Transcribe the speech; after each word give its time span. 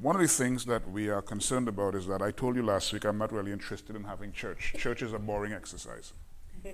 One 0.00 0.16
of 0.16 0.22
the 0.22 0.28
things 0.28 0.64
that 0.64 0.90
we 0.90 1.10
are 1.10 1.20
concerned 1.20 1.68
about 1.68 1.94
is 1.94 2.06
that 2.06 2.22
I 2.22 2.30
told 2.30 2.56
you 2.56 2.62
last 2.62 2.90
week 2.94 3.04
I'm 3.04 3.18
not 3.18 3.32
really 3.32 3.52
interested 3.52 3.94
in 3.94 4.04
having 4.04 4.32
church. 4.32 4.74
Church 4.78 5.02
is 5.02 5.12
a 5.12 5.18
boring 5.18 5.52
exercise. 5.52 6.14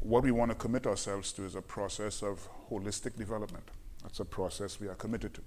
what 0.00 0.22
we 0.22 0.30
want 0.30 0.50
to 0.50 0.54
commit 0.54 0.86
ourselves 0.86 1.32
to 1.32 1.44
is 1.44 1.54
a 1.54 1.60
process 1.60 2.22
of 2.22 2.48
holistic 2.70 3.16
development. 3.16 3.68
That's 4.02 4.20
a 4.20 4.24
process 4.24 4.80
we 4.80 4.88
are 4.88 4.94
committed 4.94 5.34
to. 5.34 5.42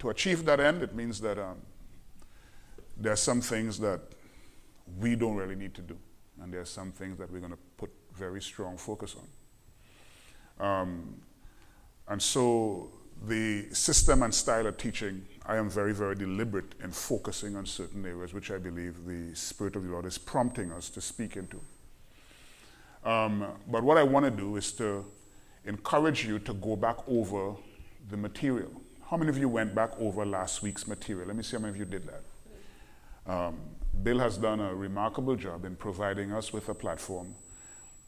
To 0.00 0.10
achieve 0.10 0.44
that 0.44 0.60
end, 0.60 0.82
it 0.82 0.94
means 0.94 1.18
that 1.22 1.38
um, 1.38 1.62
there 2.98 3.12
are 3.12 3.16
some 3.16 3.40
things 3.40 3.78
that 3.78 4.00
we 4.98 5.16
don't 5.16 5.34
really 5.34 5.56
need 5.56 5.72
to 5.76 5.82
do, 5.82 5.96
and 6.42 6.52
there 6.52 6.60
are 6.60 6.66
some 6.66 6.92
things 6.92 7.16
that 7.16 7.32
we're 7.32 7.40
going 7.40 7.52
to 7.52 7.58
put 7.78 7.90
very 8.14 8.42
strong 8.42 8.76
focus 8.76 9.16
on. 10.58 10.66
Um, 10.66 11.22
and 12.06 12.20
so 12.20 12.90
the 13.26 13.66
system 13.72 14.22
and 14.22 14.32
style 14.32 14.66
of 14.66 14.76
teaching, 14.76 15.26
I 15.48 15.56
am 15.56 15.70
very, 15.70 15.94
very 15.94 16.14
deliberate 16.14 16.74
in 16.84 16.90
focusing 16.90 17.56
on 17.56 17.64
certain 17.64 18.04
areas 18.04 18.34
which 18.34 18.50
I 18.50 18.58
believe 18.58 19.06
the 19.06 19.34
Spirit 19.34 19.76
of 19.76 19.84
the 19.84 19.90
Lord 19.90 20.04
is 20.04 20.18
prompting 20.18 20.70
us 20.72 20.90
to 20.90 21.00
speak 21.00 21.38
into. 21.38 21.58
Um, 23.02 23.46
but 23.66 23.82
what 23.82 23.96
I 23.96 24.02
want 24.02 24.26
to 24.26 24.30
do 24.30 24.56
is 24.56 24.72
to 24.72 25.06
encourage 25.64 26.26
you 26.26 26.38
to 26.40 26.52
go 26.52 26.76
back 26.76 26.96
over 27.08 27.54
the 28.10 28.16
material. 28.18 28.70
How 29.10 29.16
many 29.16 29.30
of 29.30 29.38
you 29.38 29.48
went 29.48 29.74
back 29.74 29.98
over 29.98 30.26
last 30.26 30.62
week's 30.62 30.86
material? 30.86 31.28
Let 31.28 31.36
me 31.36 31.42
see 31.42 31.56
how 31.56 31.62
many 31.62 31.70
of 31.70 31.78
you 31.78 31.86
did 31.86 32.06
that. 32.06 33.32
Um, 33.32 33.58
Bill 34.02 34.18
has 34.18 34.36
done 34.36 34.60
a 34.60 34.74
remarkable 34.74 35.34
job 35.34 35.64
in 35.64 35.76
providing 35.76 36.30
us 36.30 36.52
with 36.52 36.68
a 36.68 36.74
platform 36.74 37.34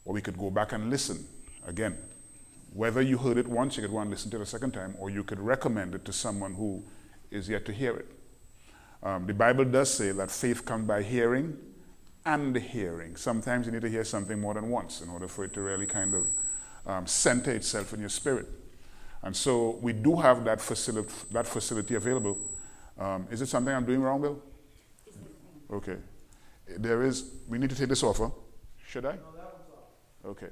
where 0.03 0.13
we 0.13 0.21
could 0.21 0.37
go 0.37 0.51
back 0.51 0.73
and 0.73 0.91
listen 0.91 1.25
again. 1.65 1.97
Whether 2.73 3.01
you 3.01 3.17
heard 3.17 3.39
it 3.39 3.47
once, 3.47 3.77
you 3.77 3.81
could 3.81 3.91
go 3.91 3.99
and 3.99 4.11
listen 4.11 4.29
to 4.31 4.37
it 4.37 4.43
a 4.43 4.45
second 4.45 4.73
time, 4.73 4.95
or 4.99 5.09
you 5.09 5.23
could 5.23 5.39
recommend 5.39 5.95
it 5.95 6.05
to 6.05 6.13
someone 6.13 6.53
who 6.53 6.83
is 7.31 7.49
yet 7.49 7.65
to 7.65 7.71
hear 7.71 7.95
it. 7.97 8.07
Um, 9.03 9.25
the 9.25 9.33
Bible 9.33 9.65
does 9.65 9.91
say 9.91 10.11
that 10.11 10.29
faith 10.29 10.65
comes 10.65 10.87
by 10.87 11.01
hearing 11.01 11.57
and 12.25 12.55
hearing. 12.55 13.15
Sometimes 13.15 13.65
you 13.65 13.71
need 13.71 13.81
to 13.81 13.89
hear 13.89 14.03
something 14.03 14.39
more 14.39 14.53
than 14.53 14.69
once 14.69 15.01
in 15.01 15.09
order 15.09 15.27
for 15.27 15.45
it 15.45 15.53
to 15.53 15.61
really 15.61 15.87
kind 15.87 16.13
of 16.13 16.27
um, 16.85 17.07
center 17.07 17.51
itself 17.51 17.93
in 17.93 17.99
your 17.99 18.09
spirit. 18.09 18.47
And 19.23 19.35
so 19.35 19.79
we 19.81 19.93
do 19.93 20.15
have 20.17 20.43
that 20.45 20.61
facility, 20.61 21.13
that 21.31 21.47
facility 21.47 21.95
available. 21.95 22.37
Um, 22.99 23.27
is 23.31 23.41
it 23.41 23.47
something 23.47 23.73
I'm 23.73 23.85
doing 23.85 24.01
wrong, 24.01 24.21
Bill? 24.21 24.41
Okay. 25.71 25.97
There 26.67 27.03
is, 27.03 27.31
we 27.47 27.57
need 27.57 27.69
to 27.69 27.75
take 27.75 27.89
this 27.89 28.03
offer. 28.03 28.31
Should 28.87 29.05
I? 29.05 29.17
Okay. 30.25 30.47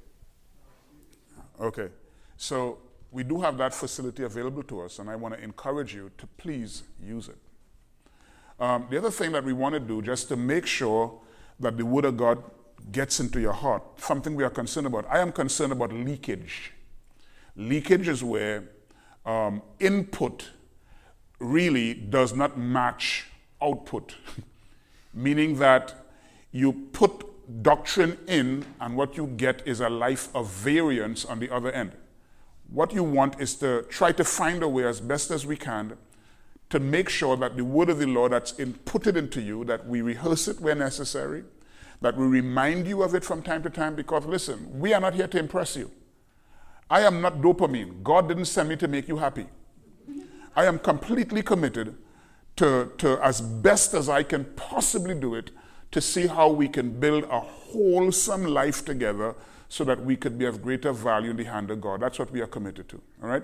Okay. 1.59 1.89
So 2.37 2.79
we 3.11 3.23
do 3.23 3.41
have 3.41 3.57
that 3.57 3.73
facility 3.73 4.23
available 4.23 4.63
to 4.63 4.81
us, 4.81 4.99
and 4.99 5.09
I 5.09 5.15
want 5.15 5.35
to 5.35 5.43
encourage 5.43 5.93
you 5.93 6.11
to 6.17 6.27
please 6.37 6.83
use 7.03 7.27
it. 7.27 7.37
Um, 8.59 8.87
the 8.89 8.97
other 8.97 9.11
thing 9.11 9.31
that 9.31 9.43
we 9.43 9.53
want 9.53 9.73
to 9.73 9.79
do, 9.79 10.01
just 10.01 10.27
to 10.29 10.35
make 10.35 10.65
sure 10.65 11.19
that 11.59 11.77
the 11.77 11.85
Word 11.85 12.05
of 12.05 12.17
God 12.17 12.43
gets 12.91 13.19
into 13.19 13.39
your 13.39 13.53
heart, 13.53 13.83
something 13.97 14.35
we 14.35 14.43
are 14.43 14.49
concerned 14.49 14.87
about. 14.87 15.05
I 15.09 15.19
am 15.19 15.31
concerned 15.31 15.71
about 15.71 15.91
leakage. 15.91 16.73
Leakage 17.55 18.07
is 18.07 18.23
where 18.23 18.63
um, 19.25 19.61
input 19.79 20.49
really 21.39 21.93
does 21.93 22.33
not 22.33 22.57
match 22.57 23.27
output, 23.61 24.15
meaning 25.13 25.57
that 25.59 26.05
you 26.51 26.73
put 26.91 27.25
doctrine 27.63 28.17
in, 28.27 28.65
and 28.79 28.95
what 28.95 29.17
you 29.17 29.27
get 29.27 29.65
is 29.67 29.79
a 29.79 29.89
life 29.89 30.29
of 30.35 30.49
variance 30.51 31.25
on 31.25 31.39
the 31.39 31.53
other 31.53 31.71
end. 31.71 31.91
What 32.71 32.93
you 32.93 33.03
want 33.03 33.39
is 33.41 33.55
to 33.55 33.83
try 33.89 34.11
to 34.11 34.23
find 34.23 34.61
a 34.61 34.69
way 34.69 34.85
as 34.85 35.01
best 35.01 35.31
as 35.31 35.45
we 35.45 35.57
can 35.57 35.97
to 36.69 36.79
make 36.79 37.09
sure 37.09 37.35
that 37.35 37.57
the 37.57 37.65
word 37.65 37.89
of 37.89 37.97
the 37.97 38.05
Lord 38.05 38.31
that's 38.31 38.53
inputted 38.53 39.15
into 39.15 39.41
you, 39.41 39.65
that 39.65 39.87
we 39.87 40.01
rehearse 40.01 40.47
it 40.47 40.59
where 40.59 40.75
necessary, 40.75 41.43
that 42.01 42.15
we 42.15 42.27
remind 42.27 42.87
you 42.87 43.01
of 43.01 43.15
it 43.15 43.23
from 43.23 43.41
time 43.41 43.63
to 43.63 43.69
time, 43.69 43.95
because 43.95 44.25
listen, 44.25 44.79
we 44.79 44.93
are 44.93 45.01
not 45.01 45.15
here 45.15 45.27
to 45.27 45.39
impress 45.39 45.75
you. 45.75 45.89
I 46.89 47.01
am 47.01 47.21
not 47.21 47.41
dopamine. 47.41 48.03
God 48.03 48.27
didn't 48.27 48.45
send 48.45 48.69
me 48.69 48.75
to 48.77 48.87
make 48.87 49.07
you 49.07 49.17
happy. 49.17 49.47
I 50.55 50.65
am 50.65 50.79
completely 50.79 51.41
committed 51.41 51.95
to, 52.57 52.91
to, 52.99 53.19
as 53.23 53.41
best 53.41 53.93
as 53.93 54.09
I 54.09 54.23
can 54.23 54.45
possibly 54.55 55.15
do 55.15 55.33
it, 55.33 55.51
to 55.91 56.01
see 56.01 56.27
how 56.27 56.49
we 56.49 56.67
can 56.67 56.99
build 56.99 57.23
a 57.25 57.39
wholesome 57.39 58.45
life 58.45 58.85
together 58.85 59.35
so 59.69 59.83
that 59.85 60.03
we 60.03 60.17
could 60.17 60.37
be 60.37 60.45
of 60.45 60.61
greater 60.61 60.91
value 60.91 61.29
in 61.29 61.37
the 61.37 61.45
hand 61.45 61.71
of 61.71 61.79
God. 61.79 62.01
That's 62.01 62.19
what 62.19 62.31
we 62.31 62.41
are 62.41 62.47
committed 62.47 62.89
to. 62.89 63.01
All 63.23 63.29
right? 63.29 63.43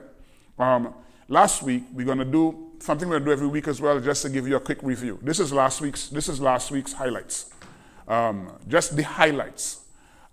Um, 0.60 0.94
Last 1.28 1.64
week, 1.64 1.86
we're 1.92 2.06
going 2.06 2.20
to 2.20 2.26
do 2.26 2.74
something 2.78 3.10
we're 3.10 3.16
going 3.16 3.24
to 3.24 3.30
do 3.30 3.34
every 3.34 3.48
week 3.48 3.68
as 3.68 3.82
well, 3.82 4.00
just 4.00 4.22
to 4.22 4.30
give 4.30 4.48
you 4.48 4.58
a 4.58 4.60
quick 4.60 4.78
review. 4.84 5.18
This 5.24 5.40
is 5.40 5.52
last 5.52 5.82
week's, 5.82 6.08
this 6.10 6.30
is 6.30 6.40
last 6.40 6.70
week's 6.70 6.94
highlights. 6.94 7.50
Um, 8.08 8.52
just 8.68 8.96
the 8.96 9.02
highlights. 9.02 9.86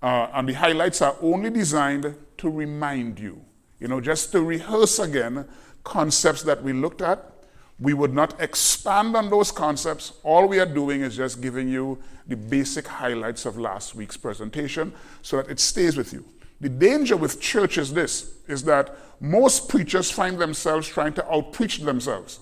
Uh, 0.03 0.29
and 0.35 0.47
the 0.47 0.53
highlights 0.53 1.01
are 1.01 1.17
only 1.23 1.49
designed 1.49 2.15
to 2.37 2.51
remind 2.51 3.19
you, 3.19 3.43
you 3.81 3.89
know, 3.89 4.03
just 4.03 4.33
to 4.33 4.43
rehearse 4.43 4.99
again 4.99 5.49
concepts 5.83 6.43
that 6.43 6.63
we 6.63 6.75
looked 6.75 7.01
at. 7.01 7.32
We 7.79 7.95
would 7.95 8.15
not 8.15 8.41
expand 8.41 9.17
on 9.17 9.31
those 9.31 9.51
concepts. 9.51 10.13
All 10.23 10.47
we 10.47 10.61
are 10.61 10.67
doing 10.67 11.01
is 11.01 11.17
just 11.17 11.41
giving 11.41 11.69
you 11.69 11.99
the 12.27 12.37
basic 12.37 12.87
highlights 12.87 13.45
of 13.47 13.59
last 13.59 13.95
week's 13.95 14.17
presentation 14.17 14.93
so 15.23 15.39
that 15.39 15.51
it 15.51 15.59
stays 15.59 15.97
with 15.97 16.13
you. 16.13 16.25
The 16.61 16.69
danger 16.69 17.17
with 17.17 17.41
church 17.41 17.77
is 17.77 17.93
this, 17.93 18.35
is 18.47 18.63
that 18.65 18.97
most 19.21 19.69
preachers 19.69 20.11
find 20.11 20.39
themselves 20.39 20.87
trying 20.87 21.13
to 21.15 21.23
outpreach 21.23 21.85
themselves. 21.85 22.39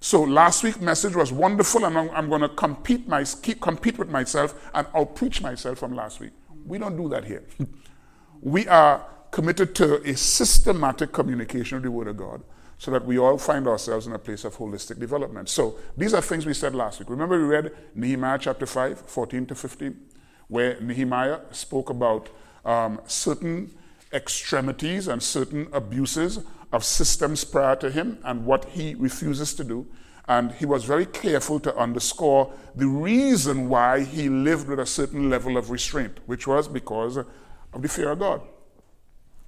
So 0.00 0.22
last 0.22 0.64
week's 0.64 0.80
message 0.80 1.14
was 1.14 1.30
wonderful, 1.30 1.84
and 1.84 1.96
I'm, 1.96 2.10
I'm 2.10 2.28
going 2.28 2.40
to 2.40 2.48
compete, 2.48 3.06
my, 3.06 3.22
keep, 3.22 3.60
compete 3.60 3.98
with 3.98 4.08
myself 4.08 4.68
and 4.74 4.84
outpreach 4.88 5.40
myself 5.40 5.78
from 5.78 5.94
last 5.94 6.18
week. 6.18 6.32
We 6.66 6.78
don't 6.78 6.96
do 6.96 7.08
that 7.10 7.24
here. 7.24 7.44
we 8.40 8.66
are 8.66 9.06
committed 9.30 9.76
to 9.76 10.02
a 10.02 10.16
systematic 10.16 11.12
communication 11.12 11.76
of 11.76 11.84
the 11.84 11.90
Word 11.92 12.08
of 12.08 12.16
God 12.16 12.42
so 12.82 12.90
that 12.90 13.06
we 13.06 13.16
all 13.16 13.38
find 13.38 13.68
ourselves 13.68 14.08
in 14.08 14.12
a 14.12 14.18
place 14.18 14.44
of 14.44 14.56
holistic 14.56 14.98
development. 14.98 15.48
So 15.48 15.76
these 15.96 16.12
are 16.14 16.20
things 16.20 16.44
we 16.44 16.52
said 16.52 16.74
last 16.74 16.98
week. 16.98 17.10
Remember, 17.10 17.38
we 17.38 17.44
read 17.44 17.70
Nehemiah 17.94 18.38
chapter 18.40 18.66
5, 18.66 19.02
14 19.02 19.46
to 19.46 19.54
15, 19.54 20.00
where 20.48 20.80
Nehemiah 20.80 21.42
spoke 21.52 21.90
about 21.90 22.28
um, 22.64 23.00
certain 23.06 23.72
extremities 24.12 25.06
and 25.06 25.22
certain 25.22 25.68
abuses 25.72 26.40
of 26.72 26.82
systems 26.82 27.44
prior 27.44 27.76
to 27.76 27.88
him 27.88 28.18
and 28.24 28.44
what 28.44 28.64
he 28.64 28.96
refuses 28.96 29.54
to 29.54 29.62
do. 29.62 29.86
And 30.26 30.50
he 30.50 30.66
was 30.66 30.82
very 30.82 31.06
careful 31.06 31.60
to 31.60 31.76
underscore 31.76 32.52
the 32.74 32.88
reason 32.88 33.68
why 33.68 34.02
he 34.02 34.28
lived 34.28 34.66
with 34.66 34.80
a 34.80 34.86
certain 34.86 35.30
level 35.30 35.56
of 35.56 35.70
restraint, 35.70 36.18
which 36.26 36.48
was 36.48 36.66
because 36.66 37.16
of 37.16 37.26
the 37.74 37.88
fear 37.88 38.10
of 38.10 38.18
God. 38.18 38.42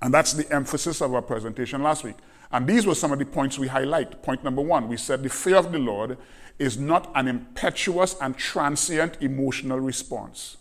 And 0.01 0.15
that's 0.15 0.35
the 0.35 0.49
emphasis 0.55 1.01
of 1.01 1.13
our 1.13 1.23
presentation 1.23 1.83
last 1.83 2.05
week. 2.05 2.17
And 2.55 2.69
these 2.69 2.87
were 2.87 2.95
some 2.95 3.11
of 3.11 3.19
the 3.19 3.27
points 3.27 3.59
we 3.59 3.67
highlight. 3.67 4.23
Point 4.23 4.45
number 4.45 4.63
one, 4.63 4.87
we 4.87 4.97
said 4.97 5.25
the 5.25 5.29
fear 5.29 5.57
of 5.57 5.73
the 5.73 5.79
Lord 5.81 6.17
is 6.57 6.79
not 6.79 7.11
an 7.17 7.27
impetuous 7.27 8.15
and 8.21 8.37
transient 8.37 9.19
emotional 9.21 9.81
response. 9.81 10.57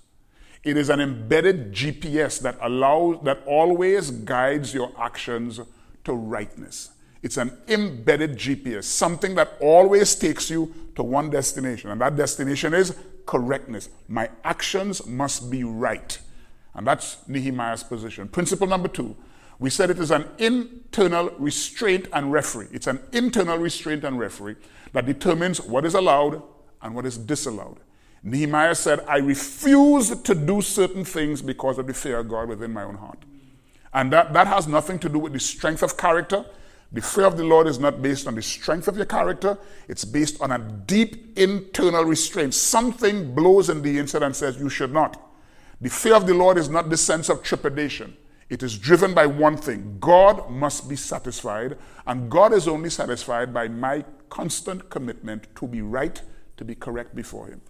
It 0.63 0.75
is 0.75 0.89
an 0.89 0.99
embedded 0.99 1.71
GPS 1.71 2.41
that 2.41 2.57
allows, 2.63 3.23
that 3.25 3.43
always 3.45 4.09
guides 4.09 4.73
your 4.73 4.91
actions 4.97 5.59
to 6.05 6.13
rightness. 6.13 6.89
It's 7.21 7.37
an 7.37 7.55
embedded 7.67 8.37
GPS, 8.37 8.85
something 8.85 9.35
that 9.35 9.53
always 9.61 10.15
takes 10.15 10.49
you 10.49 10.73
to 10.95 11.03
one 11.03 11.29
destination, 11.29 11.91
and 11.91 12.01
that 12.01 12.15
destination 12.15 12.73
is 12.73 12.97
correctness. 13.27 13.89
My 14.07 14.31
actions 14.43 15.05
must 15.05 15.51
be 15.51 15.63
right. 15.63 16.17
And 16.73 16.87
that's 16.87 17.17
Nehemiah's 17.27 17.83
position. 17.83 18.29
Principle 18.29 18.65
number 18.65 18.87
two 18.87 19.15
we 19.59 19.69
said 19.69 19.89
it 19.89 19.99
is 19.99 20.11
an 20.11 20.25
internal 20.37 21.29
restraint 21.37 22.07
and 22.13 22.31
referee. 22.31 22.67
It's 22.71 22.87
an 22.87 22.99
internal 23.11 23.57
restraint 23.57 24.03
and 24.03 24.19
referee 24.19 24.55
that 24.93 25.05
determines 25.05 25.61
what 25.61 25.85
is 25.85 25.93
allowed 25.93 26.41
and 26.81 26.95
what 26.95 27.05
is 27.05 27.17
disallowed. 27.17 27.79
Nehemiah 28.23 28.75
said, 28.75 29.01
I 29.07 29.17
refuse 29.17 30.09
to 30.09 30.35
do 30.35 30.61
certain 30.61 31.03
things 31.03 31.41
because 31.41 31.77
of 31.77 31.87
the 31.87 31.93
fear 31.93 32.19
of 32.19 32.29
God 32.29 32.47
within 32.47 32.71
my 32.71 32.83
own 32.83 32.95
heart. 32.95 33.19
And 33.93 34.11
that, 34.13 34.33
that 34.33 34.47
has 34.47 34.67
nothing 34.67 34.97
to 34.99 35.09
do 35.09 35.19
with 35.19 35.33
the 35.33 35.39
strength 35.39 35.83
of 35.83 35.97
character. 35.97 36.45
The 36.93 37.01
fear 37.01 37.25
of 37.25 37.37
the 37.37 37.43
Lord 37.43 37.67
is 37.67 37.79
not 37.79 38.01
based 38.01 38.27
on 38.27 38.35
the 38.35 38.41
strength 38.41 38.87
of 38.87 38.95
your 38.95 39.05
character, 39.05 39.57
it's 39.87 40.05
based 40.05 40.39
on 40.41 40.51
a 40.51 40.59
deep 40.59 41.37
internal 41.37 42.05
restraint. 42.05 42.53
Something 42.53 43.33
blows 43.33 43.69
in 43.69 43.81
the 43.81 43.97
inside 43.97 44.23
and 44.23 44.35
says, 44.35 44.57
You 44.57 44.69
should 44.69 44.93
not. 44.93 45.19
The 45.81 45.89
fear 45.89 46.15
of 46.15 46.27
the 46.27 46.33
Lord 46.33 46.57
is 46.57 46.69
not 46.69 46.89
the 46.89 46.97
sense 46.97 47.29
of 47.29 47.43
trepidation. 47.43 48.15
It 48.49 48.61
is 48.61 48.77
driven 48.77 49.13
by 49.13 49.25
one 49.25 49.57
thing 49.57 49.97
God 49.99 50.49
must 50.49 50.89
be 50.89 50.95
satisfied, 50.95 51.77
and 52.05 52.29
God 52.29 52.53
is 52.53 52.67
only 52.67 52.89
satisfied 52.89 53.53
by 53.53 53.67
my 53.67 54.05
constant 54.29 54.89
commitment 54.89 55.47
to 55.55 55.67
be 55.67 55.81
right, 55.81 56.21
to 56.57 56.65
be 56.65 56.75
correct 56.75 57.15
before 57.15 57.47
Him. 57.47 57.61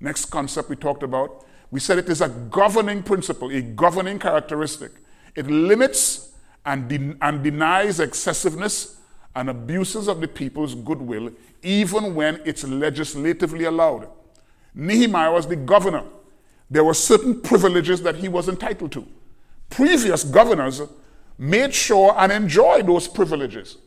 Next 0.00 0.26
concept 0.26 0.68
we 0.68 0.76
talked 0.76 1.02
about, 1.02 1.44
we 1.70 1.80
said 1.80 1.98
it 1.98 2.08
is 2.08 2.20
a 2.20 2.28
governing 2.28 3.02
principle, 3.02 3.50
a 3.50 3.62
governing 3.62 4.18
characteristic. 4.18 4.92
It 5.34 5.46
limits 5.46 6.32
and, 6.66 6.88
de- 6.88 7.16
and 7.22 7.42
denies 7.42 8.00
excessiveness 8.00 9.00
and 9.34 9.48
abuses 9.48 10.08
of 10.08 10.20
the 10.20 10.28
people's 10.28 10.74
goodwill, 10.74 11.30
even 11.62 12.14
when 12.14 12.40
it's 12.44 12.64
legislatively 12.64 13.64
allowed. 13.64 14.08
Nehemiah 14.74 15.32
was 15.32 15.46
the 15.46 15.56
governor. 15.56 16.04
There 16.68 16.84
were 16.84 16.94
certain 16.94 17.40
privileges 17.40 18.02
that 18.02 18.16
he 18.16 18.28
was 18.28 18.48
entitled 18.48 18.92
to. 18.92 19.06
Previous 19.70 20.24
governors 20.24 20.82
made 21.38 21.72
sure 21.72 22.14
and 22.18 22.30
enjoyed 22.30 22.86
those 22.86 23.08
privileges. 23.08 23.78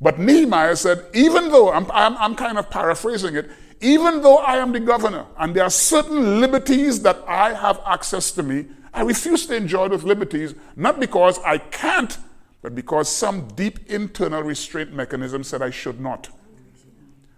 But 0.00 0.18
Nehemiah 0.18 0.76
said, 0.76 1.04
even 1.12 1.50
though, 1.50 1.72
I'm, 1.72 1.90
I'm, 1.90 2.16
I'm, 2.16 2.34
kind 2.34 2.56
of 2.56 2.70
paraphrasing 2.70 3.36
it, 3.36 3.50
even 3.80 4.22
though 4.22 4.38
I 4.38 4.56
am 4.56 4.72
the 4.72 4.80
governor 4.80 5.26
and 5.38 5.54
there 5.54 5.64
are 5.64 5.70
certain 5.70 6.40
liberties 6.40 7.02
that 7.02 7.22
I 7.26 7.52
have 7.54 7.80
access 7.86 8.30
to 8.32 8.42
me, 8.42 8.66
I 8.94 9.02
refuse 9.02 9.46
to 9.46 9.56
enjoy 9.56 9.88
those 9.88 10.04
liberties, 10.04 10.54
not 10.76 11.00
because 11.00 11.38
I 11.44 11.58
can't, 11.58 12.16
but 12.62 12.74
because 12.74 13.08
some 13.08 13.48
deep 13.48 13.90
internal 13.90 14.42
restraint 14.42 14.92
mechanism 14.92 15.44
said 15.44 15.62
I 15.62 15.70
should 15.70 16.00
not. 16.00 16.28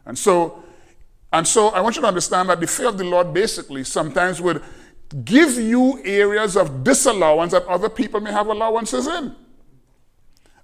And 0.05 0.19
so, 0.19 0.63
and 1.33 1.47
so 1.47 1.69
I 1.69 1.81
want 1.81 1.97
you 1.97 2.03
to 2.03 2.09
understand 2.09 2.49
that 2.49 2.61
the 2.61 2.67
fear 2.67 2.89
of 2.89 2.99
the 2.99 3.05
Lord 3.05 3.33
basically 3.33 3.85
sometimes 3.85 4.41
would 4.41 4.63
give 5.25 5.55
you 5.55 6.01
areas 6.05 6.57
of 6.57 6.85
disallowance 6.85 7.53
that 7.53 7.67
other 7.67 7.89
people 7.89 8.21
may 8.21 8.33
have 8.33 8.47
allowances 8.47 9.07
in. 9.07 9.35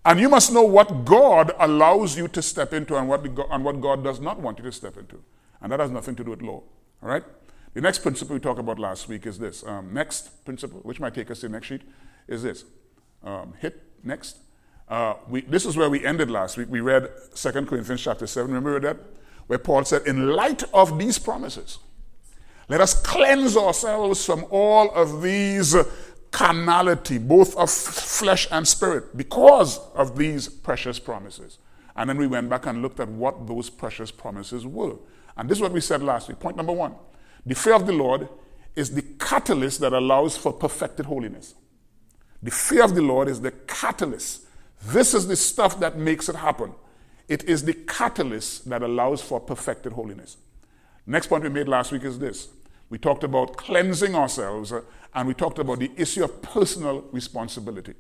And 0.04 0.20
you 0.20 0.28
must 0.28 0.52
know 0.52 0.62
what 0.62 1.04
God 1.04 1.52
allows 1.58 2.16
you 2.16 2.28
to 2.28 2.40
step 2.40 2.72
into 2.72 2.96
and 2.96 3.08
what, 3.08 3.24
and 3.24 3.64
what 3.64 3.80
God 3.80 4.02
does 4.02 4.20
not 4.20 4.40
want 4.40 4.58
you 4.58 4.64
to 4.64 4.72
step 4.72 4.96
into. 4.96 5.22
And 5.60 5.72
that 5.72 5.80
has 5.80 5.90
nothing 5.90 6.14
to 6.16 6.24
do 6.24 6.30
with 6.30 6.42
law. 6.42 6.62
All 7.02 7.08
right? 7.08 7.24
The 7.74 7.80
next 7.80 7.98
principle 7.98 8.34
we 8.34 8.40
talked 8.40 8.58
about 8.58 8.78
last 8.78 9.08
week 9.08 9.26
is 9.26 9.38
this. 9.38 9.64
Um, 9.66 9.92
next 9.92 10.44
principle, 10.44 10.80
which 10.80 11.00
might 11.00 11.14
take 11.14 11.30
us 11.30 11.40
to 11.40 11.48
the 11.48 11.52
next 11.52 11.66
sheet, 11.66 11.82
is 12.26 12.42
this. 12.42 12.64
Um, 13.22 13.54
hit 13.60 13.82
next. 14.02 14.38
Uh, 14.88 15.14
we, 15.28 15.42
this 15.42 15.66
is 15.66 15.76
where 15.76 15.90
we 15.90 16.04
ended 16.04 16.30
last 16.30 16.56
week. 16.56 16.68
We 16.70 16.80
read 16.80 17.10
2 17.34 17.50
Corinthians 17.66 18.00
chapter 18.00 18.26
7. 18.26 18.50
Remember 18.50 18.80
that? 18.80 18.96
Where 19.46 19.58
Paul 19.58 19.84
said, 19.84 20.06
In 20.06 20.30
light 20.30 20.62
of 20.72 20.98
these 20.98 21.18
promises, 21.18 21.78
let 22.68 22.80
us 22.80 22.94
cleanse 22.94 23.56
ourselves 23.56 24.24
from 24.24 24.44
all 24.50 24.90
of 24.90 25.22
these 25.22 25.74
carnality, 26.30 27.18
both 27.18 27.56
of 27.56 27.70
flesh 27.70 28.46
and 28.50 28.68
spirit, 28.68 29.16
because 29.16 29.78
of 29.94 30.18
these 30.18 30.48
precious 30.48 30.98
promises. 30.98 31.58
And 31.96 32.08
then 32.08 32.18
we 32.18 32.26
went 32.26 32.48
back 32.48 32.66
and 32.66 32.82
looked 32.82 33.00
at 33.00 33.08
what 33.08 33.46
those 33.46 33.70
precious 33.70 34.10
promises 34.10 34.66
were. 34.66 34.96
And 35.36 35.48
this 35.48 35.58
is 35.58 35.62
what 35.62 35.72
we 35.72 35.80
said 35.80 36.02
last 36.02 36.28
week. 36.28 36.38
Point 36.38 36.56
number 36.56 36.72
one 36.72 36.94
the 37.46 37.54
fear 37.54 37.74
of 37.74 37.86
the 37.86 37.92
Lord 37.92 38.28
is 38.76 38.94
the 38.94 39.02
catalyst 39.18 39.80
that 39.80 39.92
allows 39.92 40.36
for 40.36 40.52
perfected 40.52 41.06
holiness. 41.06 41.54
The 42.42 42.50
fear 42.50 42.84
of 42.84 42.94
the 42.94 43.02
Lord 43.02 43.28
is 43.28 43.40
the 43.40 43.50
catalyst. 43.50 44.42
This 44.84 45.14
is 45.14 45.26
the 45.26 45.34
stuff 45.34 45.80
that 45.80 45.98
makes 45.98 46.28
it 46.28 46.36
happen. 46.36 46.72
It 47.26 47.44
is 47.44 47.64
the 47.64 47.74
catalyst 47.74 48.68
that 48.68 48.82
allows 48.82 49.20
for 49.20 49.40
perfected 49.40 49.92
holiness. 49.92 50.36
Next 51.06 51.26
point 51.26 51.42
we 51.42 51.48
made 51.48 51.68
last 51.68 51.90
week 51.90 52.04
is 52.04 52.18
this. 52.18 52.48
We 52.90 52.98
talked 52.98 53.24
about 53.24 53.56
cleansing 53.56 54.14
ourselves 54.14 54.72
uh, 54.72 54.82
and 55.14 55.28
we 55.28 55.34
talked 55.34 55.58
about 55.58 55.78
the 55.78 55.90
issue 55.96 56.24
of 56.24 56.42
personal 56.42 57.02
responsibility. 57.12 57.94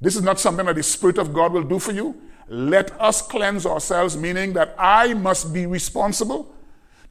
This 0.00 0.16
is 0.16 0.22
not 0.22 0.40
something 0.40 0.66
that 0.66 0.74
the 0.74 0.82
Spirit 0.82 1.18
of 1.18 1.32
God 1.32 1.52
will 1.52 1.62
do 1.62 1.78
for 1.78 1.92
you. 1.92 2.20
Let 2.48 2.90
us 3.00 3.22
cleanse 3.22 3.64
ourselves, 3.66 4.16
meaning 4.16 4.52
that 4.54 4.74
I 4.78 5.14
must 5.14 5.52
be 5.52 5.66
responsible 5.66 6.54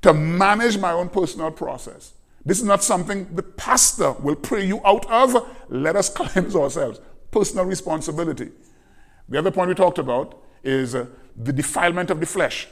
to 0.01 0.13
manage 0.13 0.77
my 0.77 0.91
own 0.91 1.09
personal 1.09 1.51
process. 1.51 2.13
This 2.43 2.59
is 2.59 2.65
not 2.65 2.83
something 2.83 3.33
the 3.33 3.43
pastor 3.43 4.11
will 4.13 4.35
pray 4.35 4.65
you 4.65 4.81
out 4.83 5.09
of. 5.09 5.47
Let 5.69 5.95
us 5.95 6.09
cleanse 6.13 6.55
ourselves. 6.55 6.99
Personal 7.29 7.65
responsibility. 7.65 8.49
The 9.29 9.39
other 9.39 9.51
point 9.51 9.69
we 9.69 9.75
talked 9.75 9.99
about 9.99 10.43
is 10.63 10.93
uh, 10.93 11.05
the 11.37 11.53
defilement 11.53 12.09
of 12.09 12.19
the 12.19 12.25
flesh. 12.25 12.67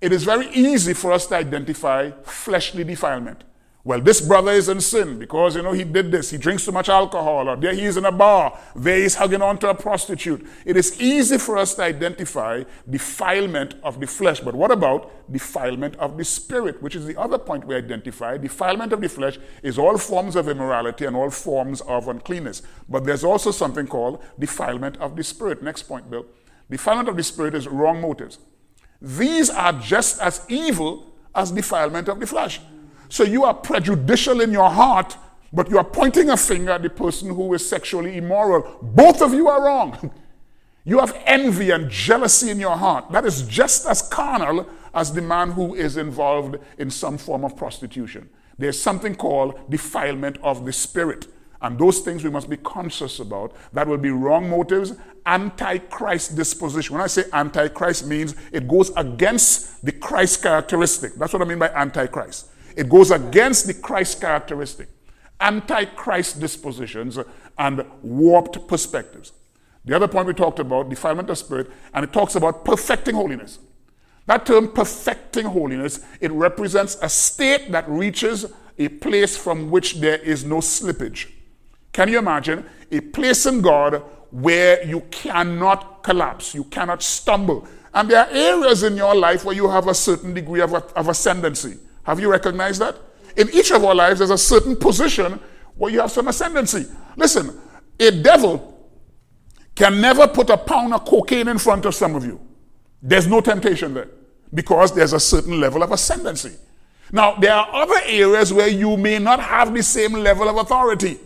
It 0.00 0.12
is 0.12 0.24
very 0.24 0.48
easy 0.48 0.94
for 0.94 1.12
us 1.12 1.26
to 1.26 1.36
identify 1.36 2.10
fleshly 2.22 2.84
defilement. 2.84 3.44
Well, 3.82 4.00
this 4.00 4.20
brother 4.20 4.52
is 4.52 4.68
in 4.68 4.82
sin 4.82 5.18
because, 5.18 5.56
you 5.56 5.62
know, 5.62 5.72
he 5.72 5.84
did 5.84 6.12
this. 6.12 6.30
He 6.30 6.36
drinks 6.36 6.66
too 6.66 6.72
much 6.72 6.90
alcohol, 6.90 7.48
or 7.48 7.56
there 7.56 7.72
he 7.72 7.86
is 7.86 7.96
in 7.96 8.04
a 8.04 8.12
bar. 8.12 8.58
There 8.76 8.98
he's 8.98 9.14
hugging 9.14 9.40
on 9.40 9.56
to 9.58 9.70
a 9.70 9.74
prostitute. 9.74 10.46
It 10.66 10.76
is 10.76 11.00
easy 11.00 11.38
for 11.38 11.56
us 11.56 11.74
to 11.76 11.84
identify 11.84 12.64
defilement 12.88 13.76
of 13.82 13.98
the 13.98 14.06
flesh. 14.06 14.40
But 14.40 14.54
what 14.54 14.70
about 14.70 15.10
defilement 15.32 15.96
of 15.96 16.18
the 16.18 16.24
spirit, 16.24 16.82
which 16.82 16.94
is 16.94 17.06
the 17.06 17.18
other 17.18 17.38
point 17.38 17.66
we 17.66 17.74
identify? 17.74 18.36
Defilement 18.36 18.92
of 18.92 19.00
the 19.00 19.08
flesh 19.08 19.38
is 19.62 19.78
all 19.78 19.96
forms 19.96 20.36
of 20.36 20.46
immorality 20.46 21.06
and 21.06 21.16
all 21.16 21.30
forms 21.30 21.80
of 21.82 22.06
uncleanness. 22.06 22.60
But 22.86 23.04
there's 23.04 23.24
also 23.24 23.50
something 23.50 23.86
called 23.86 24.22
defilement 24.38 24.98
of 24.98 25.16
the 25.16 25.24
spirit. 25.24 25.62
Next 25.62 25.84
point, 25.84 26.10
Bill. 26.10 26.26
Defilement 26.68 27.08
of 27.08 27.16
the 27.16 27.22
spirit 27.22 27.54
is 27.54 27.66
wrong 27.66 28.02
motives. 28.02 28.38
These 29.00 29.50
are 29.50 29.72
just 29.72 30.20
as 30.20 30.44
evil 30.48 31.06
as 31.34 31.50
defilement 31.50 32.08
of 32.08 32.20
the 32.20 32.26
flesh. 32.26 32.60
So 33.08 33.24
you 33.24 33.44
are 33.44 33.54
prejudicial 33.54 34.40
in 34.40 34.52
your 34.52 34.70
heart, 34.70 35.16
but 35.52 35.68
you 35.70 35.78
are 35.78 35.84
pointing 35.84 36.30
a 36.30 36.36
finger 36.36 36.72
at 36.72 36.82
the 36.82 36.90
person 36.90 37.34
who 37.34 37.52
is 37.54 37.68
sexually 37.68 38.16
immoral. 38.16 38.78
Both 38.82 39.22
of 39.22 39.34
you 39.34 39.48
are 39.48 39.64
wrong. 39.64 40.12
You 40.82 40.98
have 40.98 41.14
envy 41.26 41.70
and 41.70 41.90
jealousy 41.90 42.48
in 42.48 42.58
your 42.58 42.76
heart. 42.76 43.12
That 43.12 43.26
is 43.26 43.42
just 43.42 43.86
as 43.86 44.00
carnal 44.00 44.66
as 44.94 45.12
the 45.12 45.20
man 45.20 45.50
who 45.52 45.74
is 45.74 45.98
involved 45.98 46.56
in 46.78 46.90
some 46.90 47.18
form 47.18 47.44
of 47.44 47.54
prostitution. 47.54 48.30
There's 48.58 48.80
something 48.80 49.14
called 49.14 49.60
defilement 49.70 50.38
of 50.42 50.64
the 50.64 50.72
spirit. 50.72 51.26
And 51.62 51.78
those 51.78 52.00
things 52.00 52.24
we 52.24 52.30
must 52.30 52.48
be 52.48 52.56
conscious 52.56 53.20
about. 53.20 53.54
That 53.72 53.86
will 53.86 53.98
be 53.98 54.10
wrong 54.10 54.48
motives, 54.48 54.94
antichrist 55.26 56.34
disposition. 56.34 56.94
When 56.94 57.02
I 57.02 57.06
say 57.06 57.24
antichrist 57.32 58.06
means 58.06 58.34
it 58.50 58.66
goes 58.66 58.90
against 58.96 59.84
the 59.84 59.92
Christ 59.92 60.42
characteristic. 60.42 61.14
That's 61.14 61.32
what 61.32 61.42
I 61.42 61.44
mean 61.44 61.58
by 61.58 61.68
antichrist. 61.68 62.46
It 62.76 62.88
goes 62.88 63.10
against 63.10 63.66
the 63.66 63.74
Christ 63.74 64.20
characteristic, 64.20 64.88
anti-Christ 65.40 66.40
dispositions, 66.40 67.18
and 67.58 67.84
warped 68.02 68.66
perspectives. 68.66 69.32
The 69.84 69.96
other 69.96 70.08
point 70.08 70.28
we 70.28 70.34
talked 70.34 70.60
about, 70.60 70.88
defilement 70.88 71.28
of 71.30 71.38
spirit, 71.38 71.70
and 71.92 72.04
it 72.04 72.12
talks 72.12 72.36
about 72.36 72.64
perfecting 72.64 73.14
holiness. 73.14 73.58
That 74.26 74.46
term, 74.46 74.72
perfecting 74.72 75.46
holiness, 75.46 76.00
it 76.20 76.30
represents 76.30 76.96
a 77.02 77.08
state 77.08 77.72
that 77.72 77.88
reaches 77.88 78.46
a 78.78 78.88
place 78.88 79.36
from 79.36 79.70
which 79.70 79.96
there 79.96 80.18
is 80.18 80.44
no 80.44 80.58
slippage. 80.58 81.32
Can 81.92 82.08
you 82.08 82.18
imagine 82.18 82.64
a 82.90 83.00
place 83.00 83.46
in 83.46 83.60
God 83.60 84.02
where 84.30 84.84
you 84.84 85.00
cannot 85.10 86.02
collapse, 86.02 86.54
you 86.54 86.64
cannot 86.64 87.02
stumble? 87.02 87.66
And 87.92 88.08
there 88.08 88.24
are 88.24 88.30
areas 88.30 88.82
in 88.84 88.96
your 88.96 89.14
life 89.14 89.44
where 89.44 89.54
you 89.54 89.68
have 89.68 89.88
a 89.88 89.94
certain 89.94 90.32
degree 90.32 90.60
of, 90.60 90.72
of 90.74 91.08
ascendancy. 91.08 91.78
Have 92.04 92.20
you 92.20 92.30
recognized 92.30 92.80
that? 92.80 92.96
In 93.36 93.48
each 93.50 93.70
of 93.72 93.84
our 93.84 93.94
lives, 93.94 94.18
there's 94.18 94.30
a 94.30 94.38
certain 94.38 94.76
position 94.76 95.40
where 95.76 95.90
you 95.90 96.00
have 96.00 96.10
some 96.10 96.28
ascendancy. 96.28 96.86
Listen, 97.16 97.58
a 97.98 98.10
devil 98.10 98.70
can 99.74 100.00
never 100.00 100.28
put 100.28 100.50
a 100.50 100.56
pound 100.56 100.94
of 100.94 101.04
cocaine 101.04 101.48
in 101.48 101.58
front 101.58 101.84
of 101.84 101.94
some 101.94 102.14
of 102.14 102.24
you. 102.24 102.40
There's 103.02 103.26
no 103.26 103.40
temptation 103.40 103.94
there 103.94 104.08
because 104.52 104.94
there's 104.94 105.12
a 105.12 105.20
certain 105.20 105.58
level 105.60 105.82
of 105.82 105.92
ascendancy. 105.92 106.52
Now, 107.12 107.34
there 107.34 107.54
are 107.54 107.68
other 107.72 108.00
areas 108.04 108.52
where 108.52 108.68
you 108.68 108.96
may 108.96 109.18
not 109.18 109.40
have 109.40 109.74
the 109.74 109.82
same 109.82 110.12
level 110.12 110.48
of 110.48 110.56
authority. 110.56 111.18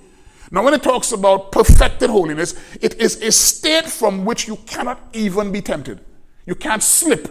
Now, 0.55 0.63
when 0.63 0.73
it 0.73 0.85
talks 0.85 1.11
about 1.11 1.51
perfected 1.51 2.11
holiness, 2.11 2.55
it 2.81 2.95
is 3.01 3.21
a 3.21 3.33
state 3.33 3.87
from 3.87 4.25
which 4.25 4.47
you 4.47 4.55
cannot 4.67 5.01
even 5.13 5.51
be 5.51 5.61
tempted. 5.61 5.99
You 6.47 6.55
can't 6.55 6.81
slip. 6.81 7.29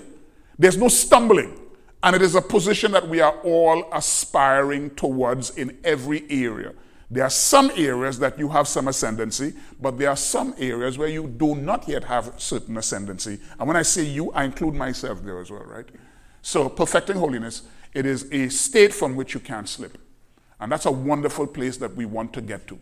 There's 0.59 0.75
no 0.75 0.89
stumbling. 0.89 1.57
And 2.03 2.17
it 2.17 2.21
is 2.21 2.35
a 2.35 2.41
position 2.41 2.91
that 2.91 3.07
we 3.07 3.21
are 3.21 3.39
all 3.45 3.87
aspiring 3.93 4.89
towards 4.95 5.51
in 5.51 5.77
every 5.85 6.25
area. 6.29 6.73
There 7.09 7.23
are 7.23 7.29
some 7.29 7.71
areas 7.77 8.19
that 8.19 8.37
you 8.37 8.49
have 8.49 8.67
some 8.67 8.89
ascendancy, 8.89 9.53
but 9.79 9.97
there 9.97 10.09
are 10.09 10.17
some 10.17 10.53
areas 10.57 10.97
where 10.97 11.07
you 11.07 11.29
do 11.29 11.55
not 11.55 11.87
yet 11.87 12.03
have 12.03 12.33
certain 12.37 12.75
ascendancy. 12.75 13.39
And 13.57 13.69
when 13.69 13.77
I 13.77 13.83
say 13.83 14.03
you, 14.03 14.33
I 14.33 14.43
include 14.43 14.73
myself 14.73 15.23
there 15.23 15.39
as 15.39 15.49
well, 15.49 15.63
right? 15.63 15.87
So, 16.41 16.67
perfecting 16.67 17.15
holiness, 17.15 17.61
it 17.93 18.05
is 18.05 18.29
a 18.33 18.49
state 18.49 18.93
from 18.93 19.15
which 19.15 19.33
you 19.33 19.39
can't 19.39 19.69
slip. 19.69 19.97
And 20.59 20.69
that's 20.69 20.85
a 20.85 20.91
wonderful 20.91 21.47
place 21.47 21.77
that 21.77 21.95
we 21.95 22.03
want 22.03 22.33
to 22.33 22.41
get 22.41 22.67
to. 22.67 22.77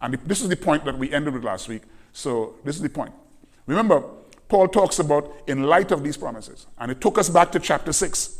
And 0.00 0.14
this 0.26 0.40
is 0.40 0.48
the 0.48 0.56
point 0.56 0.84
that 0.84 0.96
we 0.96 1.12
ended 1.12 1.34
with 1.34 1.44
last 1.44 1.68
week. 1.68 1.82
So, 2.12 2.54
this 2.64 2.76
is 2.76 2.82
the 2.82 2.88
point. 2.88 3.12
Remember, 3.66 4.02
Paul 4.48 4.68
talks 4.68 4.98
about 4.98 5.42
in 5.46 5.64
light 5.64 5.92
of 5.92 6.02
these 6.02 6.16
promises. 6.16 6.66
And 6.78 6.90
it 6.90 7.00
took 7.00 7.18
us 7.18 7.28
back 7.28 7.52
to 7.52 7.60
chapter 7.60 7.92
6 7.92 8.38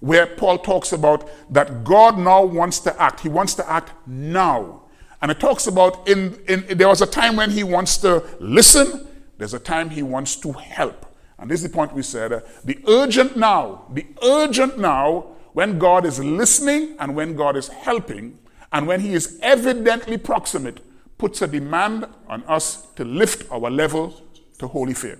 where 0.00 0.26
Paul 0.26 0.58
talks 0.58 0.92
about 0.92 1.30
that 1.52 1.84
God 1.84 2.18
now 2.18 2.42
wants 2.42 2.80
to 2.80 3.00
act. 3.00 3.20
He 3.20 3.28
wants 3.28 3.54
to 3.54 3.70
act 3.70 3.92
now. 4.06 4.82
And 5.22 5.30
it 5.30 5.38
talks 5.38 5.66
about 5.66 6.08
in, 6.08 6.40
in 6.48 6.78
there 6.78 6.88
was 6.88 7.02
a 7.02 7.06
time 7.06 7.36
when 7.36 7.50
he 7.50 7.62
wants 7.62 7.98
to 7.98 8.24
listen, 8.40 9.06
there's 9.36 9.52
a 9.52 9.58
time 9.58 9.90
he 9.90 10.02
wants 10.02 10.36
to 10.36 10.52
help. 10.52 11.06
And 11.38 11.50
this 11.50 11.62
is 11.62 11.70
the 11.70 11.74
point 11.74 11.92
we 11.92 12.02
said 12.02 12.32
uh, 12.32 12.40
the 12.64 12.78
urgent 12.88 13.36
now, 13.36 13.86
the 13.92 14.06
urgent 14.22 14.78
now, 14.78 15.36
when 15.52 15.78
God 15.78 16.06
is 16.06 16.18
listening 16.22 16.96
and 16.98 17.14
when 17.14 17.34
God 17.34 17.56
is 17.56 17.68
helping, 17.68 18.38
and 18.72 18.86
when 18.86 19.00
he 19.00 19.14
is 19.14 19.38
evidently 19.42 20.16
proximate, 20.16 20.80
puts 21.20 21.42
a 21.42 21.46
demand 21.46 22.06
on 22.28 22.42
us 22.44 22.86
to 22.96 23.04
lift 23.04 23.48
our 23.52 23.70
level 23.70 24.18
to 24.58 24.66
holy 24.66 24.94
fear. 24.94 25.18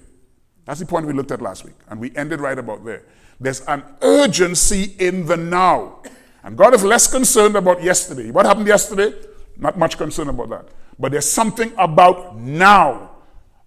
That's 0.65 0.81
the 0.81 0.87
point 0.87 1.07
we 1.07 1.13
looked 1.13 1.31
at 1.31 1.43
last 1.43 1.63
week, 1.63 1.75
and 1.89 2.01
we 2.01 2.11
ended 2.17 2.41
right 2.41 2.59
about 2.59 2.85
there. 2.87 3.03
There's 3.39 3.61
an 3.67 3.85
urgency 4.01 4.95
in 4.99 5.27
the 5.27 5.37
now. 5.37 6.03
And 6.43 6.57
God 6.57 6.73
is 6.75 6.83
less 6.83 7.07
concerned 7.07 7.55
about 7.55 7.83
yesterday. 7.83 8.31
What 8.31 8.47
happened 8.47 8.67
yesterday? 8.67 9.13
Not 9.59 9.77
much 9.79 9.99
concern 9.99 10.31
about 10.31 10.49
that. 10.49 10.69
But 10.99 11.13
there's 11.13 11.29
something 11.29 11.71
about 11.77 12.39
now. 12.39 13.11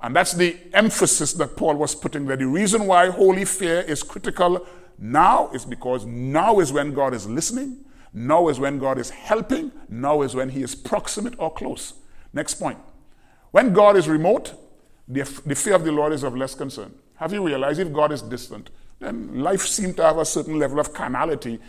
And 0.02 0.16
that's 0.16 0.34
the 0.34 0.58
emphasis 0.74 1.34
that 1.34 1.56
Paul 1.56 1.76
was 1.76 1.94
putting 1.94 2.26
there. 2.26 2.36
The 2.36 2.48
reason 2.48 2.88
why 2.88 3.10
holy 3.10 3.46
fear 3.46 3.82
is 3.82 4.02
critical 4.02 4.66
now 4.98 5.52
is 5.52 5.66
because 5.66 6.06
now 6.06 6.60
is 6.60 6.72
when 6.72 6.94
God 6.94 7.14
is 7.14 7.28
listening, 7.28 7.86
now 8.12 8.48
is 8.48 8.60
when 8.60 8.80
God 8.80 8.98
is 8.98 9.12
helping, 9.12 9.72
now 9.88 10.24
is 10.24 10.34
when 10.34 10.50
He 10.50 10.64
is 10.64 10.74
proximate 10.74 11.36
or 11.38 11.54
close. 11.54 11.94
Next 12.34 12.56
point. 12.56 12.80
When 13.52 13.74
God 13.74 13.96
is 13.96 14.10
remote, 14.10 14.54
the, 15.08 15.24
the 15.46 15.56
fear 15.56 15.76
of 15.76 15.84
the 15.84 15.92
Lord 15.92 16.14
is 16.14 16.24
of 16.24 16.36
less 16.36 16.56
concern. 16.56 16.94
Have 17.18 17.32
you 17.32 17.46
realized 17.46 17.80
if 17.80 17.94
God 17.94 18.12
is 18.12 18.22
distant, 18.22 18.70
then 19.00 19.40
life 19.40 19.62
seems 19.62 19.96
to 19.96 20.04
have 20.04 20.18
a 20.18 20.26
certain 20.26 20.58
level 20.58 20.80
of 20.80 20.94
carnality, 20.94 21.60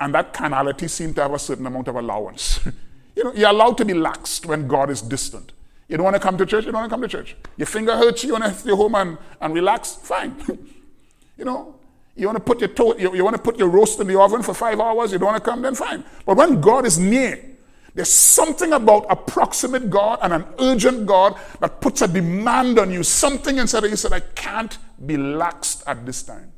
and 0.00 0.14
that 0.14 0.32
carnality 0.32 0.88
seems 0.88 1.14
to 1.16 1.22
have 1.22 1.34
a 1.34 1.38
certain 1.38 1.66
amount 1.66 1.88
of 1.88 1.96
allowance. 1.96 2.60
you 3.16 3.24
know, 3.24 3.32
you're 3.34 3.50
allowed 3.50 3.76
to 3.78 3.84
be 3.84 3.92
laxed 3.92 4.46
when 4.46 4.66
God 4.66 4.88
is 4.88 5.02
distant. 5.02 5.52
You 5.88 5.96
don't 5.96 6.04
want 6.04 6.16
to 6.16 6.20
come 6.20 6.38
to 6.38 6.46
church, 6.46 6.64
you 6.64 6.72
don't 6.72 6.80
want 6.80 6.90
to 6.90 6.94
come 6.94 7.02
to 7.02 7.08
church. 7.08 7.36
Your 7.56 7.66
finger 7.66 7.96
hurts 7.96 8.24
you, 8.24 8.32
want 8.32 8.44
to 8.44 8.54
stay 8.54 8.70
home 8.70 8.94
and, 8.94 9.18
and 9.40 9.54
relax, 9.54 9.96
fine. 9.96 10.34
you 11.36 11.44
know, 11.44 11.76
you 12.16 12.26
want 12.26 12.36
to 12.36 12.42
put 12.42 12.60
your 12.60 12.68
to- 12.68 12.96
you, 12.98 13.14
you 13.14 13.22
want 13.22 13.36
to 13.36 13.42
put 13.42 13.58
your 13.58 13.68
roast 13.68 14.00
in 14.00 14.06
the 14.06 14.18
oven 14.18 14.42
for 14.42 14.54
five 14.54 14.80
hours, 14.80 15.12
you 15.12 15.18
don't 15.18 15.28
want 15.32 15.44
to 15.44 15.50
come, 15.50 15.62
then 15.62 15.74
fine. 15.74 16.04
But 16.24 16.36
when 16.36 16.60
God 16.60 16.86
is 16.86 16.98
near, 16.98 17.55
there's 17.96 18.12
something 18.12 18.74
about 18.74 19.06
a 19.08 19.16
proximate 19.16 19.88
God 19.88 20.18
and 20.20 20.30
an 20.34 20.44
urgent 20.58 21.06
God 21.06 21.34
that 21.60 21.80
puts 21.80 22.02
a 22.02 22.06
demand 22.06 22.78
on 22.78 22.92
you, 22.92 23.02
something 23.02 23.56
inside 23.56 23.84
of 23.84 23.90
you 23.90 23.96
said, 23.96 24.12
I 24.12 24.20
can't 24.20 24.76
be 25.06 25.16
laxed 25.16 25.82
at 25.86 26.04
this 26.04 26.22
time. 26.22 26.52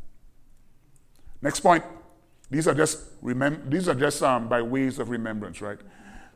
Next 1.40 1.60
point. 1.60 1.84
These 2.50 2.66
are 2.66 2.74
just 2.74 3.22
remem- 3.22 3.70
these 3.70 3.88
are 3.88 3.94
just 3.94 4.20
um, 4.20 4.48
by 4.48 4.62
ways 4.62 4.98
of 4.98 5.10
remembrance, 5.10 5.60
right? 5.60 5.78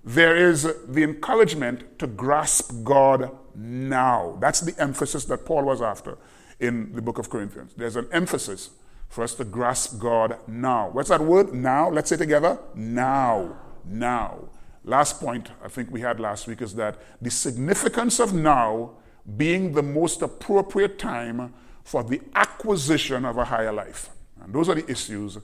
There 0.04 0.36
is 0.36 0.72
the 0.86 1.02
encouragement 1.02 1.98
to 1.98 2.06
grasp 2.06 2.84
God 2.84 3.36
now. 3.56 4.36
That's 4.40 4.60
the 4.60 4.80
emphasis 4.80 5.24
that 5.24 5.44
Paul 5.44 5.64
was 5.64 5.82
after 5.82 6.16
in 6.60 6.94
the 6.94 7.02
book 7.02 7.18
of 7.18 7.28
Corinthians. 7.28 7.72
There's 7.76 7.96
an 7.96 8.08
emphasis 8.12 8.70
for 9.08 9.24
us 9.24 9.34
to 9.34 9.44
grasp 9.44 9.98
God 9.98 10.38
now. 10.46 10.90
What's 10.90 11.08
that 11.08 11.22
word? 11.22 11.52
Now. 11.52 11.90
Let's 11.90 12.08
say 12.08 12.16
together. 12.16 12.58
Now. 12.76 13.56
Now. 13.84 14.48
Last 14.84 15.20
point 15.20 15.50
I 15.64 15.68
think 15.68 15.90
we 15.90 16.00
had 16.00 16.18
last 16.18 16.46
week 16.46 16.60
is 16.60 16.74
that 16.74 16.98
the 17.20 17.30
significance 17.30 18.18
of 18.18 18.34
now 18.34 18.92
being 19.36 19.72
the 19.72 19.82
most 19.82 20.22
appropriate 20.22 20.98
time 20.98 21.54
for 21.84 22.02
the 22.02 22.20
acquisition 22.34 23.24
of 23.24 23.38
a 23.38 23.44
higher 23.44 23.72
life. 23.72 24.10
And 24.42 24.52
those 24.52 24.68
are 24.68 24.74
the 24.74 24.90
issues 24.90 25.38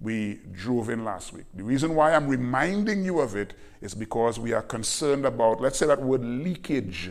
we 0.00 0.40
drove 0.52 0.90
in 0.90 1.04
last 1.04 1.32
week. 1.32 1.46
The 1.54 1.64
reason 1.64 1.94
why 1.94 2.14
I'm 2.14 2.28
reminding 2.28 3.04
you 3.04 3.20
of 3.20 3.36
it 3.36 3.54
is 3.80 3.94
because 3.94 4.38
we 4.38 4.52
are 4.52 4.62
concerned 4.62 5.24
about, 5.24 5.60
let's 5.60 5.78
say 5.78 5.86
that 5.86 6.00
word 6.00 6.24
leakage. 6.24 7.10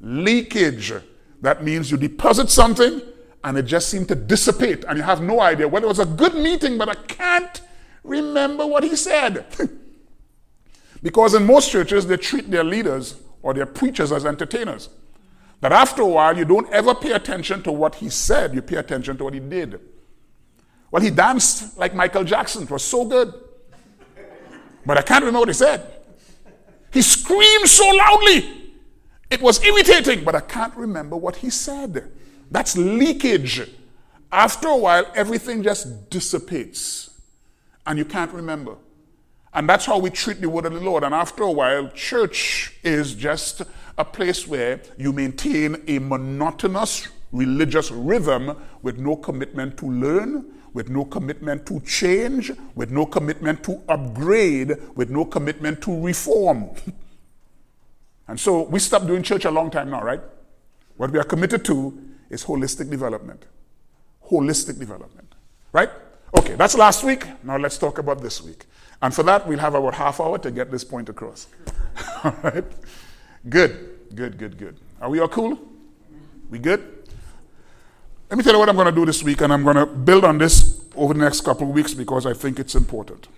Leakage. 0.00 0.92
That 1.40 1.64
means 1.64 1.90
you 1.90 1.96
deposit 1.96 2.50
something 2.50 3.02
and 3.42 3.58
it 3.58 3.64
just 3.64 3.88
seemed 3.88 4.08
to 4.08 4.14
dissipate 4.14 4.84
and 4.84 4.96
you 4.96 5.02
have 5.02 5.20
no 5.20 5.40
idea 5.40 5.66
whether 5.66 5.86
it 5.86 5.88
was 5.88 5.98
a 5.98 6.06
good 6.06 6.34
meeting, 6.34 6.78
but 6.78 6.88
I 6.88 6.94
can't 6.94 7.60
remember 8.02 8.66
what 8.66 8.84
he 8.84 8.94
said. 8.96 9.44
because 11.04 11.34
in 11.34 11.44
most 11.44 11.70
churches, 11.70 12.06
they 12.06 12.16
treat 12.16 12.50
their 12.50 12.64
leaders 12.64 13.16
or 13.42 13.52
their 13.52 13.66
preachers 13.66 14.10
as 14.10 14.24
entertainers. 14.24 14.88
That 15.60 15.70
after 15.70 16.00
a 16.00 16.06
while, 16.06 16.36
you 16.36 16.46
don't 16.46 16.70
ever 16.72 16.94
pay 16.94 17.12
attention 17.12 17.62
to 17.64 17.72
what 17.72 17.96
he 17.96 18.08
said, 18.08 18.54
you 18.54 18.62
pay 18.62 18.76
attention 18.76 19.18
to 19.18 19.24
what 19.24 19.34
he 19.34 19.40
did. 19.40 19.78
Well, 20.90 21.02
he 21.02 21.10
danced 21.10 21.76
like 21.76 21.94
Michael 21.94 22.24
Jackson. 22.24 22.62
It 22.62 22.70
was 22.70 22.82
so 22.82 23.04
good. 23.04 23.34
But 24.86 24.96
I 24.96 25.02
can't 25.02 25.22
remember 25.22 25.40
what 25.40 25.48
he 25.48 25.54
said. 25.54 25.86
He 26.90 27.02
screamed 27.02 27.68
so 27.68 27.86
loudly. 27.86 28.72
It 29.30 29.42
was 29.42 29.62
irritating, 29.62 30.24
but 30.24 30.34
I 30.34 30.40
can't 30.40 30.74
remember 30.74 31.16
what 31.16 31.36
he 31.36 31.50
said. 31.50 32.12
That's 32.50 32.78
leakage. 32.78 33.68
After 34.32 34.68
a 34.68 34.76
while, 34.76 35.04
everything 35.14 35.62
just 35.62 36.08
dissipates 36.08 37.10
and 37.86 37.98
you 37.98 38.06
can't 38.06 38.32
remember. 38.32 38.76
And 39.54 39.68
that's 39.68 39.86
how 39.86 39.98
we 39.98 40.10
treat 40.10 40.40
the 40.40 40.50
word 40.50 40.66
of 40.66 40.72
the 40.72 40.80
Lord. 40.80 41.04
And 41.04 41.14
after 41.14 41.44
a 41.44 41.50
while, 41.50 41.88
church 41.90 42.74
is 42.82 43.14
just 43.14 43.62
a 43.96 44.04
place 44.04 44.48
where 44.48 44.80
you 44.98 45.12
maintain 45.12 45.82
a 45.86 46.00
monotonous 46.00 47.08
religious 47.30 47.90
rhythm 47.90 48.56
with 48.82 48.98
no 48.98 49.16
commitment 49.16 49.76
to 49.78 49.86
learn, 49.86 50.44
with 50.72 50.88
no 50.88 51.04
commitment 51.04 51.66
to 51.66 51.80
change, 51.80 52.50
with 52.74 52.90
no 52.90 53.06
commitment 53.06 53.62
to 53.64 53.80
upgrade, 53.88 54.72
with 54.96 55.10
no 55.10 55.24
commitment 55.24 55.80
to 55.82 56.00
reform. 56.00 56.70
and 58.28 58.38
so 58.38 58.62
we 58.62 58.80
stopped 58.80 59.06
doing 59.06 59.22
church 59.22 59.44
a 59.44 59.50
long 59.50 59.70
time 59.70 59.90
now, 59.90 60.02
right? 60.02 60.20
What 60.96 61.12
we 61.12 61.18
are 61.18 61.24
committed 61.24 61.64
to 61.66 61.96
is 62.28 62.44
holistic 62.44 62.90
development. 62.90 63.44
Holistic 64.30 64.78
development, 64.78 65.32
right? 65.72 65.90
Okay, 66.36 66.54
that's 66.54 66.76
last 66.76 67.04
week. 67.04 67.26
Now 67.44 67.56
let's 67.56 67.78
talk 67.78 67.98
about 67.98 68.20
this 68.20 68.42
week. 68.42 68.64
And 69.04 69.14
for 69.14 69.22
that, 69.24 69.46
we'll 69.46 69.58
have 69.58 69.74
about 69.74 69.94
half 69.96 70.18
hour 70.18 70.38
to 70.38 70.50
get 70.50 70.70
this 70.70 70.82
point 70.82 71.10
across. 71.10 71.46
all 72.24 72.34
right? 72.42 72.64
Good, 73.46 73.98
good, 74.14 74.38
good, 74.38 74.56
good. 74.56 74.80
Are 74.98 75.10
we 75.10 75.20
all 75.20 75.28
cool? 75.28 75.58
We 76.48 76.58
good? 76.58 77.06
Let 78.30 78.38
me 78.38 78.42
tell 78.42 78.54
you 78.54 78.58
what 78.58 78.70
I'm 78.70 78.76
going 78.76 78.86
to 78.86 78.92
do 78.92 79.04
this 79.04 79.22
week, 79.22 79.42
and 79.42 79.52
I'm 79.52 79.62
going 79.62 79.76
to 79.76 79.84
build 79.84 80.24
on 80.24 80.38
this 80.38 80.86
over 80.96 81.12
the 81.12 81.20
next 81.20 81.42
couple 81.42 81.68
of 81.68 81.74
weeks 81.74 81.92
because 81.92 82.24
I 82.24 82.32
think 82.32 82.58
it's 82.58 82.74
important. 82.76 83.28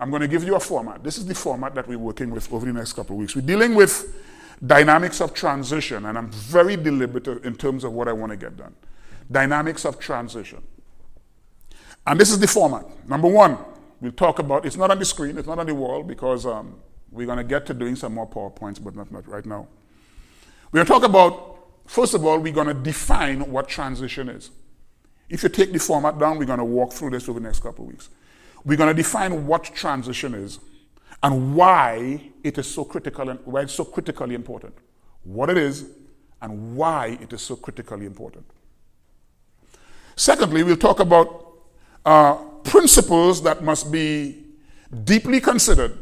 I'm 0.00 0.08
going 0.08 0.22
to 0.22 0.28
give 0.28 0.42
you 0.42 0.54
a 0.54 0.60
format. 0.60 1.04
This 1.04 1.18
is 1.18 1.26
the 1.26 1.34
format 1.34 1.74
that 1.74 1.86
we're 1.86 1.98
working 1.98 2.30
with 2.30 2.50
over 2.50 2.64
the 2.64 2.72
next 2.72 2.94
couple 2.94 3.14
of 3.14 3.20
weeks. 3.20 3.36
We're 3.36 3.42
dealing 3.42 3.74
with 3.74 4.16
dynamics 4.66 5.20
of 5.20 5.34
transition, 5.34 6.06
and 6.06 6.16
I'm 6.16 6.30
very 6.30 6.76
deliberate 6.76 7.44
in 7.44 7.56
terms 7.56 7.84
of 7.84 7.92
what 7.92 8.08
I 8.08 8.14
want 8.14 8.32
to 8.32 8.38
get 8.38 8.56
done. 8.56 8.74
Dynamics 9.30 9.84
of 9.84 9.98
transition. 9.98 10.62
And 12.06 12.18
this 12.18 12.30
is 12.30 12.38
the 12.38 12.48
format. 12.48 12.86
Number 13.06 13.28
one, 13.28 13.58
we'll 14.00 14.12
talk 14.12 14.38
about 14.38 14.64
it's 14.64 14.76
not 14.76 14.90
on 14.90 14.98
the 14.98 15.04
screen, 15.04 15.38
it's 15.38 15.48
not 15.48 15.58
on 15.58 15.66
the 15.66 15.74
wall 15.74 16.02
because 16.02 16.46
um, 16.46 16.80
we're 17.10 17.26
going 17.26 17.38
to 17.38 17.44
get 17.44 17.66
to 17.66 17.74
doing 17.74 17.96
some 17.96 18.14
more 18.14 18.28
PowerPoints, 18.28 18.82
but 18.82 18.94
not, 18.94 19.10
not 19.10 19.26
right 19.28 19.44
now. 19.44 19.66
We're 20.70 20.84
going 20.84 20.86
to 20.86 20.92
talk 20.92 21.04
about 21.04 21.58
First 21.88 22.12
of 22.12 22.24
all, 22.26 22.38
we're 22.38 22.52
going 22.52 22.66
to 22.66 22.74
define 22.74 23.50
what 23.50 23.66
transition 23.66 24.28
is. 24.28 24.50
If 25.30 25.42
you 25.42 25.48
take 25.48 25.72
the 25.72 25.78
format 25.78 26.18
down, 26.18 26.38
we're 26.38 26.44
going 26.44 26.58
to 26.58 26.64
walk 26.64 26.92
through 26.92 27.10
this 27.10 27.26
over 27.30 27.40
the 27.40 27.46
next 27.46 27.60
couple 27.60 27.86
of 27.86 27.90
weeks. 27.90 28.10
We're 28.62 28.76
going 28.76 28.94
to 28.94 29.02
define 29.02 29.46
what 29.46 29.64
transition 29.64 30.34
is 30.34 30.58
and 31.22 31.56
why 31.56 32.30
it 32.44 32.58
is 32.58 32.66
so 32.72 32.84
critical 32.84 33.30
and 33.30 33.40
why 33.46 33.62
it's 33.62 33.72
so 33.72 33.86
critically 33.86 34.34
important. 34.34 34.74
What 35.24 35.48
it 35.48 35.56
is 35.56 35.86
and 36.42 36.76
why 36.76 37.18
it 37.22 37.32
is 37.32 37.40
so 37.40 37.56
critically 37.56 38.04
important. 38.04 38.44
Secondly, 40.14 40.62
we'll 40.62 40.76
talk 40.76 41.00
about 41.00 41.54
uh, 42.04 42.36
principles 42.68 43.42
that 43.42 43.62
must 43.62 43.90
be 43.90 44.44
deeply 45.04 45.40
considered 45.40 45.96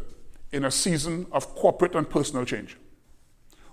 in 0.52 0.64
a 0.64 0.70
season 0.70 1.26
of 1.32 1.54
corporate 1.54 1.94
and 1.94 2.08
personal 2.08 2.44
change. 2.44 2.76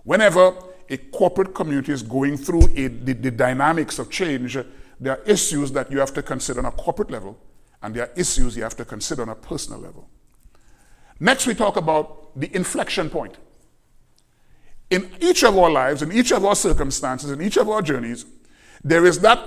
Whenever 0.03 0.53
a 0.89 0.97
corporate 0.97 1.53
community 1.55 1.91
is 1.91 2.03
going 2.03 2.37
through 2.37 2.63
a, 2.75 2.87
the, 2.87 3.13
the 3.13 3.31
dynamics 3.31 3.99
of 3.99 4.09
change, 4.09 4.57
there 4.99 5.17
are 5.17 5.23
issues 5.23 5.71
that 5.71 5.91
you 5.91 5.99
have 5.99 6.13
to 6.13 6.21
consider 6.21 6.59
on 6.59 6.65
a 6.65 6.71
corporate 6.71 7.09
level, 7.09 7.37
and 7.81 7.95
there 7.95 8.03
are 8.03 8.11
issues 8.15 8.55
you 8.55 8.63
have 8.63 8.75
to 8.77 8.85
consider 8.85 9.21
on 9.21 9.29
a 9.29 9.35
personal 9.35 9.79
level. 9.79 10.09
Next, 11.19 11.47
we 11.47 11.53
talk 11.53 11.77
about 11.77 12.39
the 12.39 12.53
inflection 12.55 13.09
point. 13.09 13.37
In 14.89 15.09
each 15.19 15.43
of 15.43 15.57
our 15.57 15.69
lives, 15.69 16.01
in 16.01 16.11
each 16.11 16.31
of 16.31 16.43
our 16.45 16.55
circumstances, 16.55 17.31
in 17.31 17.41
each 17.41 17.57
of 17.57 17.69
our 17.69 17.81
journeys, 17.81 18.25
there 18.83 19.05
is 19.05 19.19
that 19.19 19.39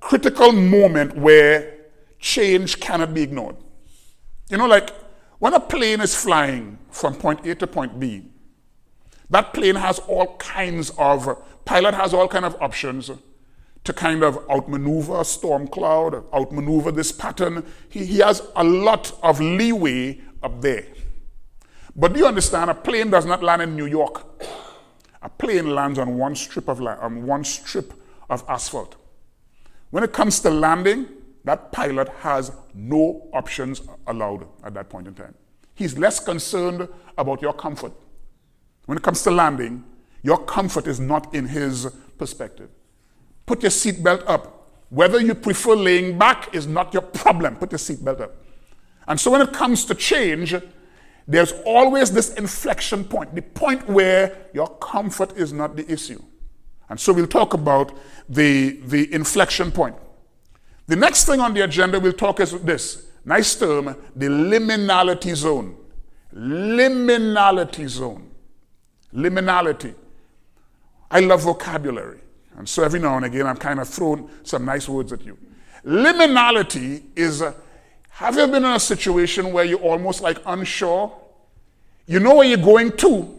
critical 0.00 0.52
moment 0.52 1.16
where 1.16 1.81
change 2.22 2.80
cannot 2.80 3.12
be 3.12 3.22
ignored. 3.22 3.56
You 4.48 4.56
know, 4.56 4.66
like 4.66 4.90
when 5.40 5.52
a 5.52 5.60
plane 5.60 6.00
is 6.00 6.14
flying 6.14 6.78
from 6.90 7.16
point 7.16 7.44
A 7.44 7.54
to 7.56 7.66
point 7.66 8.00
B, 8.00 8.22
that 9.28 9.52
plane 9.52 9.74
has 9.74 9.98
all 9.98 10.36
kinds 10.36 10.90
of, 10.96 11.28
pilot 11.64 11.94
has 11.94 12.14
all 12.14 12.28
kind 12.28 12.44
of 12.44 12.56
options 12.62 13.10
to 13.84 13.92
kind 13.92 14.22
of 14.22 14.38
outmaneuver 14.48 15.24
storm 15.24 15.66
cloud, 15.66 16.24
outmaneuver 16.32 16.92
this 16.92 17.10
pattern. 17.10 17.64
He, 17.88 18.06
he 18.06 18.18
has 18.18 18.42
a 18.54 18.62
lot 18.62 19.12
of 19.22 19.40
leeway 19.40 20.20
up 20.42 20.60
there. 20.60 20.86
But 21.96 22.12
do 22.12 22.20
you 22.20 22.26
understand? 22.26 22.70
A 22.70 22.74
plane 22.74 23.10
does 23.10 23.26
not 23.26 23.42
land 23.42 23.62
in 23.62 23.74
New 23.76 23.86
York. 23.86 24.24
A 25.22 25.28
plane 25.28 25.74
lands 25.74 25.98
on 25.98 26.16
one 26.16 26.36
strip 26.36 26.68
of 26.68 26.80
land, 26.80 27.00
on 27.00 27.26
one 27.26 27.42
strip 27.44 27.92
of 28.30 28.44
asphalt. 28.48 28.94
When 29.90 30.04
it 30.04 30.12
comes 30.12 30.40
to 30.40 30.50
landing, 30.50 31.08
that 31.44 31.72
pilot 31.72 32.08
has 32.20 32.52
no 32.74 33.28
options 33.32 33.82
allowed 34.06 34.46
at 34.64 34.74
that 34.74 34.88
point 34.88 35.08
in 35.08 35.14
time. 35.14 35.34
He's 35.74 35.98
less 35.98 36.20
concerned 36.20 36.88
about 37.18 37.42
your 37.42 37.52
comfort. 37.52 37.92
When 38.86 38.98
it 38.98 39.02
comes 39.02 39.22
to 39.22 39.30
landing, 39.30 39.84
your 40.22 40.38
comfort 40.38 40.86
is 40.86 41.00
not 41.00 41.34
in 41.34 41.46
his 41.46 41.86
perspective. 42.18 42.68
Put 43.46 43.62
your 43.62 43.70
seatbelt 43.70 44.22
up. 44.26 44.70
Whether 44.90 45.20
you 45.20 45.34
prefer 45.34 45.74
laying 45.74 46.18
back 46.18 46.54
is 46.54 46.66
not 46.66 46.92
your 46.92 47.02
problem. 47.02 47.56
Put 47.56 47.72
your 47.72 47.78
seatbelt 47.78 48.20
up. 48.20 48.36
And 49.08 49.18
so 49.18 49.30
when 49.30 49.40
it 49.40 49.52
comes 49.52 49.84
to 49.86 49.94
change, 49.94 50.54
there's 51.26 51.52
always 51.64 52.12
this 52.12 52.34
inflection 52.34 53.04
point, 53.04 53.34
the 53.34 53.42
point 53.42 53.88
where 53.88 54.36
your 54.52 54.68
comfort 54.78 55.36
is 55.36 55.52
not 55.52 55.76
the 55.76 55.90
issue. 55.90 56.22
And 56.88 57.00
so 57.00 57.12
we'll 57.12 57.26
talk 57.26 57.54
about 57.54 57.96
the, 58.28 58.80
the 58.84 59.12
inflection 59.12 59.72
point. 59.72 59.96
The 60.92 60.96
next 60.96 61.24
thing 61.24 61.40
on 61.40 61.54
the 61.54 61.62
agenda 61.62 61.98
we'll 61.98 62.12
talk 62.12 62.38
is 62.40 62.52
this 62.60 63.06
nice 63.24 63.54
term, 63.54 63.96
the 64.14 64.26
liminality 64.26 65.34
zone. 65.34 65.74
Liminality 66.34 67.88
zone. 67.88 68.30
Liminality. 69.14 69.94
I 71.10 71.20
love 71.20 71.44
vocabulary. 71.44 72.20
And 72.58 72.68
so 72.68 72.84
every 72.84 73.00
now 73.00 73.16
and 73.16 73.24
again, 73.24 73.46
I'm 73.46 73.56
kind 73.56 73.80
of 73.80 73.88
throwing 73.88 74.28
some 74.42 74.66
nice 74.66 74.86
words 74.86 75.14
at 75.14 75.24
you. 75.24 75.38
Liminality 75.82 77.04
is 77.16 77.40
a, 77.40 77.54
have 78.10 78.36
you 78.36 78.46
been 78.48 78.56
in 78.62 78.72
a 78.72 78.78
situation 78.78 79.50
where 79.50 79.64
you're 79.64 79.80
almost 79.80 80.20
like 80.20 80.42
unsure? 80.44 81.10
You 82.06 82.20
know 82.20 82.34
where 82.34 82.46
you're 82.46 82.58
going 82.58 82.94
to, 82.98 83.34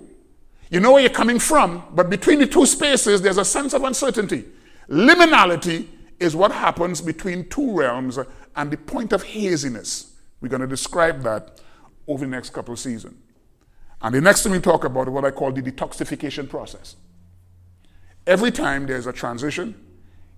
you 0.72 0.80
know 0.80 0.94
where 0.94 1.02
you're 1.04 1.12
coming 1.12 1.38
from, 1.38 1.84
but 1.94 2.10
between 2.10 2.40
the 2.40 2.48
two 2.48 2.66
spaces, 2.66 3.22
there's 3.22 3.38
a 3.38 3.46
sense 3.46 3.76
of 3.76 3.84
uncertainty. 3.84 4.44
Liminality 4.90 5.88
is 6.24 6.36
what 6.36 6.52
happens 6.52 7.02
between 7.02 7.50
two 7.50 7.78
realms 7.78 8.18
and 8.56 8.72
the 8.72 8.78
point 8.78 9.14
of 9.14 9.24
haziness. 9.24 10.16
We're 10.42 10.50
going 10.50 10.62
to 10.62 10.68
describe 10.68 11.22
that 11.24 11.60
over 12.08 12.26
the 12.26 12.32
next 12.32 12.52
couple 12.52 12.74
of 12.74 12.80
seasons. 12.80 13.16
And 14.02 14.16
the 14.16 14.22
next 14.22 14.44
thing 14.44 14.52
we 14.52 14.60
talk 14.60 14.84
about 14.84 15.08
is 15.08 15.14
what 15.14 15.26
I 15.26 15.32
call 15.32 15.52
the 15.52 15.62
detoxification 15.62 16.50
process. 16.50 16.96
Every 18.26 18.52
time 18.52 18.86
there's 18.88 19.08
a 19.08 19.14
transition, 19.14 19.76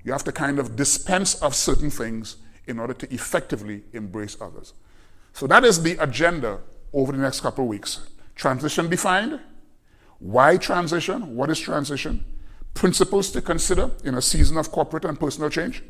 you 0.03 0.11
have 0.11 0.23
to 0.25 0.31
kind 0.31 0.59
of 0.59 0.75
dispense 0.75 1.35
of 1.41 1.55
certain 1.55 1.89
things 1.89 2.37
in 2.67 2.79
order 2.79 2.93
to 2.93 3.13
effectively 3.13 3.83
embrace 3.93 4.37
others. 4.41 4.73
So 5.33 5.47
that 5.47 5.63
is 5.63 5.81
the 5.83 5.97
agenda 6.01 6.59
over 6.93 7.11
the 7.11 7.17
next 7.17 7.41
couple 7.41 7.63
of 7.63 7.69
weeks. 7.69 8.07
Transition 8.35 8.89
defined. 8.89 9.39
Why 10.19 10.57
transition? 10.57 11.35
What 11.35 11.49
is 11.49 11.59
transition? 11.59 12.25
Principles 12.75 13.31
to 13.31 13.41
consider 13.41 13.89
in 14.03 14.15
a 14.15 14.21
season 14.21 14.57
of 14.57 14.71
corporate 14.71 15.05
and 15.05 15.19
personal 15.19 15.49
change. 15.49 15.81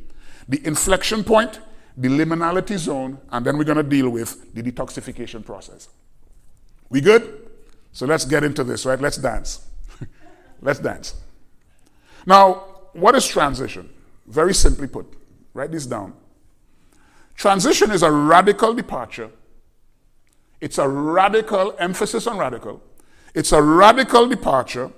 The 0.47 0.65
inflection 0.65 1.23
point, 1.23 1.59
the 1.97 2.07
liminality 2.07 2.77
zone, 2.77 3.17
and 3.31 3.45
then 3.45 3.57
we're 3.57 3.63
going 3.65 3.77
to 3.77 3.83
deal 3.83 4.09
with 4.09 4.53
the 4.53 4.63
detoxification 4.63 5.43
process. 5.43 5.89
We 6.89 7.01
good? 7.01 7.49
So 7.91 8.05
let's 8.05 8.23
get 8.23 8.43
into 8.43 8.63
this, 8.63 8.85
right? 8.85 9.01
Let's 9.01 9.17
dance. 9.17 9.65
let's 10.61 10.79
dance. 10.79 11.15
Now, 12.25 12.63
what 12.93 13.15
is 13.15 13.27
transition? 13.27 13.89
Very 14.27 14.53
simply 14.53 14.87
put, 14.87 15.05
write 15.53 15.71
this 15.71 15.85
down. 15.85 16.13
Transition 17.35 17.91
is 17.91 18.03
a 18.03 18.11
radical 18.11 18.73
departure. 18.73 19.31
It's 20.61 20.77
a 20.77 20.87
radical, 20.87 21.75
emphasis 21.79 22.27
on 22.27 22.37
radical. 22.37 22.81
It's 23.33 23.51
a 23.51 23.61
radical 23.61 24.27
departure 24.27 24.91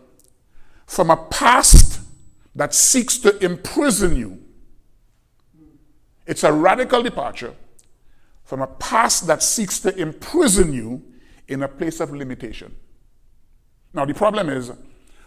from 0.87 1.11
a 1.11 1.17
past 1.17 1.99
that 2.55 2.73
seeks 2.73 3.19
to 3.19 3.37
imprison 3.43 4.15
you. 4.15 4.39
It's 6.25 6.43
a 6.43 6.51
radical 6.51 7.03
departure 7.03 7.53
from 8.43 8.61
a 8.61 8.67
past 8.67 9.27
that 9.27 9.43
seeks 9.43 9.79
to 9.81 9.95
imprison 9.95 10.73
you 10.73 11.03
in 11.47 11.61
a 11.61 11.67
place 11.67 11.99
of 11.99 12.11
limitation. 12.11 12.75
Now, 13.93 14.05
the 14.05 14.13
problem 14.13 14.49
is, 14.49 14.71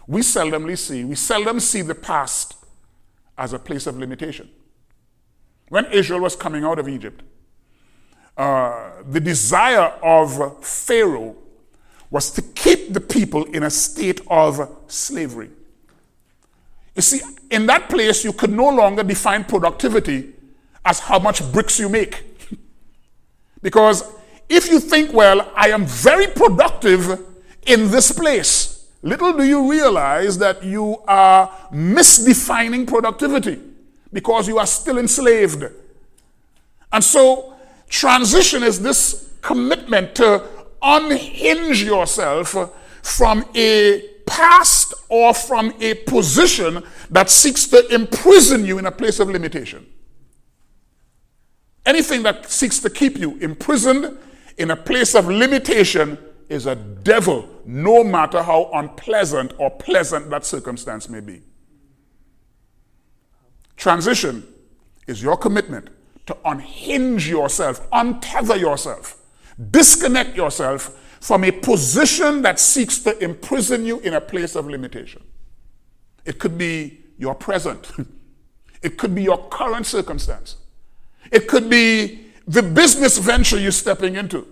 we 0.07 0.21
seldomly 0.21 0.77
see, 0.77 1.03
we 1.03 1.15
seldom 1.15 1.59
see 1.59 1.81
the 1.81 1.95
past 1.95 2.55
as 3.37 3.53
a 3.53 3.59
place 3.59 3.87
of 3.87 3.97
limitation. 3.97 4.49
When 5.69 5.85
Israel 5.85 6.21
was 6.21 6.35
coming 6.35 6.63
out 6.63 6.79
of 6.79 6.89
Egypt, 6.89 7.21
uh, 8.35 9.03
the 9.07 9.19
desire 9.19 9.93
of 10.03 10.65
Pharaoh 10.65 11.35
was 12.11 12.29
to 12.31 12.41
keep 12.41 12.93
the 12.93 13.01
people 13.01 13.45
in 13.45 13.63
a 13.63 13.69
state 13.69 14.21
of 14.27 14.69
slavery. 14.87 15.49
You 16.95 17.01
see, 17.01 17.21
in 17.49 17.65
that 17.65 17.89
place, 17.89 18.23
you 18.23 18.33
could 18.33 18.51
no 18.51 18.69
longer 18.69 19.01
define 19.01 19.45
productivity 19.45 20.33
as 20.85 20.99
how 20.99 21.17
much 21.17 21.41
bricks 21.51 21.79
you 21.79 21.89
make. 21.89 22.23
because 23.63 24.03
if 24.49 24.69
you 24.69 24.79
think, 24.79 25.13
well, 25.13 25.51
I 25.55 25.69
am 25.69 25.85
very 25.85 26.27
productive 26.27 27.19
in 27.65 27.89
this 27.89 28.11
place, 28.11 28.71
Little 29.03 29.33
do 29.33 29.43
you 29.43 29.69
realize 29.69 30.37
that 30.37 30.63
you 30.63 30.97
are 31.07 31.47
misdefining 31.71 32.87
productivity 32.87 33.59
because 34.13 34.47
you 34.47 34.59
are 34.59 34.67
still 34.67 34.99
enslaved. 34.99 35.65
And 36.91 37.03
so, 37.03 37.55
transition 37.89 38.61
is 38.61 38.81
this 38.81 39.31
commitment 39.41 40.13
to 40.15 40.43
unhinge 40.81 41.83
yourself 41.83 42.55
from 43.01 43.45
a 43.55 44.01
past 44.25 44.93
or 45.09 45.33
from 45.33 45.73
a 45.81 45.93
position 45.93 46.83
that 47.09 47.29
seeks 47.29 47.67
to 47.67 47.85
imprison 47.93 48.65
you 48.65 48.77
in 48.77 48.85
a 48.85 48.91
place 48.91 49.19
of 49.19 49.29
limitation. 49.29 49.85
Anything 51.85 52.23
that 52.23 52.49
seeks 52.49 52.79
to 52.79 52.89
keep 52.89 53.17
you 53.17 53.37
imprisoned 53.37 54.17
in 54.57 54.71
a 54.71 54.75
place 54.75 55.15
of 55.15 55.27
limitation 55.27 56.17
is 56.47 56.65
a 56.65 56.75
devil, 56.75 57.47
no 57.65 58.03
matter 58.03 58.43
how 58.43 58.69
unpleasant 58.73 59.53
or 59.57 59.69
pleasant 59.69 60.29
that 60.29 60.45
circumstance 60.45 61.09
may 61.09 61.19
be. 61.19 61.41
Transition 63.77 64.45
is 65.07 65.23
your 65.23 65.37
commitment 65.37 65.89
to 66.27 66.37
unhinge 66.45 67.27
yourself, 67.27 67.89
untether 67.91 68.59
yourself, 68.59 69.20
disconnect 69.69 70.35
yourself 70.35 70.97
from 71.19 71.43
a 71.43 71.51
position 71.51 72.41
that 72.41 72.59
seeks 72.59 72.99
to 72.99 73.17
imprison 73.23 73.85
you 73.85 73.99
in 73.99 74.15
a 74.15 74.21
place 74.21 74.55
of 74.55 74.67
limitation. 74.67 75.21
It 76.25 76.39
could 76.39 76.57
be 76.57 77.01
your 77.17 77.35
present, 77.35 77.91
it 78.81 78.97
could 78.97 79.13
be 79.13 79.23
your 79.23 79.47
current 79.49 79.85
circumstance, 79.85 80.57
it 81.31 81.47
could 81.47 81.69
be 81.69 82.27
the 82.47 82.63
business 82.63 83.17
venture 83.17 83.59
you're 83.59 83.71
stepping 83.71 84.15
into. 84.15 84.47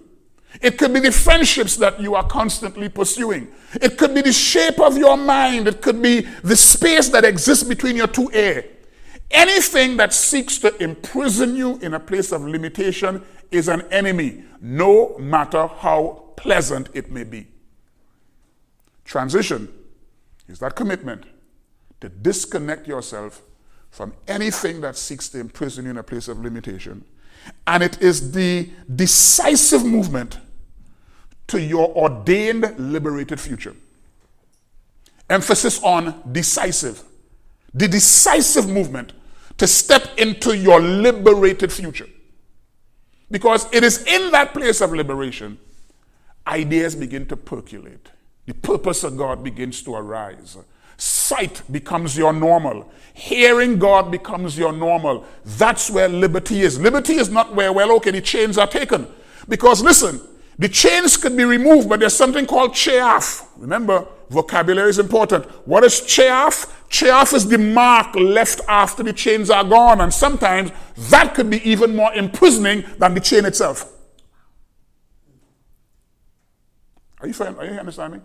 It 0.62 0.78
could 0.78 0.94
be 0.94 1.00
the 1.00 1.12
friendships 1.12 1.76
that 1.78 2.00
you 2.02 2.16
are 2.16 2.26
constantly 2.26 2.90
pursuing. 2.90 3.50
It 3.82 3.98
could 3.98 4.16
be 4.16 4.22
the 4.22 4.34
shape 4.34 4.80
of 4.80 4.98
your 4.98 5.16
mind. 5.16 5.68
It 5.68 5.82
could 5.82 6.02
be 6.02 6.22
the 6.44 6.56
space 6.56 7.10
that 7.10 7.24
exists 7.24 7.64
between 7.64 7.96
your 7.96 8.08
two 8.08 8.32
air. 8.34 8.66
Anything 9.32 9.98
that 9.98 10.14
seeks 10.14 10.58
to 10.60 10.76
imprison 10.82 11.56
you 11.56 11.78
in 11.80 11.94
a 11.94 12.00
place 12.00 12.32
of 12.32 12.42
limitation 12.42 13.24
is 13.52 13.68
an 13.68 13.82
enemy, 13.92 14.44
no 14.60 15.18
matter 15.20 15.68
how 15.68 16.32
pleasant 16.36 16.90
it 16.94 17.12
may 17.12 17.24
be. 17.24 17.48
Transition 19.06 19.72
is 20.48 20.60
that 20.60 20.76
commitment 20.76 21.26
to 22.02 22.10
disconnect 22.10 22.88
yourself 22.88 23.42
from 23.92 24.14
anything 24.28 24.82
that 24.82 24.96
seeks 24.96 25.30
to 25.30 25.40
imprison 25.40 25.86
you 25.86 25.92
in 25.92 25.98
a 25.98 26.04
place 26.04 26.28
of 26.28 26.40
limitation 26.40 27.04
and 27.68 27.84
it 27.84 28.02
is 28.02 28.32
the 28.32 28.70
decisive 28.96 29.86
movement 29.86 30.40
to 31.48 31.62
your 31.62 31.90
ordained 31.96 32.76
liberated 32.78 33.40
future. 33.40 33.76
Emphasis 35.30 35.82
on 35.84 36.22
decisive. 36.32 37.04
The 37.74 37.88
decisive 37.88 38.68
movement 38.68 39.14
to 39.60 39.68
step 39.68 40.18
into 40.18 40.58
your 40.58 40.82
liberated 40.82 41.72
future. 41.72 42.08
Because 43.30 43.68
it 43.72 43.84
is 43.84 44.04
in 44.06 44.32
that 44.32 44.54
place 44.54 44.82
of 44.82 44.92
liberation, 44.92 45.60
ideas 46.48 46.96
begin 46.96 47.28
to 47.28 47.38
percolate. 47.38 48.10
The 48.48 48.54
purpose 48.56 49.04
of 49.04 49.16
God 49.16 49.44
begins 49.44 49.84
to 49.84 49.96
arise. 49.96 50.58
Sight 50.98 51.62
becomes 51.72 52.18
your 52.18 52.34
normal. 52.34 52.92
Hearing 53.14 53.78
God 53.78 54.12
becomes 54.12 54.58
your 54.58 54.72
normal. 54.74 55.26
That's 55.46 55.92
where 55.92 56.10
liberty 56.10 56.62
is. 56.62 56.80
Liberty 56.80 57.16
is 57.16 57.30
not 57.30 57.54
where, 57.54 57.72
well, 57.72 57.92
okay, 57.98 58.12
the 58.12 58.22
chains 58.22 58.58
are 58.58 58.68
taken. 58.68 59.08
Because 59.48 59.82
listen, 59.84 60.20
the 60.58 60.68
chains 60.68 61.16
could 61.16 61.38
be 61.38 61.44
removed, 61.44 61.88
but 61.88 62.00
there's 62.00 62.16
something 62.16 62.46
called 62.46 62.74
cheaf. 62.74 63.44
Remember, 63.58 64.08
vocabulary 64.30 64.90
is 64.90 65.00
important. 65.00 65.46
What 65.68 65.84
is 65.84 66.02
cheaf? 66.02 66.66
Cheaf 66.90 67.34
is 67.34 67.48
the 67.48 67.58
mark 67.58 68.16
left 68.16 68.62
after 68.68 69.04
the 69.04 69.14
chains 69.14 69.50
are 69.50 69.64
gone, 69.64 70.02
and 70.02 70.14
sometimes 70.14 70.72
that 71.10 71.36
could 71.36 71.50
be 71.50 71.68
even 71.70 71.96
more 71.96 72.14
imprisoning 72.14 72.84
than 72.98 73.14
the 73.14 73.20
chain 73.20 73.46
itself. 73.46 73.92
Are 77.22 77.28
you, 77.28 77.34
are 77.44 77.66
you 77.66 77.72
understanding? 77.72 78.22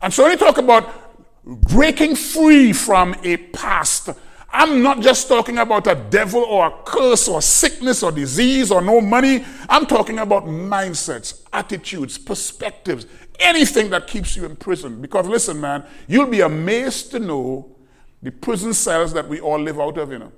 And 0.00 0.12
so 0.12 0.22
when 0.22 0.32
you 0.32 0.38
talk 0.38 0.58
about 0.58 1.10
breaking 1.44 2.16
free 2.16 2.72
from 2.72 3.14
a 3.22 3.36
past. 3.36 4.10
I'm 4.52 4.82
not 4.82 5.00
just 5.00 5.28
talking 5.28 5.58
about 5.58 5.86
a 5.86 5.94
devil 5.94 6.42
or 6.42 6.66
a 6.66 6.72
curse 6.84 7.28
or 7.28 7.40
sickness 7.40 8.02
or 8.02 8.10
disease 8.10 8.72
or 8.72 8.82
no 8.82 9.00
money. 9.00 9.44
I'm 9.68 9.86
talking 9.86 10.18
about 10.18 10.44
mindsets, 10.44 11.46
attitudes, 11.52 12.18
perspectives, 12.18 13.06
anything 13.40 13.90
that 13.90 14.06
keeps 14.06 14.36
you 14.36 14.44
in 14.44 14.56
prison. 14.56 15.00
Because 15.00 15.26
listen, 15.26 15.60
man, 15.60 15.84
you'll 16.06 16.26
be 16.26 16.40
amazed 16.40 17.10
to 17.12 17.18
know 17.18 17.74
the 18.22 18.30
prison 18.30 18.74
cells 18.74 19.12
that 19.14 19.28
we 19.28 19.40
all 19.40 19.58
live 19.58 19.80
out 19.80 19.96
of, 19.98 20.12
you 20.12 20.18
know. 20.18 20.32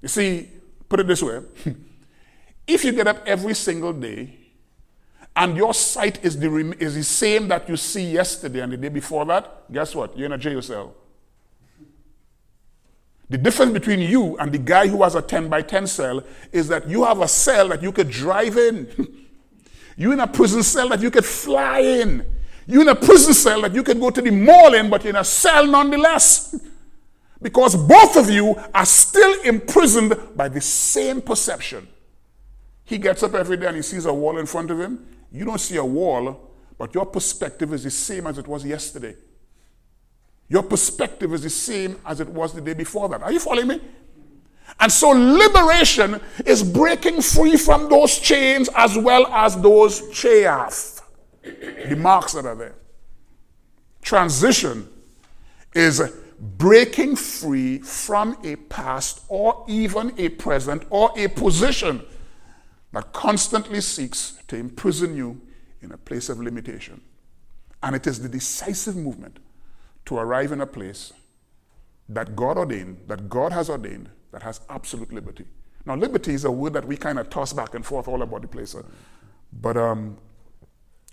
You 0.00 0.08
see, 0.08 0.48
put 0.88 1.00
it 1.00 1.06
this 1.06 1.22
way 1.22 1.40
if 2.66 2.84
you 2.84 2.92
get 2.92 3.06
up 3.06 3.22
every 3.26 3.54
single 3.54 3.92
day 3.92 4.36
and 5.34 5.56
your 5.56 5.72
sight 5.72 6.22
is 6.24 6.38
the, 6.38 6.76
is 6.78 6.94
the 6.94 7.04
same 7.04 7.48
that 7.48 7.68
you 7.68 7.76
see 7.76 8.12
yesterday 8.12 8.60
and 8.60 8.72
the 8.72 8.76
day 8.76 8.88
before 8.88 9.24
that, 9.26 9.72
guess 9.72 9.94
what? 9.94 10.16
You're 10.16 10.26
in 10.26 10.32
a 10.32 10.38
jail 10.38 10.60
cell. 10.60 10.94
The 13.30 13.38
difference 13.38 13.72
between 13.72 14.00
you 14.00 14.36
and 14.36 14.52
the 14.52 14.58
guy 14.58 14.88
who 14.88 15.02
has 15.02 15.14
a 15.14 15.22
10 15.22 15.48
by 15.48 15.62
10 15.62 15.86
cell 15.86 16.22
is 16.52 16.68
that 16.68 16.86
you 16.86 17.04
have 17.04 17.20
a 17.22 17.28
cell 17.28 17.68
that 17.68 17.82
you 17.82 17.90
could 17.90 18.10
drive 18.10 18.58
in. 18.58 18.88
you're 19.96 20.12
in 20.12 20.20
a 20.20 20.26
prison 20.26 20.62
cell 20.62 20.88
that 20.90 21.00
you 21.00 21.10
could 21.10 21.24
fly 21.24 21.80
in. 21.80 22.24
You're 22.66 22.82
in 22.82 22.88
a 22.88 22.94
prison 22.94 23.34
cell 23.34 23.62
that 23.62 23.74
you 23.74 23.82
can 23.82 23.98
go 23.98 24.10
to 24.10 24.22
the 24.22 24.30
mall 24.30 24.74
in, 24.74 24.88
but 24.88 25.02
you're 25.02 25.10
in 25.10 25.16
a 25.16 25.24
cell 25.24 25.66
nonetheless. 25.66 26.54
because 27.42 27.74
both 27.74 28.16
of 28.16 28.30
you 28.30 28.54
are 28.72 28.86
still 28.86 29.40
imprisoned 29.42 30.16
by 30.36 30.48
the 30.48 30.60
same 30.60 31.20
perception. 31.20 31.88
He 32.84 32.98
gets 32.98 33.22
up 33.22 33.34
every 33.34 33.56
day 33.56 33.66
and 33.66 33.76
he 33.76 33.82
sees 33.82 34.06
a 34.06 34.14
wall 34.14 34.38
in 34.38 34.46
front 34.46 34.70
of 34.70 34.78
him. 34.78 35.04
You 35.32 35.44
don't 35.44 35.60
see 35.60 35.76
a 35.76 35.84
wall, 35.84 36.50
but 36.78 36.94
your 36.94 37.06
perspective 37.06 37.72
is 37.72 37.84
the 37.84 37.90
same 37.90 38.26
as 38.26 38.38
it 38.38 38.46
was 38.46 38.64
yesterday. 38.64 39.16
Your 40.48 40.62
perspective 40.62 41.32
is 41.32 41.42
the 41.42 41.50
same 41.50 41.98
as 42.04 42.20
it 42.20 42.28
was 42.28 42.52
the 42.52 42.60
day 42.60 42.74
before 42.74 43.08
that. 43.08 43.22
Are 43.22 43.32
you 43.32 43.40
following 43.40 43.68
me? 43.68 43.80
And 44.80 44.90
so 44.90 45.10
liberation 45.10 46.20
is 46.44 46.62
breaking 46.62 47.22
free 47.22 47.56
from 47.56 47.88
those 47.88 48.18
chains 48.18 48.68
as 48.74 48.96
well 48.96 49.26
as 49.28 49.60
those 49.60 50.10
chaff, 50.10 51.00
the 51.42 51.96
marks 51.96 52.32
that 52.32 52.46
are 52.46 52.56
there. 52.56 52.74
Transition 54.02 54.88
is 55.74 56.02
breaking 56.38 57.14
free 57.14 57.78
from 57.78 58.36
a 58.42 58.56
past 58.56 59.24
or 59.28 59.64
even 59.68 60.12
a 60.18 60.28
present 60.30 60.82
or 60.90 61.12
a 61.16 61.28
position 61.28 62.02
that 62.92 63.12
constantly 63.12 63.80
seeks 63.80 64.38
to 64.48 64.56
imprison 64.56 65.16
you 65.16 65.40
in 65.80 65.92
a 65.92 65.96
place 65.96 66.28
of 66.28 66.40
limitation. 66.40 67.00
And 67.82 67.96
it 67.96 68.06
is 68.06 68.20
the 68.20 68.28
decisive 68.28 68.96
movement 68.96 69.38
to 70.06 70.16
arrive 70.16 70.52
in 70.52 70.60
a 70.60 70.66
place 70.66 71.12
that 72.08 72.36
God 72.36 72.58
ordained, 72.58 72.98
that 73.06 73.28
God 73.28 73.52
has 73.52 73.70
ordained, 73.70 74.10
that 74.32 74.42
has 74.42 74.60
absolute 74.68 75.12
liberty. 75.12 75.44
Now, 75.84 75.96
liberty 75.96 76.34
is 76.34 76.44
a 76.44 76.50
word 76.50 76.72
that 76.74 76.86
we 76.86 76.96
kind 76.96 77.18
of 77.18 77.30
toss 77.30 77.52
back 77.52 77.74
and 77.74 77.84
forth 77.84 78.08
all 78.08 78.22
about 78.22 78.42
the 78.42 78.48
place. 78.48 78.74
But, 79.52 79.76
um, 79.76 80.16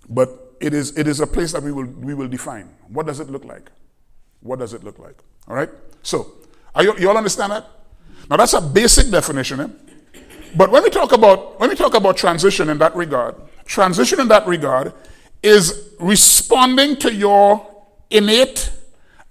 but 0.08 0.56
it, 0.60 0.74
is, 0.74 0.98
it 0.98 1.08
is 1.08 1.20
a 1.20 1.28
place 1.28 1.52
that 1.52 1.64
we 1.64 1.72
will, 1.72 1.86
we 1.86 2.14
will 2.14 2.28
define. 2.28 2.70
What 2.88 3.06
does 3.08 3.20
it 3.20 3.30
look 3.30 3.46
like? 3.46 3.72
What 4.42 4.60
does 4.60 4.74
it 4.74 4.84
look 4.84 5.00
like? 5.00 5.18
All 5.48 5.56
right? 5.56 5.70
So, 6.04 6.32
are 6.76 6.84
you, 6.84 6.98
you 6.98 7.10
all 7.10 7.18
understand 7.18 7.52
that? 7.52 7.68
Now, 8.30 8.38
that's 8.38 8.54
a 8.54 8.62
basic 8.62 9.10
definition. 9.10 9.60
Eh? 9.60 9.68
But 10.56 10.72
when 10.72 10.84
we 10.84 10.90
talk 10.90 11.12
about 11.12 11.60
when 11.60 11.70
we 11.70 11.76
talk 11.76 11.94
about 11.94 12.18
transition 12.18 12.70
in 12.70 12.78
that 12.80 12.96
regard, 12.96 13.36
transition 13.66 14.20
in 14.20 14.28
that 14.30 14.48
regard 14.48 14.94
is 15.44 15.94
responding 16.00 16.96
to 16.98 17.14
your 17.14 17.66
innate 18.10 18.72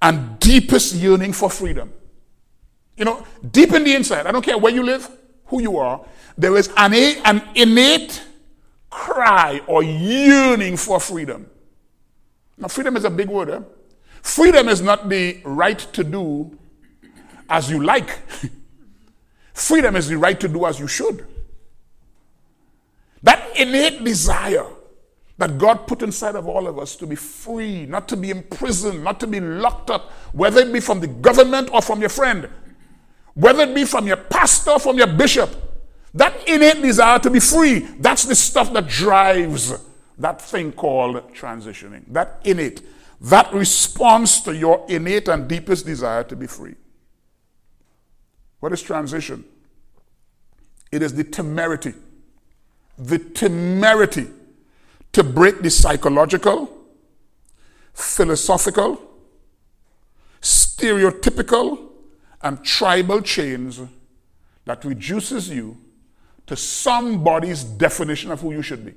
and 0.01 0.39
deepest 0.39 0.95
yearning 0.95 1.33
for 1.33 1.51
freedom. 1.51 1.93
You 2.99 3.05
know, 3.05 3.25
deep 3.53 3.73
in 3.73 3.85
the 3.85 3.95
inside, 3.95 4.27
I 4.27 4.33
don't 4.33 4.45
care 4.45 4.59
where 4.59 4.75
you 4.75 4.83
live, 4.83 5.09
who 5.47 5.63
you 5.63 5.79
are, 5.79 6.05
there 6.37 6.57
is 6.57 6.69
an, 6.77 6.93
an 6.93 7.49
innate 7.55 8.23
cry 8.91 9.61
or 9.69 9.85
yearning 9.85 10.77
for 10.77 10.99
freedom. 10.99 11.49
Now, 12.57 12.67
freedom 12.67 12.97
is 12.97 13.05
a 13.05 13.11
big 13.11 13.29
word. 13.29 13.51
Eh? 13.51 13.61
Freedom 14.21 14.69
is 14.69 14.83
not 14.83 15.09
the 15.09 15.41
right 15.45 15.79
to 15.79 16.03
do 16.03 16.59
as 17.49 17.71
you 17.71 17.85
like. 17.85 18.19
freedom 19.55 19.95
is 19.95 20.09
the 20.09 20.19
right 20.19 20.39
to 20.41 20.49
do 20.49 20.67
as 20.67 20.81
you 20.81 20.89
should. 20.89 21.25
That 23.23 23.57
innate 23.57 24.03
desire 24.03 24.67
that 25.39 25.57
God 25.57 25.87
put 25.87 26.03
inside 26.03 26.35
of 26.35 26.49
all 26.49 26.67
of 26.67 26.81
us 26.81 26.97
to 26.97 27.07
be 27.07 27.15
free, 27.15 27.87
not 27.87 28.09
to 28.09 28.17
be 28.17 28.31
imprisoned, 28.31 29.05
not 29.05 29.21
to 29.21 29.29
be 29.29 29.39
locked 29.39 29.89
up, 29.89 30.11
whether 30.33 30.61
it 30.61 30.73
be 30.73 30.81
from 30.81 30.99
the 30.99 31.07
government 31.07 31.71
or 31.73 31.81
from 31.81 32.01
your 32.01 32.09
friend, 32.09 32.49
whether 33.39 33.63
it 33.63 33.73
be 33.73 33.85
from 33.85 34.05
your 34.05 34.17
pastor 34.17 34.73
or 34.73 34.79
from 34.81 34.99
your 34.99 35.07
bishop. 35.07 35.49
That 36.13 36.49
innate 36.49 36.83
desire 36.83 37.21
to 37.21 37.31
be 37.31 37.39
free, 37.39 37.79
that's 38.01 38.25
the 38.25 38.35
stuff 38.35 38.73
that 38.73 38.89
drives 38.89 39.79
that 40.19 40.43
thing 40.43 40.73
called 40.73 41.17
transitioning. 41.35 42.03
That 42.09 42.41
innate, 42.43 42.83
that 43.21 43.55
response 43.55 44.41
to 44.41 44.57
your 44.57 44.85
innate 44.89 45.29
and 45.29 45.47
deepest 45.47 45.87
desire 45.87 46.25
to 46.25 46.35
be 46.35 46.49
free. 46.49 46.75
What 48.59 48.73
is 48.73 48.83
transition? 48.83 49.45
It 50.91 51.01
is 51.03 51.15
the 51.15 51.23
temerity, 51.23 51.95
the 52.99 53.21
temerity 53.21 54.27
to 55.13 55.23
break 55.23 55.61
the 55.61 55.71
psychological, 55.71 56.77
philosophical, 57.95 59.01
stereotypical, 60.41 61.88
and 62.43 62.65
tribal 62.65 63.21
chains 63.21 63.81
that 64.65 64.85
reduces 64.85 65.49
you 65.51 65.77
to 66.47 66.57
somebody's 66.57 67.65
definition 67.65 68.31
of 68.31 68.41
who 68.41 68.53
you 68.53 68.63
should 68.63 68.85
be. 68.85 68.95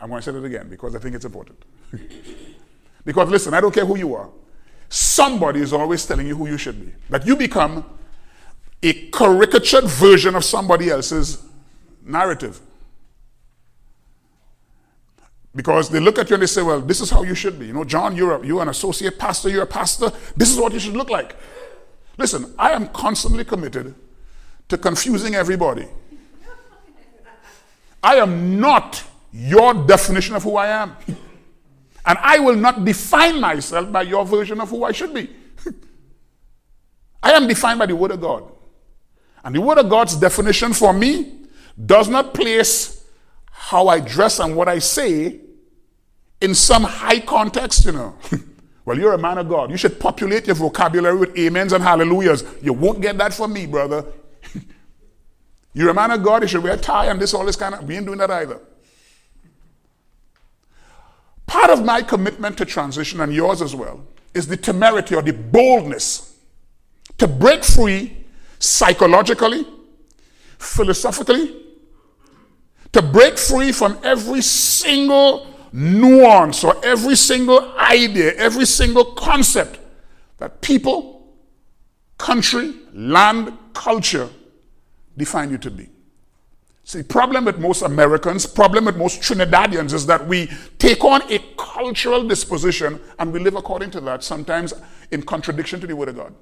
I'm 0.00 0.08
going 0.08 0.20
to 0.20 0.24
say 0.24 0.32
that 0.32 0.44
again 0.44 0.68
because 0.68 0.94
I 0.94 0.98
think 0.98 1.14
it's 1.16 1.24
important. 1.24 1.62
because 3.04 3.28
listen, 3.28 3.54
I 3.54 3.60
don't 3.60 3.74
care 3.74 3.84
who 3.84 3.96
you 3.96 4.14
are. 4.14 4.30
Somebody 4.88 5.60
is 5.60 5.72
always 5.72 6.06
telling 6.06 6.26
you 6.26 6.36
who 6.36 6.46
you 6.46 6.56
should 6.56 6.80
be. 6.80 6.92
That 7.10 7.26
you 7.26 7.36
become 7.36 7.84
a 8.82 9.08
caricatured 9.10 9.84
version 9.84 10.34
of 10.34 10.44
somebody 10.44 10.88
else's 10.88 11.44
narrative. 12.02 12.60
Because 15.58 15.90
they 15.90 15.98
look 15.98 16.20
at 16.20 16.30
you 16.30 16.34
and 16.34 16.42
they 16.44 16.46
say, 16.46 16.62
well, 16.62 16.80
this 16.80 17.00
is 17.00 17.10
how 17.10 17.24
you 17.24 17.34
should 17.34 17.58
be. 17.58 17.66
You 17.66 17.72
know, 17.72 17.82
John, 17.82 18.14
you're, 18.14 18.36
a, 18.36 18.46
you're 18.46 18.62
an 18.62 18.68
associate 18.68 19.18
pastor, 19.18 19.48
you're 19.48 19.64
a 19.64 19.66
pastor. 19.66 20.12
This 20.36 20.52
is 20.52 20.56
what 20.56 20.72
you 20.72 20.78
should 20.78 20.96
look 20.96 21.10
like. 21.10 21.34
Listen, 22.16 22.54
I 22.56 22.70
am 22.70 22.86
constantly 22.90 23.44
committed 23.44 23.92
to 24.68 24.78
confusing 24.78 25.34
everybody. 25.34 25.88
I 28.00 28.18
am 28.18 28.60
not 28.60 29.02
your 29.32 29.74
definition 29.74 30.36
of 30.36 30.44
who 30.44 30.54
I 30.54 30.68
am. 30.68 30.96
And 32.06 32.18
I 32.22 32.38
will 32.38 32.54
not 32.54 32.84
define 32.84 33.40
myself 33.40 33.90
by 33.90 34.02
your 34.02 34.24
version 34.24 34.60
of 34.60 34.70
who 34.70 34.84
I 34.84 34.92
should 34.92 35.12
be. 35.12 35.28
I 37.20 37.32
am 37.32 37.48
defined 37.48 37.80
by 37.80 37.86
the 37.86 37.96
Word 37.96 38.12
of 38.12 38.20
God. 38.20 38.44
And 39.42 39.56
the 39.56 39.60
Word 39.60 39.78
of 39.78 39.88
God's 39.88 40.14
definition 40.14 40.72
for 40.72 40.92
me 40.92 41.46
does 41.84 42.08
not 42.08 42.32
place 42.32 43.04
how 43.50 43.88
I 43.88 43.98
dress 43.98 44.38
and 44.38 44.54
what 44.54 44.68
I 44.68 44.78
say 44.78 45.40
in 46.40 46.54
some 46.54 46.84
high 46.84 47.20
context, 47.20 47.84
you 47.84 47.92
know. 47.92 48.16
well, 48.84 48.98
you're 48.98 49.12
a 49.12 49.18
man 49.18 49.38
of 49.38 49.48
God. 49.48 49.70
You 49.70 49.76
should 49.76 49.98
populate 49.98 50.46
your 50.46 50.56
vocabulary 50.56 51.16
with 51.16 51.38
amens 51.38 51.72
and 51.72 51.82
hallelujahs. 51.82 52.44
You 52.62 52.72
won't 52.72 53.00
get 53.00 53.18
that 53.18 53.34
from 53.34 53.52
me, 53.52 53.66
brother. 53.66 54.04
you're 55.74 55.90
a 55.90 55.94
man 55.94 56.10
of 56.10 56.22
God. 56.22 56.42
You 56.42 56.48
should 56.48 56.62
wear 56.62 56.74
a 56.74 56.78
tie 56.78 57.06
and 57.06 57.20
this, 57.20 57.34
all 57.34 57.44
this 57.44 57.56
kind 57.56 57.74
of. 57.74 57.84
We 57.84 57.96
ain't 57.96 58.06
doing 58.06 58.18
that 58.18 58.30
either. 58.30 58.60
Part 61.46 61.70
of 61.70 61.84
my 61.84 62.02
commitment 62.02 62.58
to 62.58 62.66
transition 62.66 63.20
and 63.20 63.32
yours 63.32 63.62
as 63.62 63.74
well 63.74 64.04
is 64.34 64.46
the 64.46 64.56
temerity 64.56 65.14
or 65.14 65.22
the 65.22 65.32
boldness 65.32 66.36
to 67.16 67.26
break 67.26 67.64
free 67.64 68.26
psychologically, 68.58 69.66
philosophically, 70.58 71.64
to 72.92 73.02
break 73.02 73.38
free 73.38 73.72
from 73.72 73.98
every 74.02 74.42
single 74.42 75.46
nuance 75.72 76.64
or 76.64 76.74
every 76.84 77.16
single 77.16 77.74
idea, 77.76 78.34
every 78.34 78.66
single 78.66 79.04
concept 79.04 79.78
that 80.38 80.60
people, 80.60 81.34
country, 82.16 82.74
land, 82.92 83.52
culture 83.74 84.28
define 85.16 85.50
you 85.50 85.58
to 85.58 85.70
be. 85.70 85.88
See, 86.84 87.02
problem 87.02 87.44
with 87.44 87.58
most 87.58 87.82
Americans, 87.82 88.46
problem 88.46 88.86
with 88.86 88.96
most 88.96 89.20
Trinidadians 89.20 89.92
is 89.92 90.06
that 90.06 90.26
we 90.26 90.50
take 90.78 91.04
on 91.04 91.20
a 91.30 91.38
cultural 91.58 92.26
disposition 92.26 92.98
and 93.18 93.30
we 93.30 93.40
live 93.40 93.56
according 93.56 93.90
to 93.90 94.00
that, 94.00 94.24
sometimes 94.24 94.72
in 95.10 95.22
contradiction 95.22 95.80
to 95.80 95.86
the 95.86 95.94
Word 95.94 96.08
of 96.08 96.16
God. 96.16 96.34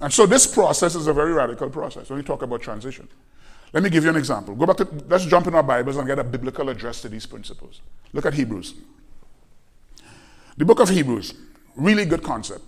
And 0.00 0.12
so 0.12 0.26
this 0.26 0.44
process 0.44 0.96
is 0.96 1.06
a 1.06 1.12
very 1.12 1.32
radical 1.32 1.70
process 1.70 2.10
when 2.10 2.18
we 2.18 2.24
talk 2.24 2.42
about 2.42 2.60
transition. 2.60 3.08
Let 3.72 3.82
me 3.82 3.90
give 3.90 4.04
you 4.04 4.10
an 4.10 4.16
example. 4.16 4.54
Go 4.54 4.66
back 4.66 4.76
to, 4.78 4.88
let's 5.08 5.24
jump 5.24 5.46
in 5.46 5.54
our 5.54 5.62
Bibles 5.62 5.96
and 5.96 6.06
get 6.06 6.18
a 6.18 6.24
biblical 6.24 6.68
address 6.68 7.00
to 7.02 7.08
these 7.08 7.26
principles. 7.26 7.80
Look 8.12 8.26
at 8.26 8.34
Hebrews. 8.34 8.74
The 10.56 10.64
book 10.64 10.80
of 10.80 10.90
Hebrews, 10.90 11.34
really 11.76 12.04
good 12.04 12.22
concept. 12.22 12.62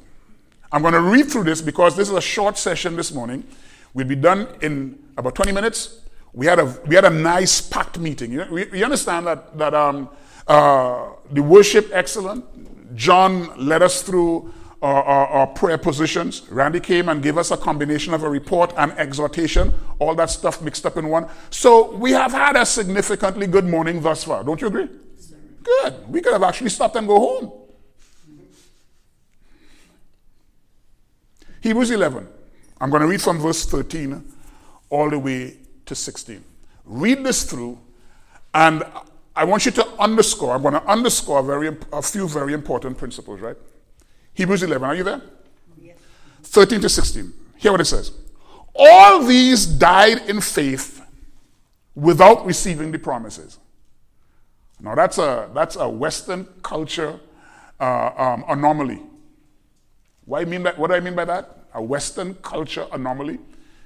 I'm 0.72 0.82
going 0.82 0.94
to 0.94 1.02
read 1.02 1.30
through 1.30 1.44
this 1.44 1.60
because 1.60 1.96
this 1.96 2.08
is 2.08 2.14
a 2.14 2.20
short 2.20 2.56
session 2.56 2.96
this 2.96 3.12
morning. 3.12 3.44
We'll 3.92 4.06
be 4.06 4.16
done 4.16 4.48
in 4.62 4.98
about 5.16 5.34
20 5.34 5.52
minutes. 5.52 6.00
We 6.32 6.46
had 6.46 6.58
a, 6.58 6.64
we 6.86 6.94
had 6.94 7.04
a 7.04 7.10
nice 7.10 7.60
packed 7.60 7.98
meeting. 7.98 8.32
You, 8.32 8.66
you 8.72 8.84
understand 8.84 9.26
that, 9.26 9.56
that 9.58 9.74
um, 9.74 10.08
Uh, 10.46 11.08
the 11.32 11.42
worship, 11.42 11.88
excellent. 11.92 12.44
John 12.94 13.50
led 13.56 13.82
us 13.82 14.02
through 14.02 14.52
our, 14.84 15.02
our, 15.02 15.26
our, 15.28 15.46
prayer 15.46 15.78
positions. 15.78 16.42
Randy 16.50 16.78
came 16.78 17.08
and 17.08 17.22
gave 17.22 17.38
us 17.38 17.50
a 17.50 17.56
combination 17.56 18.12
of 18.12 18.22
a 18.22 18.28
report 18.28 18.74
and 18.76 18.92
exhortation, 18.92 19.72
all 19.98 20.14
that 20.14 20.28
stuff 20.28 20.60
mixed 20.60 20.84
up 20.84 20.98
in 20.98 21.08
one. 21.08 21.26
So 21.48 21.96
we 21.96 22.12
have 22.12 22.32
had 22.32 22.54
a 22.54 22.66
significantly 22.66 23.46
good 23.46 23.64
morning 23.64 24.02
thus 24.02 24.24
far. 24.24 24.44
Don't 24.44 24.60
you 24.60 24.66
agree? 24.66 24.90
Good. 25.62 26.06
We 26.06 26.20
could 26.20 26.34
have 26.34 26.42
actually 26.42 26.68
stopped 26.68 26.96
and 26.96 27.06
go 27.06 27.18
home. 27.18 27.52
Hebrews 31.62 31.90
11. 31.90 32.28
I'm 32.78 32.90
going 32.90 33.00
to 33.00 33.08
read 33.08 33.22
from 33.22 33.38
verse 33.38 33.64
13 33.64 34.22
all 34.90 35.08
the 35.08 35.18
way 35.18 35.56
to 35.86 35.94
16. 35.94 36.44
Read 36.84 37.24
this 37.24 37.44
through, 37.44 37.78
and 38.52 38.84
I 39.34 39.44
want 39.44 39.64
you 39.64 39.72
to 39.72 39.86
underscore, 39.98 40.54
I'm 40.54 40.60
going 40.60 40.74
to 40.74 40.84
underscore 40.84 41.42
very, 41.42 41.74
a 41.90 42.02
few 42.02 42.28
very 42.28 42.52
important 42.52 42.98
principles, 42.98 43.40
right? 43.40 43.56
Hebrews 44.34 44.62
11, 44.62 44.88
are 44.88 44.94
you 44.94 45.04
there? 45.04 45.22
Yes. 45.80 45.96
13 46.42 46.80
to 46.80 46.88
16. 46.88 47.32
Hear 47.56 47.72
what 47.72 47.80
it 47.80 47.86
says. 47.86 48.12
All 48.74 49.22
these 49.24 49.64
died 49.64 50.28
in 50.28 50.40
faith 50.40 51.00
without 51.94 52.44
receiving 52.44 52.90
the 52.90 52.98
promises. 52.98 53.58
Now, 54.80 54.94
that's 54.94 55.18
a, 55.18 55.48
that's 55.54 55.76
a 55.76 55.88
Western 55.88 56.46
culture 56.62 57.18
uh, 57.80 58.10
um, 58.16 58.44
anomaly. 58.48 59.00
What, 60.24 60.42
I 60.42 60.44
mean 60.44 60.64
by, 60.64 60.72
what 60.72 60.88
do 60.88 60.94
I 60.94 61.00
mean 61.00 61.14
by 61.14 61.24
that? 61.26 61.58
A 61.72 61.82
Western 61.82 62.34
culture 62.36 62.86
anomaly 62.92 63.38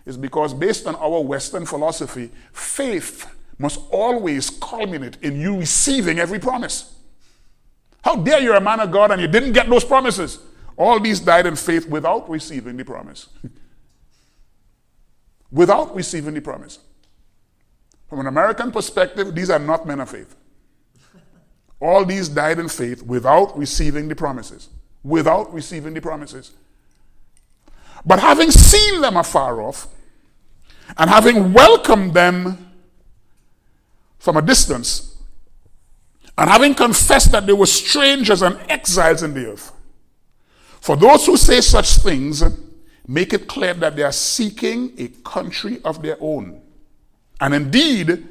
is 0.07 0.17
because, 0.17 0.55
based 0.55 0.87
on 0.87 0.97
our 0.97 1.21
Western 1.21 1.67
philosophy, 1.67 2.31
faith 2.53 3.31
must 3.59 3.81
always 3.91 4.51
culminate 4.51 5.19
in 5.21 5.39
you 5.39 5.59
receiving 5.59 6.19
every 6.19 6.39
promise. 6.39 6.98
How 8.03 8.17
dare 8.17 8.41
you're 8.41 8.57
a 8.57 8.61
man 8.61 8.81
of 8.81 8.91
God 8.91 9.11
and 9.11 9.21
you 9.21 9.29
didn't 9.29 9.53
get 9.53 9.69
those 9.69 9.85
promises? 9.85 10.39
All 10.77 11.01
these 11.01 11.21
died 11.21 11.47
in 11.47 11.57
faith 11.57 11.89
without 11.89 12.31
receiving 12.31 12.77
the 12.77 12.85
promise. 12.85 13.29
without 15.51 15.95
receiving 15.95 16.35
the 16.35 16.41
promise. 16.41 16.79
From 18.09 18.21
an 18.21 18.27
American 18.27 18.71
perspective, 18.73 19.35
these 19.35 19.51
are 19.51 19.59
not 19.59 19.87
men 19.87 20.01
of 20.01 20.11
faith. 20.11 20.35
All 21.81 22.05
these 22.05 22.29
died 22.29 22.59
in 22.59 22.69
faith 22.69 23.03
without 23.03 23.57
receiving 23.57 24.09
the 24.09 24.17
promises. 24.17 24.69
Without 25.03 25.53
receiving 25.53 25.95
the 25.95 26.01
promises. 26.01 26.53
But 28.05 28.21
having 28.21 28.51
seen 28.51 29.01
them 29.01 29.17
afar 29.17 29.61
off, 29.61 29.89
and 30.97 31.11
having 31.11 31.53
welcomed 31.53 32.15
them 32.15 32.71
from 34.19 34.37
a 34.37 34.43
distance, 34.43 35.08
and 36.39 36.49
having 36.49 36.73
confessed 36.73 37.33
that 37.33 37.47
they 37.47 37.53
were 37.53 37.67
strangers 37.67 38.43
and 38.43 38.59
exiles 38.71 39.25
in 39.25 39.35
the 39.35 39.51
earth. 39.51 39.73
For 40.81 40.97
those 40.97 41.27
who 41.27 41.37
say 41.37 41.61
such 41.61 41.97
things, 41.97 42.45
make 43.09 43.33
it 43.33 43.49
clear 43.49 43.75
that 43.75 43.97
they 43.97 44.05
are 44.05 44.13
seeking 44.13 44.93
a 44.99 45.09
country 45.29 45.81
of 45.85 46.01
their 46.01 46.17
own. 46.21 46.63
And 47.41 47.55
indeed, 47.55 48.25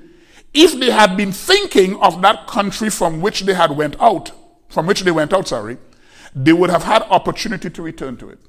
if 0.54 0.80
they 0.80 0.90
had 0.90 1.18
been 1.18 1.34
thinking 1.34 2.02
of 2.02 2.22
that 2.22 2.48
country 2.48 2.90
from 2.90 3.20
which 3.20 3.42
they 3.42 3.54
had 3.54 3.76
went 3.76 4.00
out, 4.00 4.32
from 4.70 4.88
which 4.88 5.02
they 5.02 5.12
went 5.12 5.34
out, 5.34 5.50
sorry, 5.50 5.78
they 6.34 6.54
would 6.54 6.70
have 6.70 6.84
had 6.84 7.02
opportunity 7.04 7.70
to 7.70 7.82
return 7.82 8.16
to 8.18 8.30
it. 8.30 8.40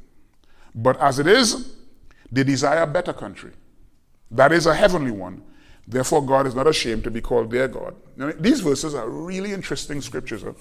But 0.73 1.01
as 1.01 1.19
it 1.19 1.27
is, 1.27 1.75
they 2.31 2.45
desire 2.45 2.83
a 2.83 2.87
better 2.87 3.13
country. 3.13 3.51
That 4.31 4.53
is 4.53 4.67
a 4.67 4.75
heavenly 4.75 5.11
one. 5.11 5.43
Therefore, 5.89 6.25
God 6.25 6.47
is 6.47 6.55
not 6.55 6.67
ashamed 6.67 7.03
to 7.05 7.11
be 7.11 7.23
called 7.23 7.51
their 7.51 7.67
God. 7.67 7.95
Now, 8.15 8.31
these 8.39 8.61
verses 8.61 8.95
are 8.95 9.09
really 9.09 9.53
interesting 9.53 10.03
scriptures 10.03 10.43
huh? 10.43 10.53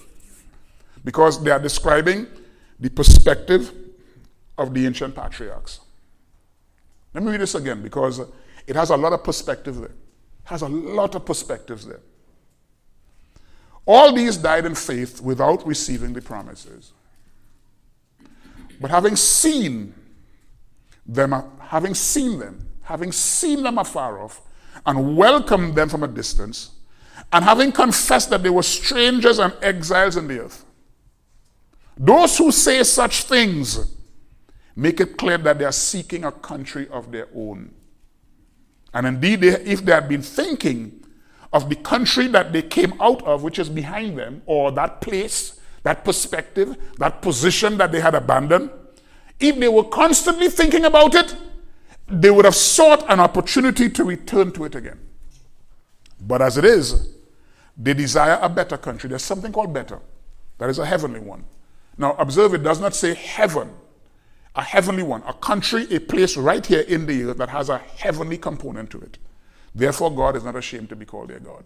because 1.04 1.44
they 1.44 1.52
are 1.52 1.60
describing 1.60 2.28
the 2.80 2.90
perspective 2.90 3.74
of 4.58 4.74
the 4.74 4.86
ancient 4.86 5.16
patriarchs. 5.16 5.82
Let 7.14 7.26
me 7.26 7.32
read 7.32 7.42
this 7.42 7.56
again 7.56 7.82
because 7.82 8.22
it 8.68 8.76
has 8.78 8.90
a 8.90 8.96
lot 8.96 9.12
of 9.12 9.22
perspective 9.24 9.76
there. 9.76 9.88
It 9.88 10.46
has 10.46 10.62
a 10.62 10.70
lot 10.70 11.14
of 11.14 11.26
perspectives 11.26 11.86
there. 11.86 12.00
All 13.86 14.14
these 14.14 14.38
died 14.38 14.66
in 14.66 14.76
faith 14.76 15.20
without 15.22 15.68
receiving 15.68 16.14
the 16.14 16.22
promises. 16.22 16.94
But 18.80 18.92
having 18.92 19.18
seen 19.18 19.94
them, 21.06 21.34
having 21.60 21.96
seen 21.96 22.40
them, 22.40 22.70
having 22.84 23.12
seen 23.12 23.64
them 23.64 23.78
afar 23.78 24.22
off, 24.22 24.42
and 24.86 25.18
welcomed 25.18 25.76
them 25.76 25.90
from 25.90 26.04
a 26.04 26.08
distance, 26.08 26.72
and 27.32 27.44
having 27.44 27.72
confessed 27.72 28.30
that 28.30 28.44
they 28.44 28.50
were 28.50 28.64
strangers 28.64 29.40
and 29.40 29.54
exiles 29.62 30.18
in 30.18 30.28
the 30.28 30.40
earth. 30.42 30.66
Those 31.98 32.38
who 32.38 32.52
say 32.52 32.84
such 32.84 33.24
things 33.24 33.94
make 34.76 35.00
it 35.00 35.18
clear 35.18 35.38
that 35.40 35.58
they 35.58 35.66
are 35.66 35.72
seeking 35.72 36.24
a 36.24 36.32
country 36.32 36.88
of 36.90 37.12
their 37.12 37.28
own. 37.36 37.74
And 38.94 39.08
indeed, 39.08 39.42
they, 39.42 39.50
if 39.62 39.84
they 39.84 39.92
had 39.92 40.08
been 40.08 40.22
thinking 40.22 41.04
of 41.52 41.70
the 41.70 41.76
country 41.76 42.28
that 42.28 42.54
they 42.54 42.62
came 42.62 42.94
out 43.02 43.24
of, 43.24 43.44
which 43.44 43.58
is 43.58 43.70
behind 43.70 44.18
them, 44.18 44.42
or 44.46 44.72
that 44.72 45.02
place, 45.02 45.60
that 45.84 46.06
perspective, 46.06 46.78
that 46.98 47.22
position 47.22 47.78
that 47.78 47.92
they 47.92 48.00
had 48.00 48.14
abandoned, 48.14 48.70
if 49.40 49.60
they 49.60 49.68
were 49.68 49.84
constantly 49.84 50.50
thinking 50.50 50.86
about 50.86 51.16
it, 51.16 51.36
they 52.10 52.32
would 52.32 52.46
have 52.46 52.56
sought 52.56 53.10
an 53.10 53.20
opportunity 53.20 53.90
to 53.90 54.04
return 54.04 54.52
to 54.54 54.66
it 54.66 54.76
again. 54.76 55.00
But 56.22 56.42
as 56.42 56.58
it 56.58 56.66
is, 56.66 57.10
they 57.78 57.94
desire 57.94 58.40
a 58.42 58.50
better 58.50 58.78
country. 58.78 59.10
There's 59.10 59.24
something 59.24 59.52
called 59.52 59.74
better. 59.74 60.00
That 60.58 60.70
is 60.70 60.80
a 60.80 60.86
heavenly 60.86 61.20
one. 61.20 61.44
Now, 61.98 62.16
observe 62.18 62.54
it 62.54 62.64
does 62.64 62.80
not 62.80 62.96
say 62.96 63.14
heaven, 63.14 63.72
a 64.56 64.64
heavenly 64.64 65.04
one, 65.04 65.24
a 65.28 65.34
country, 65.34 65.88
a 65.94 66.00
place 66.00 66.38
right 66.38 66.66
here 66.66 66.82
in 66.82 67.06
the 67.06 67.24
earth 67.24 67.38
that 67.38 67.50
has 67.50 67.70
a 67.70 67.78
heavenly 67.78 68.38
component 68.38 68.90
to 68.92 69.00
it. 69.00 69.18
Therefore, 69.76 70.16
God 70.16 70.36
is 70.36 70.44
not 70.44 70.56
ashamed 70.56 70.90
to 70.90 70.96
be 70.96 71.06
called 71.06 71.30
their 71.30 71.40
God. 71.40 71.64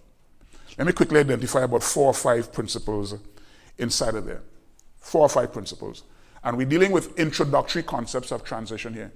Let 0.77 0.87
me 0.87 0.93
quickly 0.93 1.19
identify 1.19 1.61
about 1.61 1.83
four 1.83 2.07
or 2.07 2.13
five 2.13 2.51
principles 2.51 3.15
inside 3.77 4.15
of 4.15 4.25
there. 4.25 4.41
Four 4.99 5.21
or 5.21 5.29
five 5.29 5.53
principles. 5.53 6.03
And 6.43 6.57
we're 6.57 6.67
dealing 6.67 6.91
with 6.91 7.17
introductory 7.19 7.83
concepts 7.83 8.31
of 8.31 8.43
transition 8.43 8.93
here. 8.93 9.11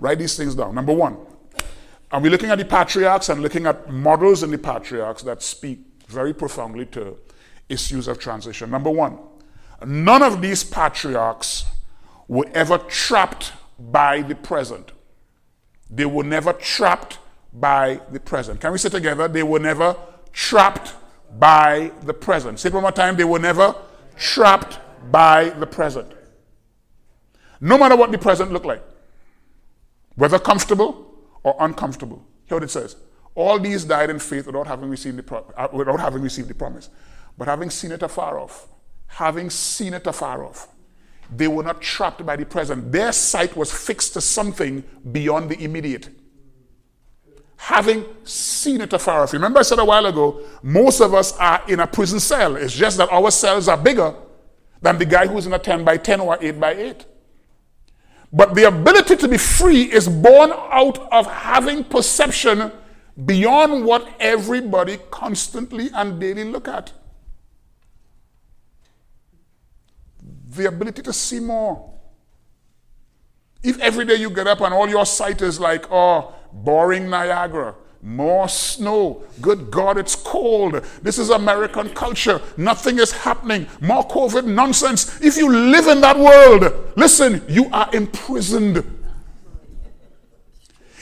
Write 0.00 0.18
these 0.18 0.36
things 0.36 0.54
down. 0.54 0.74
Number 0.74 0.92
one, 0.92 1.18
and 2.10 2.22
we're 2.22 2.30
looking 2.30 2.50
at 2.50 2.58
the 2.58 2.64
patriarchs 2.64 3.28
and 3.28 3.40
looking 3.40 3.66
at 3.66 3.92
models 3.92 4.42
in 4.42 4.50
the 4.50 4.58
patriarchs 4.58 5.22
that 5.22 5.42
speak 5.42 5.78
very 6.08 6.34
profoundly 6.34 6.86
to 6.86 7.16
issues 7.68 8.08
of 8.08 8.18
transition. 8.18 8.70
Number 8.70 8.90
one, 8.90 9.18
none 9.86 10.22
of 10.22 10.40
these 10.40 10.64
patriarchs 10.64 11.66
were 12.26 12.46
ever 12.54 12.78
trapped 12.78 13.52
by 13.78 14.22
the 14.22 14.34
present. 14.34 14.90
They 15.88 16.06
were 16.06 16.24
never 16.24 16.52
trapped 16.54 17.18
by 17.52 18.00
the 18.10 18.20
present. 18.20 18.60
Can 18.60 18.72
we 18.72 18.78
say 18.78 18.88
together? 18.88 19.28
They 19.28 19.42
were 19.42 19.58
never 19.58 19.96
trapped 20.32 20.94
by 21.38 21.92
the 22.02 22.14
present. 22.14 22.58
Say 22.58 22.68
it 22.68 22.72
one 22.72 22.82
more 22.82 22.92
time. 22.92 23.16
They 23.16 23.24
were 23.24 23.38
never 23.38 23.74
trapped 24.16 24.78
by 25.10 25.50
the 25.50 25.66
present. 25.66 26.12
No 27.60 27.76
matter 27.78 27.96
what 27.96 28.10
the 28.10 28.18
present 28.18 28.52
looked 28.52 28.66
like, 28.66 28.82
whether 30.20 30.38
comfortable 30.38 31.14
or 31.42 31.56
uncomfortable. 31.60 32.22
Hear 32.44 32.56
what 32.56 32.64
it 32.64 32.70
says. 32.70 32.94
All 33.34 33.58
these 33.58 33.86
died 33.86 34.10
in 34.10 34.18
faith 34.18 34.44
without 34.46 34.66
having 34.66 34.90
received 34.90 35.16
the, 35.16 35.22
pro- 35.22 35.50
uh, 35.56 35.68
without 35.72 35.98
having 35.98 36.20
received 36.20 36.48
the 36.48 36.54
promise, 36.54 36.90
but 37.38 37.48
having 37.48 37.70
seen 37.70 37.90
it 37.90 38.02
afar 38.02 38.38
off. 38.38 38.68
Having 39.06 39.48
seen 39.48 39.94
it 39.94 40.06
afar 40.06 40.44
off. 40.44 40.68
They 41.34 41.48
were 41.48 41.62
not 41.62 41.80
trapped 41.80 42.26
by 42.26 42.36
the 42.36 42.44
present. 42.44 42.92
Their 42.92 43.12
sight 43.12 43.56
was 43.56 43.72
fixed 43.72 44.12
to 44.12 44.20
something 44.20 44.84
beyond 45.10 45.48
the 45.48 45.64
immediate. 45.64 46.10
Having 47.56 48.04
seen 48.24 48.82
it 48.82 48.92
afar 48.92 49.22
off. 49.22 49.32
Remember, 49.32 49.60
I 49.60 49.62
said 49.62 49.78
a 49.78 49.84
while 49.86 50.04
ago, 50.04 50.42
most 50.62 51.00
of 51.00 51.14
us 51.14 51.34
are 51.38 51.62
in 51.66 51.80
a 51.80 51.86
prison 51.86 52.20
cell. 52.20 52.56
It's 52.56 52.74
just 52.74 52.98
that 52.98 53.10
our 53.10 53.30
cells 53.30 53.68
are 53.68 53.78
bigger 53.78 54.14
than 54.82 54.98
the 54.98 55.06
guy 55.06 55.26
who's 55.26 55.46
in 55.46 55.54
a 55.54 55.58
10 55.58 55.82
by 55.82 55.96
10 55.96 56.20
or 56.20 56.36
8 56.38 56.60
by 56.60 56.74
8. 56.74 57.06
But 58.32 58.54
the 58.54 58.64
ability 58.64 59.16
to 59.16 59.28
be 59.28 59.38
free 59.38 59.82
is 59.82 60.08
born 60.08 60.52
out 60.52 60.98
of 61.12 61.26
having 61.26 61.82
perception 61.82 62.70
beyond 63.24 63.84
what 63.84 64.08
everybody 64.20 64.98
constantly 65.10 65.90
and 65.92 66.20
daily 66.20 66.44
look 66.44 66.68
at. 66.68 66.92
The 70.50 70.66
ability 70.66 71.02
to 71.02 71.12
see 71.12 71.40
more. 71.40 71.90
If 73.62 73.78
every 73.80 74.04
day 74.04 74.14
you 74.14 74.30
get 74.30 74.46
up 74.46 74.60
and 74.60 74.72
all 74.72 74.88
your 74.88 75.04
sight 75.04 75.42
is 75.42 75.60
like, 75.60 75.90
oh, 75.90 76.32
boring 76.52 77.10
Niagara, 77.10 77.74
more 78.02 78.48
snow. 78.48 79.22
Good 79.40 79.70
God, 79.70 79.98
it's 79.98 80.14
cold. 80.14 80.82
This 81.02 81.18
is 81.18 81.30
American 81.30 81.90
culture. 81.90 82.40
Nothing 82.56 82.98
is 82.98 83.12
happening. 83.12 83.66
More 83.80 84.06
COVID 84.06 84.46
nonsense. 84.46 85.20
If 85.20 85.36
you 85.36 85.52
live 85.52 85.86
in 85.86 86.00
that 86.00 86.18
world, 86.18 86.92
listen, 86.96 87.42
you 87.48 87.68
are 87.72 87.90
imprisoned. 87.94 88.78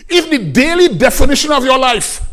If 0.09 0.31
the 0.31 0.51
daily 0.51 0.89
definition 0.97 1.53
of 1.53 1.65
your 1.65 1.79
life 1.79 2.25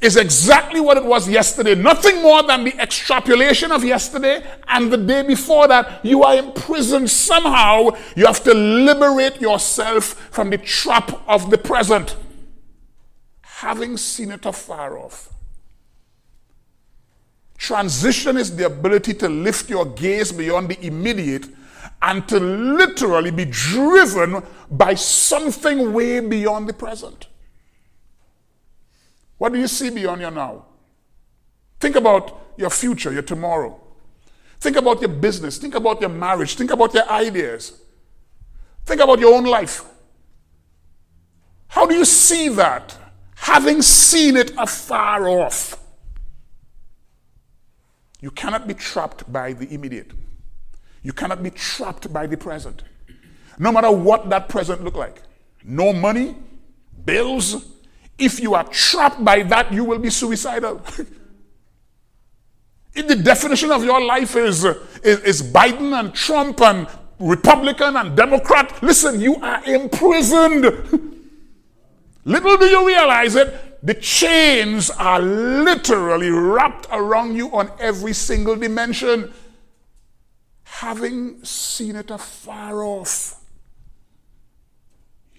is 0.00 0.16
exactly 0.16 0.80
what 0.80 0.96
it 0.96 1.04
was 1.04 1.28
yesterday. 1.28 1.74
Nothing 1.74 2.22
more 2.22 2.42
than 2.42 2.64
the 2.64 2.74
extrapolation 2.80 3.70
of 3.70 3.84
yesterday 3.84 4.42
and 4.66 4.90
the 4.90 4.96
day 4.96 5.22
before 5.22 5.68
that. 5.68 6.02
You 6.02 6.22
are 6.22 6.36
imprisoned 6.36 7.10
somehow. 7.10 7.90
You 8.16 8.24
have 8.26 8.42
to 8.44 8.54
liberate 8.54 9.40
yourself 9.40 10.04
from 10.30 10.48
the 10.50 10.58
trap 10.58 11.20
of 11.28 11.50
the 11.50 11.58
present. 11.58 12.16
Having 13.60 13.98
seen 13.98 14.30
it 14.30 14.46
afar 14.46 14.96
off. 14.96 15.28
Transition 17.58 18.38
is 18.38 18.56
the 18.56 18.64
ability 18.64 19.12
to 19.12 19.28
lift 19.28 19.68
your 19.68 19.84
gaze 19.84 20.32
beyond 20.32 20.70
the 20.70 20.86
immediate 20.86 21.46
and 22.00 22.26
to 22.26 22.40
literally 22.40 23.30
be 23.30 23.44
driven 23.44 24.42
by 24.70 24.94
something 24.94 25.92
way 25.92 26.20
beyond 26.20 26.70
the 26.70 26.72
present. 26.72 27.26
What 29.36 29.52
do 29.52 29.58
you 29.58 29.68
see 29.68 29.90
beyond 29.90 30.22
your 30.22 30.30
now? 30.30 30.64
Think 31.80 31.96
about 31.96 32.54
your 32.56 32.70
future, 32.70 33.12
your 33.12 33.20
tomorrow. 33.20 33.78
Think 34.58 34.76
about 34.76 35.02
your 35.02 35.10
business. 35.10 35.58
Think 35.58 35.74
about 35.74 36.00
your 36.00 36.08
marriage. 36.08 36.56
Think 36.56 36.70
about 36.70 36.94
your 36.94 37.06
ideas. 37.10 37.78
Think 38.86 39.02
about 39.02 39.18
your 39.18 39.34
own 39.34 39.44
life. 39.44 39.84
How 41.68 41.84
do 41.84 41.94
you 41.94 42.06
see 42.06 42.48
that? 42.48 42.96
Having 43.50 43.82
seen 43.82 44.36
it 44.36 44.52
afar 44.56 45.28
off. 45.28 45.76
You 48.20 48.30
cannot 48.30 48.68
be 48.68 48.74
trapped 48.74 49.32
by 49.32 49.54
the 49.54 49.74
immediate. 49.74 50.12
You 51.02 51.12
cannot 51.12 51.42
be 51.42 51.50
trapped 51.50 52.12
by 52.12 52.28
the 52.28 52.36
present. 52.36 52.84
No 53.58 53.72
matter 53.72 53.90
what 53.90 54.30
that 54.30 54.48
present 54.48 54.84
look 54.84 54.94
like. 54.94 55.20
No 55.64 55.92
money, 55.92 56.36
bills, 57.04 57.66
if 58.18 58.38
you 58.38 58.54
are 58.54 58.68
trapped 58.68 59.24
by 59.24 59.42
that, 59.42 59.72
you 59.72 59.84
will 59.84 59.98
be 59.98 60.10
suicidal. 60.10 60.80
if 62.94 63.08
the 63.08 63.16
definition 63.16 63.72
of 63.72 63.82
your 63.82 64.00
life 64.00 64.36
is, 64.36 64.64
is, 64.64 65.20
is 65.24 65.42
Biden 65.42 65.98
and 65.98 66.14
Trump 66.14 66.60
and 66.60 66.86
Republican 67.18 67.96
and 67.96 68.16
Democrat, 68.16 68.80
listen, 68.80 69.20
you 69.20 69.34
are 69.42 69.64
imprisoned. 69.64 71.16
Little 72.24 72.56
do 72.56 72.66
you 72.66 72.86
realize 72.86 73.34
it, 73.34 73.84
the 73.84 73.94
chains 73.94 74.90
are 74.90 75.20
literally 75.20 76.30
wrapped 76.30 76.86
around 76.92 77.34
you 77.34 77.50
on 77.54 77.70
every 77.80 78.12
single 78.12 78.56
dimension. 78.56 79.32
Having 80.64 81.44
seen 81.44 81.96
it 81.96 82.10
afar 82.10 82.82
off. 82.84 83.40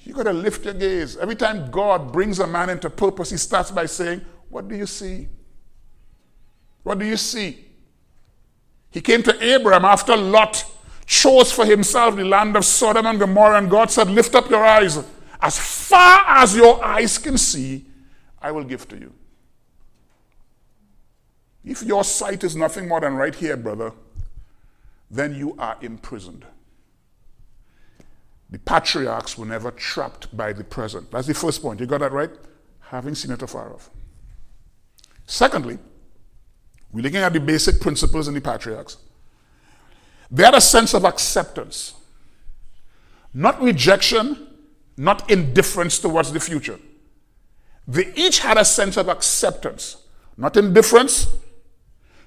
You 0.04 0.14
got 0.14 0.24
to 0.24 0.34
lift 0.34 0.66
your 0.66 0.74
gaze. 0.74 1.18
Every 1.18 1.36
time 1.36 1.70
God 1.70 2.12
brings 2.12 2.40
a 2.40 2.48
man 2.48 2.70
into 2.70 2.90
purpose, 2.90 3.30
he 3.30 3.38
starts 3.38 3.70
by 3.70 3.86
saying, 3.86 4.22
What 4.50 4.68
do 4.68 4.76
you 4.76 4.88
see? 4.88 5.28
What 6.84 6.98
do 6.98 7.06
you 7.06 7.18
see? 7.18 7.66
He 8.90 9.00
came 9.02 9.22
to 9.24 9.44
Abraham 9.44 9.86
after 9.86 10.18
Lot 10.18 10.66
chose 11.06 11.52
for 11.52 11.66
himself 11.66 12.16
the 12.16 12.26
land 12.26 12.56
of 12.56 12.66
Sodom 12.66 13.06
and 13.06 13.20
Gomorrah, 13.20 13.60
and 13.60 13.70
God 13.70 13.92
said, 13.92 14.10
Lift 14.10 14.34
up 14.34 14.50
your 14.50 14.66
eyes. 14.66 14.98
As 15.42 15.58
far 15.58 16.24
as 16.28 16.56
your 16.56 16.84
eyes 16.84 17.18
can 17.18 17.38
see, 17.38 17.86
I 18.42 18.52
will 18.52 18.64
give 18.64 18.88
to 18.90 18.98
you. 18.98 19.14
If 21.64 21.84
your 21.84 22.04
sight 22.04 22.44
is 22.44 22.56
nothing 22.56 22.88
more 22.88 23.02
than 23.02 23.16
right 23.16 23.34
here, 23.34 23.58
brother, 23.58 23.92
then 25.10 25.36
you 25.36 25.56
are 25.58 25.78
imprisoned. 25.82 26.46
The 28.50 28.60
patriarchs 28.60 29.38
were 29.38 29.46
never 29.46 29.72
trapped 29.72 30.36
by 30.36 30.54
the 30.54 30.64
present. 30.64 31.12
That's 31.12 31.28
the 31.28 31.34
first 31.34 31.62
point. 31.62 31.80
You 31.80 31.86
got 31.86 32.02
that 32.02 32.12
right? 32.12 32.32
Having 32.80 33.16
seen 33.16 33.32
it 33.32 33.42
afar 33.42 33.74
off. 33.74 33.90
Secondly, 35.26 35.80
we're 36.92 37.02
looking 37.02 37.22
at 37.22 37.32
the 37.32 37.40
basic 37.40 37.80
principles 37.80 38.28
in 38.28 38.34
the 38.34 38.42
patriarchs. 38.42 38.98
They 40.30 40.44
had 40.44 40.56
a 40.56 40.62
sense 40.62 40.94
of 40.94 41.06
acceptance, 41.06 41.94
not 43.34 43.62
rejection, 43.62 44.48
not 44.98 45.30
indifference 45.32 46.00
towards 46.00 46.32
the 46.32 46.40
future. 46.40 46.80
They 47.88 48.14
each 48.16 48.40
had 48.40 48.58
a 48.58 48.66
sense 48.66 48.98
of 48.98 49.08
acceptance, 49.10 49.98
not 50.38 50.56
indifference, 50.58 51.28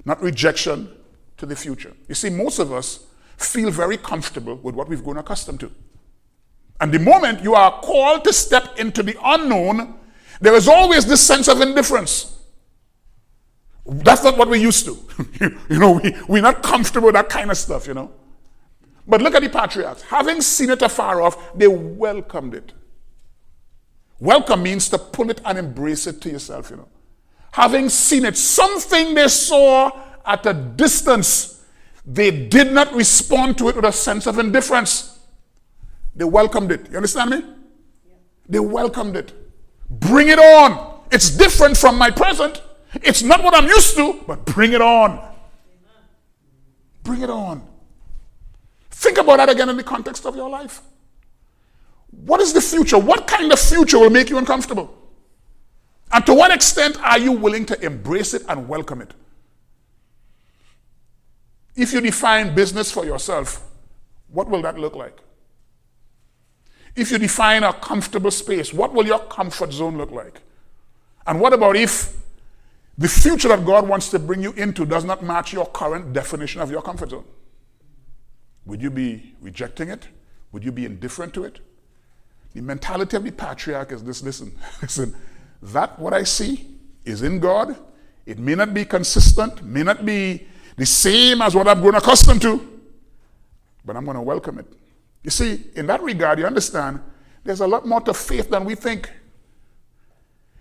not 0.04 0.20
rejection 0.22 0.90
to 1.36 1.46
the 1.46 1.56
future. 1.56 1.92
You 2.08 2.14
see, 2.14 2.30
most 2.30 2.58
of 2.58 2.72
us 2.72 3.06
feel 3.36 3.70
very 3.70 3.96
comfortable 3.96 4.56
with 4.56 4.74
what 4.74 4.88
we've 4.88 5.02
grown 5.02 5.18
accustomed 5.18 5.60
to. 5.60 5.70
And 6.80 6.92
the 6.92 6.98
moment 6.98 7.42
you 7.42 7.54
are 7.54 7.80
called 7.80 8.24
to 8.24 8.32
step 8.32 8.78
into 8.78 9.02
the 9.02 9.16
unknown, 9.22 9.94
there 10.40 10.54
is 10.54 10.68
always 10.68 11.06
this 11.06 11.20
sense 11.20 11.48
of 11.48 11.60
indifference. 11.60 12.36
That's 13.86 14.24
not 14.24 14.36
what 14.36 14.48
we're 14.48 14.56
used 14.56 14.86
to. 14.86 14.98
you 15.68 15.78
know, 15.78 15.92
we, 15.92 16.16
we're 16.28 16.42
not 16.42 16.62
comfortable 16.62 17.06
with 17.06 17.14
that 17.14 17.28
kind 17.28 17.50
of 17.50 17.56
stuff, 17.56 17.86
you 17.86 17.94
know. 17.94 18.10
But 19.06 19.20
look 19.20 19.34
at 19.34 19.42
the 19.42 19.48
patriarchs. 19.48 20.02
Having 20.02 20.40
seen 20.40 20.70
it 20.70 20.82
afar 20.82 21.20
off, 21.20 21.54
they 21.54 21.68
welcomed 21.68 22.54
it. 22.54 22.72
Welcome 24.18 24.62
means 24.62 24.88
to 24.90 24.98
pull 24.98 25.30
it 25.30 25.40
and 25.44 25.58
embrace 25.58 26.06
it 26.06 26.20
to 26.22 26.30
yourself, 26.30 26.70
you 26.70 26.76
know. 26.76 26.88
Having 27.52 27.90
seen 27.90 28.24
it, 28.24 28.36
something 28.36 29.14
they 29.14 29.28
saw 29.28 29.90
at 30.24 30.46
a 30.46 30.54
distance, 30.54 31.62
they 32.06 32.30
did 32.30 32.72
not 32.72 32.92
respond 32.94 33.58
to 33.58 33.68
it 33.68 33.76
with 33.76 33.84
a 33.84 33.92
sense 33.92 34.26
of 34.26 34.38
indifference. 34.38 35.18
They 36.16 36.24
welcomed 36.24 36.72
it. 36.72 36.90
You 36.90 36.96
understand 36.96 37.30
me? 37.30 37.36
Yeah. 37.38 38.14
They 38.48 38.58
welcomed 38.60 39.16
it. 39.16 39.32
Bring 39.90 40.28
it 40.28 40.38
on. 40.38 41.02
It's 41.10 41.30
different 41.30 41.76
from 41.76 41.98
my 41.98 42.10
present. 42.10 42.62
It's 42.94 43.22
not 43.22 43.42
what 43.42 43.54
I'm 43.54 43.66
used 43.66 43.96
to, 43.96 44.20
but 44.26 44.44
bring 44.46 44.72
it 44.72 44.80
on. 44.80 45.20
Bring 47.02 47.20
it 47.20 47.30
on. 47.30 47.66
Think 49.04 49.18
about 49.18 49.36
that 49.36 49.50
again 49.50 49.68
in 49.68 49.76
the 49.76 49.82
context 49.82 50.24
of 50.24 50.34
your 50.34 50.48
life. 50.48 50.80
What 52.10 52.40
is 52.40 52.54
the 52.54 52.62
future? 52.62 52.96
What 52.96 53.26
kind 53.26 53.52
of 53.52 53.60
future 53.60 53.98
will 53.98 54.08
make 54.08 54.30
you 54.30 54.38
uncomfortable? 54.38 54.96
And 56.10 56.24
to 56.24 56.32
what 56.32 56.50
extent 56.50 56.96
are 57.02 57.18
you 57.18 57.32
willing 57.32 57.66
to 57.66 57.78
embrace 57.84 58.32
it 58.32 58.44
and 58.48 58.66
welcome 58.66 59.02
it? 59.02 59.12
If 61.76 61.92
you 61.92 62.00
define 62.00 62.54
business 62.54 62.90
for 62.90 63.04
yourself, 63.04 63.60
what 64.28 64.48
will 64.48 64.62
that 64.62 64.78
look 64.78 64.96
like? 64.96 65.18
If 66.96 67.10
you 67.10 67.18
define 67.18 67.62
a 67.62 67.74
comfortable 67.74 68.30
space, 68.30 68.72
what 68.72 68.94
will 68.94 69.04
your 69.04 69.18
comfort 69.18 69.74
zone 69.74 69.98
look 69.98 70.12
like? 70.12 70.40
And 71.26 71.42
what 71.42 71.52
about 71.52 71.76
if 71.76 72.16
the 72.96 73.08
future 73.08 73.48
that 73.48 73.66
God 73.66 73.86
wants 73.86 74.08
to 74.12 74.18
bring 74.18 74.42
you 74.42 74.52
into 74.52 74.86
does 74.86 75.04
not 75.04 75.22
match 75.22 75.52
your 75.52 75.66
current 75.66 76.14
definition 76.14 76.62
of 76.62 76.70
your 76.70 76.80
comfort 76.80 77.10
zone? 77.10 77.24
Would 78.66 78.82
you 78.82 78.90
be 78.90 79.34
rejecting 79.40 79.90
it? 79.90 80.08
Would 80.52 80.64
you 80.64 80.72
be 80.72 80.84
indifferent 80.84 81.34
to 81.34 81.44
it? 81.44 81.60
The 82.54 82.62
mentality 82.62 83.16
of 83.16 83.24
the 83.24 83.32
patriarch 83.32 83.92
is 83.92 84.04
this 84.04 84.22
listen, 84.22 84.56
listen, 84.82 85.14
that 85.62 85.98
what 85.98 86.14
I 86.14 86.22
see 86.22 86.68
is 87.04 87.22
in 87.22 87.40
God. 87.40 87.76
It 88.26 88.38
may 88.38 88.54
not 88.54 88.72
be 88.72 88.84
consistent, 88.84 89.62
may 89.62 89.82
not 89.82 90.06
be 90.06 90.46
the 90.76 90.86
same 90.86 91.42
as 91.42 91.54
what 91.54 91.68
I've 91.68 91.80
grown 91.80 91.94
accustomed 91.94 92.40
to, 92.42 92.80
but 93.84 93.96
I'm 93.96 94.04
going 94.04 94.16
to 94.16 94.22
welcome 94.22 94.58
it. 94.58 94.66
You 95.22 95.30
see, 95.30 95.64
in 95.74 95.86
that 95.86 96.02
regard, 96.02 96.38
you 96.38 96.46
understand, 96.46 97.00
there's 97.44 97.60
a 97.60 97.66
lot 97.66 97.86
more 97.86 98.00
to 98.02 98.14
faith 98.14 98.50
than 98.50 98.64
we 98.64 98.74
think. 98.74 99.10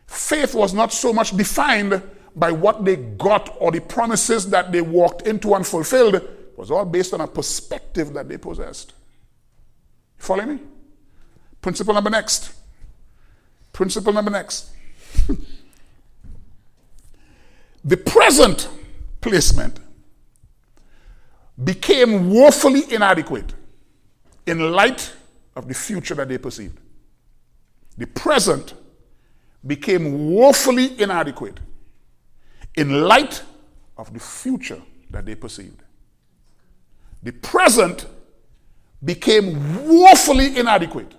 Faith 0.07 0.53
was 0.53 0.73
not 0.73 0.91
so 0.91 1.13
much 1.13 1.35
defined 1.35 2.01
by 2.35 2.51
what 2.51 2.83
they 2.83 2.95
got 2.95 3.55
or 3.59 3.71
the 3.71 3.79
promises 3.79 4.49
that 4.49 4.71
they 4.71 4.81
walked 4.81 5.27
into 5.27 5.53
and 5.53 5.65
fulfilled. 5.65 6.21
Was 6.55 6.71
all 6.71 6.85
based 6.85 7.13
on 7.13 7.21
a 7.21 7.27
perspective 7.27 8.13
that 8.13 8.29
they 8.29 8.37
possessed. 8.37 8.93
You 10.17 10.23
follow 10.23 10.45
me? 10.45 10.59
Principle 11.61 11.93
number 11.93 12.09
next. 12.09 12.53
Principle 13.71 14.13
number 14.13 14.31
next. 14.31 14.71
the 17.83 17.97
present 17.97 18.69
placement 19.21 19.79
became 21.63 22.29
woefully 22.29 22.91
inadequate 22.93 23.53
in 24.45 24.71
light 24.71 25.13
of 25.55 25.67
the 25.67 25.73
future 25.73 26.15
that 26.15 26.29
they 26.29 26.37
perceived. 26.37 26.79
The 27.97 28.07
present 28.07 28.73
became 29.65 30.31
woefully 30.31 30.99
inadequate 30.99 31.59
in 32.75 33.03
light 33.03 33.43
of 33.97 34.13
the 34.13 34.19
future 34.19 34.81
that 35.11 35.25
they 35.25 35.35
perceived. 35.35 35.82
The 37.23 37.31
present 37.31 38.05
became 39.03 39.87
woefully 39.87 40.57
inadequate 40.57 41.13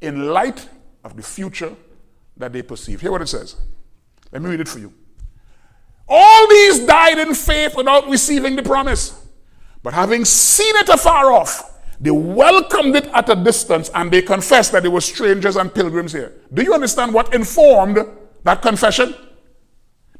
in 0.00 0.28
light 0.28 0.68
of 1.04 1.16
the 1.16 1.22
future 1.22 1.74
that 2.36 2.52
they 2.52 2.62
perceived. 2.62 3.02
Hear 3.02 3.12
what 3.12 3.22
it 3.22 3.28
says. 3.28 3.56
Let 4.32 4.42
me 4.42 4.50
read 4.50 4.60
it 4.60 4.68
for 4.68 4.78
you. 4.78 4.92
All 6.08 6.48
these 6.48 6.80
died 6.80 7.18
in 7.18 7.34
faith 7.34 7.76
without 7.76 8.08
receiving 8.08 8.56
the 8.56 8.62
promise, 8.62 9.26
but 9.82 9.94
having 9.94 10.24
seen 10.24 10.74
it 10.76 10.88
afar 10.88 11.32
off, 11.32 11.72
they 12.00 12.10
welcomed 12.10 12.96
it 12.96 13.06
at 13.14 13.28
a 13.28 13.36
distance 13.36 13.90
and 13.94 14.10
they 14.10 14.20
confessed 14.20 14.72
that 14.72 14.82
they 14.82 14.88
were 14.88 15.00
strangers 15.00 15.56
and 15.56 15.74
pilgrims 15.74 16.12
here. 16.12 16.32
Do 16.52 16.62
you 16.62 16.74
understand 16.74 17.14
what 17.14 17.34
informed 17.34 17.98
that 18.42 18.60
confession? 18.60 19.14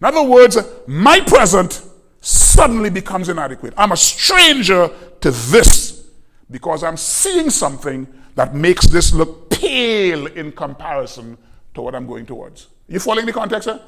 In 0.00 0.04
other 0.06 0.22
words, 0.22 0.56
my 0.86 1.20
present 1.20 1.82
suddenly 2.24 2.88
becomes 2.88 3.28
inadequate. 3.28 3.74
I'm 3.76 3.92
a 3.92 3.96
stranger 3.96 4.90
to 5.20 5.30
this 5.30 6.06
because 6.50 6.82
I'm 6.82 6.96
seeing 6.96 7.50
something 7.50 8.06
that 8.34 8.54
makes 8.54 8.86
this 8.86 9.12
look 9.12 9.50
pale 9.50 10.26
in 10.26 10.52
comparison 10.52 11.36
to 11.74 11.82
what 11.82 11.94
I'm 11.94 12.06
going 12.06 12.26
towards. 12.26 12.68
You 12.88 12.98
following 12.98 13.26
the 13.26 13.32
context, 13.32 13.66
sir? 13.66 13.80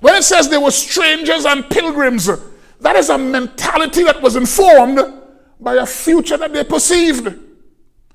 When 0.00 0.14
it 0.14 0.22
says 0.22 0.48
they 0.48 0.58
were 0.58 0.70
strangers 0.70 1.44
and 1.44 1.68
pilgrims, 1.70 2.28
that 2.80 2.96
is 2.96 3.08
a 3.08 3.16
mentality 3.16 4.02
that 4.04 4.20
was 4.20 4.36
informed 4.36 5.00
by 5.60 5.74
a 5.74 5.86
future 5.86 6.36
that 6.36 6.52
they 6.52 6.64
perceived. 6.64 7.38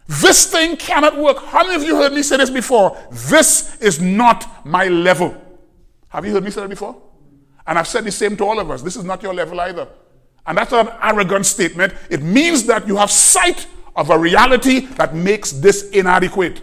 This 0.07 0.51
thing 0.51 0.78
cannot 0.78 1.17
work. 1.17 1.38
How 1.45 1.63
many 1.63 1.75
of 1.75 1.84
you 1.84 1.95
heard 1.95 2.13
me 2.13 2.21
say 2.21 2.38
this 2.38 2.49
before? 2.49 2.97
This 3.11 3.80
is 3.82 3.99
not 4.01 4.65
my 4.65 4.88
level. 4.88 5.36
Have 6.09 6.25
you 6.25 6.34
heard 6.34 6.43
me 6.43 6.51
say 6.51 6.61
that 6.61 6.69
before? 6.69 7.01
And 7.68 7.78
I've 7.78 7.88
said 7.88 8.05
the 8.05 8.11
same 8.11 8.38
to 8.38 8.45
all 8.45 8.59
of 8.59 8.72
us. 8.72 8.82
This 8.82 8.95
is 8.95 9.03
not 9.03 9.22
your 9.22 9.34
level 9.34 9.59
either. 9.59 9.88
And 10.45 10.57
that's 10.57 10.72
not 10.72 10.88
an 10.88 10.97
arrogant 11.03 11.45
statement. 11.45 11.93
It 12.09 12.24
means 12.24 12.63
that 12.63 12.88
you 12.88 12.95
have 12.95 13.11
sight 13.11 13.68
of 13.95 14.09
a 14.09 14.18
reality 14.18 14.82
that 14.95 15.13
makes 15.13 15.51
this 15.51 15.89
inadequate. 15.89 16.61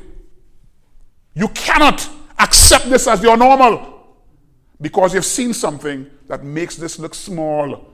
You 1.34 1.48
cannot 1.48 2.08
accept 2.38 2.88
this 2.88 3.06
as 3.06 3.22
your 3.22 3.36
normal 3.36 4.16
because 4.80 5.12
you've 5.14 5.24
seen 5.24 5.52
something 5.52 6.08
that 6.28 6.42
makes 6.42 6.76
this 6.76 6.98
look 6.98 7.14
small. 7.14 7.92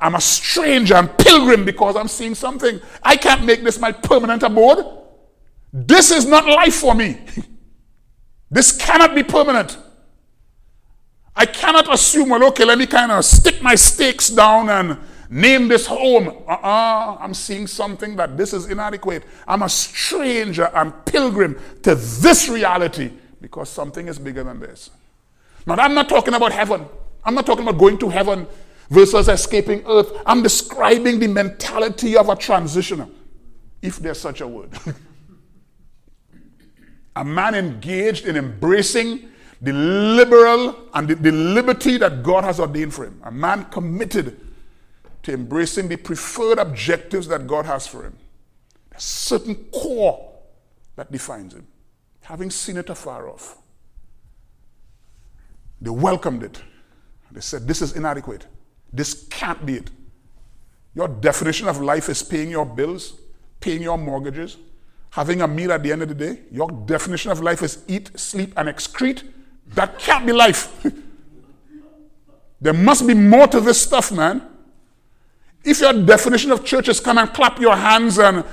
I'm 0.00 0.14
a 0.14 0.20
stranger 0.20 0.94
and 0.94 1.16
pilgrim 1.18 1.64
because 1.64 1.94
I'm 1.94 2.08
seeing 2.08 2.34
something. 2.34 2.80
I 3.02 3.16
can't 3.16 3.44
make 3.44 3.62
this 3.62 3.78
my 3.78 3.92
permanent 3.92 4.42
abode. 4.42 4.84
This 5.72 6.10
is 6.10 6.24
not 6.24 6.46
life 6.46 6.74
for 6.74 6.94
me. 6.94 7.20
this 8.50 8.76
cannot 8.76 9.14
be 9.14 9.22
permanent. 9.22 9.76
I 11.38 11.46
cannot 11.46 11.92
assume, 11.92 12.30
well, 12.30 12.42
okay, 12.48 12.64
let 12.64 12.78
me 12.78 12.86
kind 12.86 13.12
of 13.12 13.24
stick 13.24 13.62
my 13.62 13.76
stakes 13.76 14.28
down 14.28 14.68
and 14.68 14.98
name 15.30 15.68
this 15.68 15.86
home. 15.86 16.28
Uh 16.28 16.32
uh-uh, 16.32 16.56
uh, 16.56 17.16
i 17.20 17.24
am 17.24 17.32
seeing 17.32 17.68
something 17.68 18.16
that 18.16 18.36
this 18.36 18.52
is 18.52 18.68
inadequate. 18.68 19.22
I'm 19.46 19.62
a 19.62 19.68
stranger 19.68 20.68
and 20.74 20.92
pilgrim 21.06 21.56
to 21.84 21.94
this 21.94 22.48
reality 22.48 23.12
because 23.40 23.68
something 23.68 24.08
is 24.08 24.18
bigger 24.18 24.42
than 24.42 24.58
this. 24.58 24.90
Now, 25.64 25.74
I'm 25.74 25.94
not 25.94 26.08
talking 26.08 26.34
about 26.34 26.50
heaven. 26.50 26.86
I'm 27.24 27.36
not 27.36 27.46
talking 27.46 27.62
about 27.62 27.78
going 27.78 27.98
to 27.98 28.08
heaven 28.08 28.48
versus 28.90 29.28
escaping 29.28 29.84
earth. 29.86 30.10
I'm 30.26 30.42
describing 30.42 31.20
the 31.20 31.28
mentality 31.28 32.16
of 32.16 32.30
a 32.30 32.34
transitioner, 32.34 33.08
if 33.80 33.98
there's 33.98 34.18
such 34.18 34.40
a 34.40 34.48
word. 34.48 34.70
a 37.14 37.24
man 37.24 37.54
engaged 37.54 38.26
in 38.26 38.36
embracing 38.36 39.28
the 39.60 39.72
liberal 39.72 40.76
and 40.94 41.08
the, 41.08 41.16
the, 41.16 41.32
liberty 41.32 41.96
that 41.98 42.22
God 42.22 42.44
has 42.44 42.60
ordained 42.60 42.94
for 42.94 43.04
him. 43.04 43.20
A 43.24 43.30
man 43.30 43.64
committed 43.66 44.40
to 45.24 45.32
embracing 45.32 45.88
the 45.88 45.96
preferred 45.96 46.58
objectives 46.58 47.26
that 47.28 47.46
God 47.46 47.66
has 47.66 47.86
for 47.86 48.04
him. 48.04 48.16
A 48.92 49.00
certain 49.00 49.56
core 49.72 50.32
that 50.96 51.10
defines 51.10 51.54
him. 51.54 51.66
Having 52.22 52.50
seen 52.50 52.76
it 52.76 52.88
afar 52.90 53.28
off, 53.28 53.58
they 55.80 55.90
welcomed 55.90 56.42
it. 56.42 56.60
They 57.32 57.40
said, 57.40 57.66
This 57.66 57.82
is 57.82 57.96
inadequate. 57.96 58.46
This 58.92 59.26
can't 59.28 59.64
be 59.64 59.76
it. 59.76 59.90
Your 60.94 61.08
definition 61.08 61.68
of 61.68 61.80
life 61.80 62.08
is 62.08 62.22
paying 62.22 62.50
your 62.50 62.66
bills, 62.66 63.20
paying 63.60 63.82
your 63.82 63.98
mortgages, 63.98 64.56
having 65.10 65.42
a 65.42 65.48
meal 65.48 65.72
at 65.72 65.82
the 65.82 65.92
end 65.92 66.02
of 66.02 66.08
the 66.08 66.14
day. 66.14 66.40
Your 66.50 66.70
definition 66.70 67.30
of 67.30 67.40
life 67.40 67.62
is 67.62 67.82
eat, 67.86 68.18
sleep, 68.18 68.52
and 68.56 68.68
excrete. 68.68 69.22
That 69.74 69.98
can't 69.98 70.26
be 70.26 70.32
life. 70.32 70.84
there 72.60 72.72
must 72.72 73.06
be 73.06 73.14
more 73.14 73.46
to 73.48 73.60
this 73.60 73.80
stuff, 73.80 74.10
man. 74.12 74.42
If 75.64 75.80
your 75.80 75.92
definition 75.92 76.50
of 76.50 76.64
church 76.64 76.88
is 76.88 77.00
come 77.00 77.18
and 77.18 77.32
clap 77.32 77.60
your 77.60 77.76
hands 77.76 78.18
and 78.18 78.44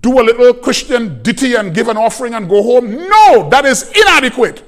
do 0.00 0.20
a 0.20 0.22
little 0.22 0.54
Christian 0.54 1.22
ditty 1.22 1.54
and 1.54 1.74
give 1.74 1.88
an 1.88 1.96
offering 1.96 2.34
and 2.34 2.48
go 2.48 2.62
home, 2.62 2.90
no, 2.94 3.48
that 3.50 3.64
is 3.64 3.90
inadequate. 3.90 4.62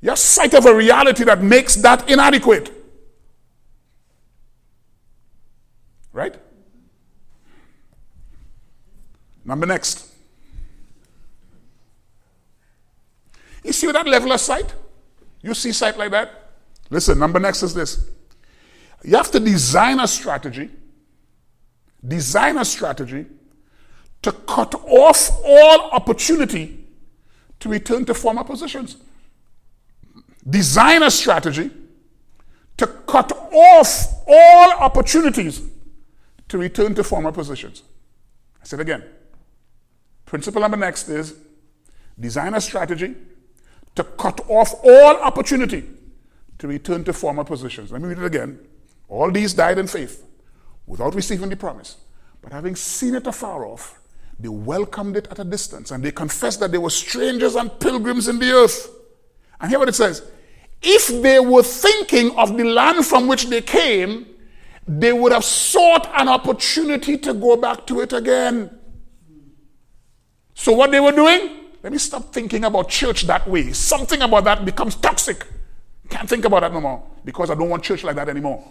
Your 0.00 0.16
sight 0.16 0.54
of 0.54 0.66
a 0.66 0.74
reality 0.74 1.24
that 1.24 1.42
makes 1.42 1.76
that 1.76 2.10
inadequate. 2.10 2.70
Right? 6.12 6.36
Number 9.44 9.66
next. 9.66 10.13
You 13.64 13.72
see 13.72 13.90
that 13.90 14.06
level 14.06 14.30
of 14.30 14.40
sight? 14.40 14.74
You 15.42 15.54
see 15.54 15.72
sight 15.72 15.96
like 15.96 16.10
that? 16.10 16.52
Listen, 16.90 17.18
number 17.18 17.40
next 17.40 17.62
is 17.62 17.74
this. 17.74 18.08
You 19.02 19.16
have 19.16 19.30
to 19.32 19.40
design 19.40 20.00
a 20.00 20.06
strategy, 20.06 20.70
design 22.06 22.58
a 22.58 22.64
strategy 22.64 23.26
to 24.22 24.32
cut 24.32 24.74
off 24.74 25.30
all 25.44 25.90
opportunity 25.90 26.86
to 27.60 27.68
return 27.68 28.04
to 28.04 28.14
former 28.14 28.44
positions. 28.44 28.96
Design 30.48 31.02
a 31.02 31.10
strategy 31.10 31.70
to 32.76 32.86
cut 32.86 33.32
off 33.32 34.06
all 34.26 34.72
opportunities 34.72 35.62
to 36.48 36.58
return 36.58 36.94
to 36.94 37.04
former 37.04 37.32
positions. 37.32 37.82
I 38.62 38.64
said 38.64 38.80
again. 38.80 39.04
Principle 40.26 40.60
number 40.60 40.76
next 40.76 41.08
is 41.08 41.34
design 42.18 42.54
a 42.54 42.60
strategy 42.60 43.14
to 43.94 44.04
cut 44.04 44.40
off 44.48 44.74
all 44.84 45.16
opportunity 45.22 45.84
to 46.58 46.68
return 46.68 47.04
to 47.04 47.12
former 47.12 47.44
positions. 47.44 47.92
Let 47.92 48.02
me 48.02 48.08
read 48.08 48.18
it 48.18 48.24
again. 48.24 48.58
All 49.08 49.30
these 49.30 49.54
died 49.54 49.78
in 49.78 49.86
faith 49.86 50.24
without 50.86 51.14
receiving 51.14 51.48
the 51.48 51.56
promise. 51.56 51.96
But 52.42 52.52
having 52.52 52.76
seen 52.76 53.14
it 53.14 53.26
afar 53.26 53.64
off, 53.64 54.00
they 54.38 54.48
welcomed 54.48 55.16
it 55.16 55.28
at 55.30 55.38
a 55.38 55.44
distance 55.44 55.90
and 55.90 56.04
they 56.04 56.10
confessed 56.10 56.60
that 56.60 56.72
they 56.72 56.78
were 56.78 56.90
strangers 56.90 57.54
and 57.54 57.78
pilgrims 57.80 58.28
in 58.28 58.38
the 58.38 58.50
earth. 58.50 58.90
And 59.60 59.70
hear 59.70 59.78
what 59.78 59.88
it 59.88 59.94
says 59.94 60.22
if 60.82 61.08
they 61.22 61.40
were 61.40 61.62
thinking 61.62 62.36
of 62.36 62.56
the 62.56 62.64
land 62.64 63.06
from 63.06 63.26
which 63.26 63.46
they 63.46 63.62
came, 63.62 64.26
they 64.86 65.12
would 65.12 65.32
have 65.32 65.44
sought 65.44 66.10
an 66.18 66.28
opportunity 66.28 67.16
to 67.16 67.32
go 67.32 67.56
back 67.56 67.86
to 67.86 68.00
it 68.00 68.12
again. 68.12 68.78
So, 70.54 70.72
what 70.72 70.90
they 70.90 71.00
were 71.00 71.12
doing? 71.12 71.63
Let 71.84 71.92
me 71.92 71.98
stop 71.98 72.32
thinking 72.32 72.64
about 72.64 72.88
church 72.88 73.24
that 73.24 73.46
way. 73.46 73.74
Something 73.74 74.22
about 74.22 74.44
that 74.44 74.64
becomes 74.64 74.96
toxic. 74.96 75.46
Can't 76.08 76.26
think 76.26 76.46
about 76.46 76.60
that 76.60 76.72
no 76.72 76.80
more 76.80 77.06
because 77.26 77.50
I 77.50 77.54
don't 77.54 77.68
want 77.68 77.82
church 77.82 78.02
like 78.02 78.16
that 78.16 78.30
anymore. 78.30 78.64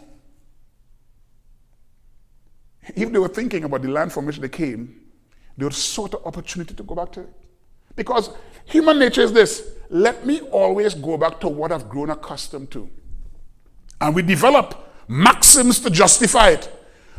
If 2.96 3.12
they 3.12 3.20
were 3.20 3.28
thinking 3.28 3.66
about 3.66 3.84
the 3.84 3.90
land 3.90 4.12
from 4.12 4.26
which 4.26 4.40
they 4.40 4.50
came, 4.50 5.00
they 5.56 5.64
would 5.64 5.76
sought 5.76 6.16
an 6.16 6.22
opportunity 6.26 6.74
to 6.74 6.82
go 6.82 6.96
back 6.96 7.12
to 7.12 7.20
it. 7.22 7.30
Because 7.96 8.32
human 8.66 8.98
nature 8.98 9.22
is 9.22 9.32
this 9.32 9.74
let 9.92 10.26
me 10.26 10.42
always 10.42 10.96
go 10.96 11.16
back 11.16 11.40
to 11.42 11.48
what 11.48 11.72
I've 11.72 11.88
grown 11.88 12.10
accustomed 12.10 12.72
to. 12.72 12.90
And 14.02 14.16
we 14.16 14.24
develop 14.24 14.92
maxims 15.08 15.80
to 15.82 15.92
justify 15.92 16.50
it. 16.50 16.68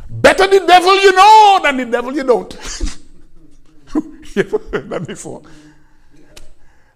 Better 0.09 0.45
the 0.45 0.59
devil 0.67 1.01
you 1.01 1.13
know 1.13 1.59
than 1.63 1.77
the 1.77 1.85
devil 1.85 2.13
you 2.13 2.25
don't. 2.25 2.53
You've 4.35 4.51
heard 4.51 4.89
that 4.89 5.07
before. 5.07 5.41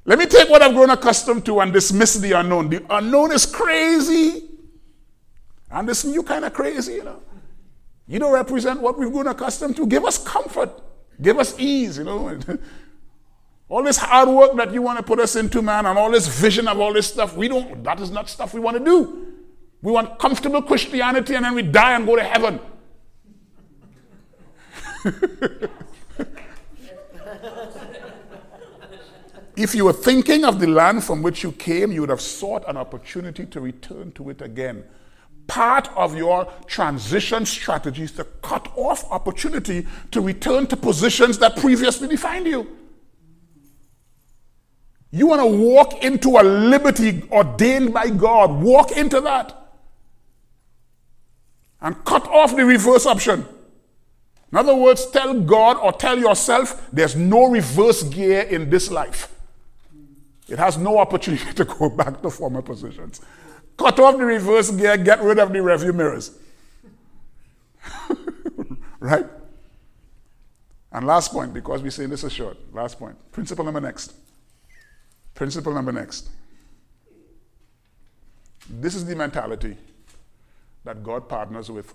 Let 0.10 0.18
me 0.18 0.26
take 0.26 0.50
what 0.50 0.64
I've 0.64 0.74
grown 0.74 0.90
accustomed 0.90 1.46
to 1.46 1.60
and 1.60 1.72
dismiss 1.72 2.16
the 2.16 2.32
unknown. 2.32 2.68
The 2.70 2.84
unknown 2.90 3.32
is 3.32 3.46
crazy. 3.46 4.50
And 5.70 5.88
this 5.88 6.04
new 6.04 6.24
kind 6.24 6.46
of 6.46 6.52
crazy, 6.52 6.94
you 6.94 7.04
know. 7.04 7.22
You 8.08 8.18
don't 8.18 8.34
represent 8.34 8.82
what 8.82 8.98
we've 8.98 9.12
grown 9.12 9.28
accustomed 9.28 9.76
to. 9.76 9.86
Give 9.86 10.04
us 10.06 10.18
comfort. 10.18 10.72
Give 11.22 11.38
us 11.38 11.54
ease, 11.60 12.00
you 12.00 12.06
know. 12.06 12.40
all 13.70 13.84
this 13.84 13.98
hard 13.98 14.30
work 14.30 14.56
that 14.56 14.74
you 14.74 14.82
want 14.82 14.98
to 14.98 15.04
put 15.04 15.20
us 15.20 15.36
into, 15.36 15.62
man, 15.62 15.86
and 15.86 15.96
all 16.00 16.10
this 16.10 16.28
vision 16.28 16.68
of 16.68 16.80
all 16.80 16.92
this 16.92 17.06
stuff, 17.06 17.38
we 17.38 17.48
don't, 17.48 17.84
that 17.84 18.00
is 18.00 18.10
not 18.10 18.28
stuff 18.28 18.56
we 18.56 18.60
want 18.60 18.80
to 18.80 18.84
do. 18.84 19.28
We 19.84 19.92
want 19.92 20.18
comfortable 20.18 20.64
Christianity 20.64 21.36
and 21.36 21.46
then 21.46 21.54
we 21.54 21.62
die 21.62 21.96
and 21.96 22.08
go 22.08 22.16
to 22.16 22.24
heaven. 22.24 22.60
if 29.62 29.76
you 29.76 29.86
were 29.86 29.94
thinking 29.94 30.46
of 30.46 30.60
the 30.60 30.68
land 30.68 31.04
from 31.04 31.22
which 31.22 31.44
you 31.44 31.52
came, 31.52 31.92
you 31.92 32.02
would 32.02 32.10
have 32.10 32.22
sought 32.22 32.64
an 32.68 32.78
opportunity 32.78 33.46
to 33.46 33.60
return 33.60 34.12
to 34.14 34.30
it 34.30 34.42
again 34.42 34.84
part 35.50 35.90
of 35.98 36.16
your 36.16 36.48
transition 36.68 37.46
strategy 37.46 38.04
is 38.04 38.12
to 38.14 38.24
cut 38.42 38.72
off 38.78 39.04
opportunity 39.12 39.86
to 40.12 40.22
return 40.22 40.68
to 40.68 40.78
positions 40.78 41.40
that 41.40 41.58
previously 41.58 42.08
defined 42.08 42.46
you. 42.46 42.78
You 45.12 45.26
want 45.26 45.42
to 45.42 45.48
walk 45.48 46.04
into 46.04 46.38
a 46.38 46.44
liberty 46.44 47.24
ordained 47.32 47.94
by 47.94 48.12
God, 48.12 48.62
walk 48.62 48.92
into 48.92 49.20
that. 49.22 49.56
And 51.82 52.06
cut 52.06 52.28
off 52.28 52.56
the 52.56 52.64
reverse 52.64 53.08
option. 53.08 53.46
In 54.52 54.58
other 54.58 54.76
words, 54.76 55.08
tell 55.08 55.40
God 55.40 55.78
or 55.78 55.92
tell 55.94 56.18
yourself 56.20 56.90
there's 56.94 57.16
no 57.16 57.46
reverse 57.46 58.04
gear 58.04 58.42
in 58.42 58.70
this 58.70 58.92
life. 58.92 59.34
It 60.50 60.60
has 60.60 60.78
no 60.78 60.98
opportunity 60.98 61.54
to 61.56 61.66
go 61.66 61.90
back 61.90 62.22
to 62.22 62.30
former 62.30 62.62
positions. 62.62 63.22
Cut 63.78 64.00
off 64.00 64.18
the 64.18 64.26
reverse 64.26 64.72
gear, 64.72 64.98
get 64.98 65.22
rid 65.22 65.40
of 65.40 65.54
the 65.54 65.60
rearview 65.60 65.96
mirrors. 65.96 66.38
right? 69.00 69.26
And 70.92 71.08
last 71.08 71.32
point, 71.32 71.54
because 71.54 71.82
we're 71.82 71.92
saying 71.92 72.10
this 72.10 72.24
is 72.24 72.34
short, 72.34 72.58
last 72.74 73.00
point. 73.00 73.16
Principle 73.32 73.64
number 73.64 73.80
next. 73.80 74.14
Principle 75.36 75.74
number 75.74 75.92
next. 75.92 76.30
This 78.70 78.96
is 78.96 79.06
the 79.06 79.16
mentality 79.16 79.78
that 80.84 81.04
God 81.04 81.30
partners 81.30 81.72
with. 81.72 81.94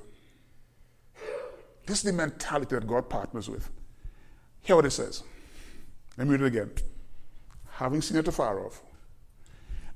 This 1.87 1.99
is 1.99 2.03
the 2.05 2.13
mentality 2.13 2.75
that 2.75 2.87
God 2.87 3.09
partners 3.09 3.49
with. 3.49 3.69
Hear 4.63 4.77
what 4.77 4.87
it 4.87 4.91
says. 4.91 5.23
Let 6.17 6.27
me 6.27 6.33
read 6.33 6.43
it 6.43 6.47
again. 6.47 6.71
Having 7.75 8.03
seen 8.03 8.19
it 8.19 8.29
afar 8.29 8.65
off, 8.65 8.83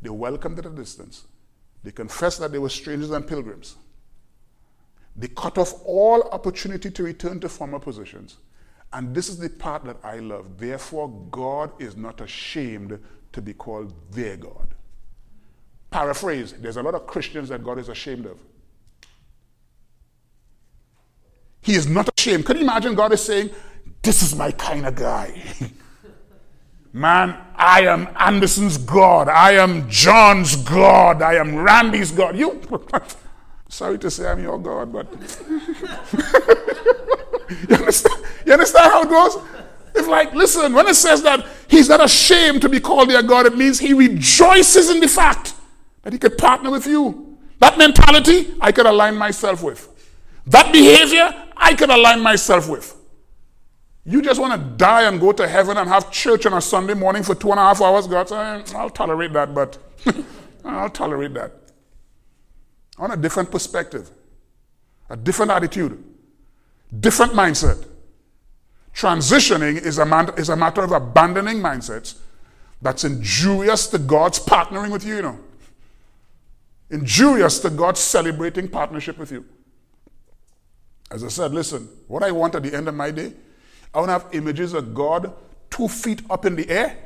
they 0.02 0.08
welcomed 0.08 0.58
at 0.58 0.66
a 0.66 0.70
distance. 0.70 1.24
They 1.84 1.92
confessed 1.92 2.40
that 2.40 2.50
they 2.50 2.58
were 2.58 2.68
strangers 2.68 3.10
and 3.10 3.26
pilgrims. 3.26 3.76
They 5.14 5.28
cut 5.28 5.58
off 5.58 5.74
all 5.84 6.22
opportunity 6.30 6.90
to 6.90 7.02
return 7.04 7.38
to 7.40 7.48
former 7.48 7.78
positions. 7.78 8.38
And 8.92 9.14
this 9.14 9.28
is 9.28 9.38
the 9.38 9.48
part 9.48 9.84
that 9.84 9.98
I 10.02 10.18
love. 10.18 10.58
Therefore, 10.58 11.08
God 11.30 11.70
is 11.80 11.96
not 11.96 12.20
ashamed 12.20 12.98
to 13.32 13.42
be 13.42 13.54
called 13.54 13.92
their 14.10 14.36
God. 14.36 14.74
Paraphrase 15.90 16.54
there's 16.58 16.76
a 16.76 16.82
lot 16.82 16.94
of 16.94 17.06
Christians 17.06 17.48
that 17.48 17.62
God 17.62 17.78
is 17.78 17.88
ashamed 17.88 18.26
of. 18.26 18.40
He 21.60 21.74
is 21.74 21.86
not 21.86 22.08
ashamed. 22.18 22.44
Can 22.44 22.56
you 22.56 22.62
imagine 22.62 22.94
God 22.94 23.12
is 23.12 23.22
saying, 23.22 23.50
This 24.02 24.22
is 24.22 24.34
my 24.34 24.50
kind 24.50 24.84
of 24.84 24.96
guy? 24.96 25.42
Man, 26.92 27.36
I 27.54 27.82
am 27.82 28.08
Anderson's 28.18 28.78
God. 28.78 29.28
I 29.28 29.52
am 29.52 29.88
John's 29.90 30.56
God. 30.56 31.22
I 31.22 31.34
am 31.34 31.56
Randy's 31.56 32.10
God. 32.10 32.36
You, 32.36 32.60
sorry 33.68 33.98
to 33.98 34.10
say 34.10 34.26
I'm 34.28 34.42
your 34.42 34.58
God, 34.58 34.92
but. 34.92 35.06
you, 37.68 37.76
understand? 37.76 38.24
you 38.46 38.52
understand 38.52 38.90
how 38.90 39.02
it 39.02 39.08
goes? 39.08 39.36
It's 39.94 40.08
like, 40.08 40.32
listen, 40.34 40.72
when 40.72 40.86
it 40.86 40.94
says 40.94 41.22
that 41.22 41.46
he's 41.68 41.88
not 41.88 42.02
ashamed 42.02 42.62
to 42.62 42.68
be 42.68 42.80
called 42.80 43.10
their 43.10 43.22
God, 43.22 43.46
it 43.46 43.56
means 43.56 43.78
he 43.78 43.92
rejoices 43.92 44.90
in 44.90 45.00
the 45.00 45.08
fact 45.08 45.54
that 46.02 46.12
he 46.12 46.18
could 46.18 46.38
partner 46.38 46.70
with 46.70 46.86
you. 46.86 47.38
That 47.58 47.76
mentality, 47.76 48.54
I 48.60 48.72
could 48.72 48.86
align 48.86 49.16
myself 49.16 49.62
with. 49.62 49.88
That 50.46 50.72
behavior, 50.72 51.34
I 51.56 51.74
could 51.74 51.90
align 51.90 52.20
myself 52.20 52.68
with. 52.68 52.97
You 54.04 54.22
just 54.22 54.40
want 54.40 54.60
to 54.60 54.68
die 54.76 55.02
and 55.02 55.20
go 55.20 55.32
to 55.32 55.46
heaven 55.46 55.76
and 55.76 55.88
have 55.88 56.10
church 56.10 56.46
on 56.46 56.54
a 56.54 56.60
Sunday 56.60 56.94
morning 56.94 57.22
for 57.22 57.34
two 57.34 57.50
and 57.50 57.60
a 57.60 57.62
half 57.62 57.82
hours, 57.82 58.06
God, 58.06 58.32
eh, 58.32 58.62
I'll 58.74 58.90
tolerate 58.90 59.32
that, 59.34 59.54
but 59.54 59.78
I'll 60.64 60.90
tolerate 60.90 61.34
that. 61.34 61.52
On 62.98 63.10
a 63.10 63.16
different 63.16 63.50
perspective, 63.50 64.10
a 65.10 65.16
different 65.16 65.50
attitude, 65.50 66.02
different 67.00 67.32
mindset. 67.32 67.86
Transitioning 68.94 69.80
is 69.80 69.98
a, 69.98 70.06
man, 70.06 70.30
is 70.36 70.48
a 70.48 70.56
matter 70.56 70.82
of 70.82 70.90
abandoning 70.92 71.58
mindsets 71.58 72.16
that's 72.80 73.04
injurious 73.04 73.86
to 73.88 73.98
God's 73.98 74.38
partnering 74.38 74.90
with 74.90 75.04
you, 75.04 75.16
you 75.16 75.22
know. 75.22 75.38
Injurious 76.90 77.58
to 77.60 77.70
God's 77.70 78.00
celebrating 78.00 78.68
partnership 78.68 79.18
with 79.18 79.30
you. 79.30 79.44
As 81.10 81.22
I 81.22 81.28
said, 81.28 81.52
listen, 81.52 81.88
what 82.06 82.22
I 82.22 82.30
want 82.30 82.54
at 82.54 82.62
the 82.62 82.74
end 82.74 82.88
of 82.88 82.94
my 82.94 83.10
day, 83.10 83.32
I 83.94 83.98
want 83.98 84.08
to 84.08 84.12
have 84.12 84.26
images 84.32 84.74
of 84.74 84.94
God 84.94 85.32
two 85.70 85.88
feet 85.88 86.22
up 86.30 86.44
in 86.44 86.56
the 86.56 86.68
air, 86.68 86.96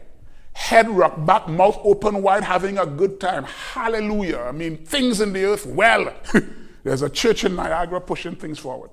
head 0.52 0.88
rock 0.88 1.24
back, 1.24 1.48
mouth 1.48 1.78
open 1.82 2.22
wide, 2.22 2.44
having 2.44 2.78
a 2.78 2.86
good 2.86 3.20
time. 3.20 3.44
Hallelujah. 3.44 4.38
I 4.38 4.52
mean, 4.52 4.78
things 4.78 5.20
in 5.20 5.32
the 5.32 5.44
earth 5.44 5.66
well. 5.66 6.12
There's 6.84 7.02
a 7.02 7.10
church 7.10 7.44
in 7.44 7.54
Niagara 7.54 8.00
pushing 8.00 8.34
things 8.34 8.58
forward. 8.58 8.90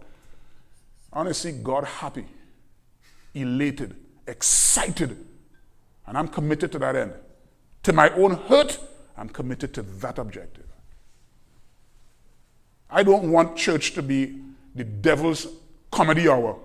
I 1.12 1.18
want 1.18 1.30
to 1.30 1.34
see 1.34 1.52
God 1.52 1.86
happy, 1.86 2.26
elated, 3.34 3.96
excited. 4.28 5.26
And 6.06 6.18
I'm 6.18 6.28
committed 6.28 6.72
to 6.74 6.80
that 6.80 6.96
end. 6.96 7.14
To 7.84 7.94
my 7.94 8.10
own 8.12 8.32
hurt, 8.36 8.80
I'm 9.18 9.30
committed 9.30 9.74
to 9.76 9.82
that 9.82 10.18
objective. 10.18 10.66
I 12.90 13.04
don't 13.04 13.32
want 13.32 13.56
church 13.56 13.94
to 13.94 14.02
be 14.02 14.42
the 14.76 14.84
devil's 14.84 15.48
comedy 15.92 16.28
hour. 16.28 16.58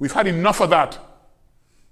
We've 0.00 0.10
had 0.10 0.26
enough 0.26 0.60
of 0.60 0.70
that. 0.70 0.98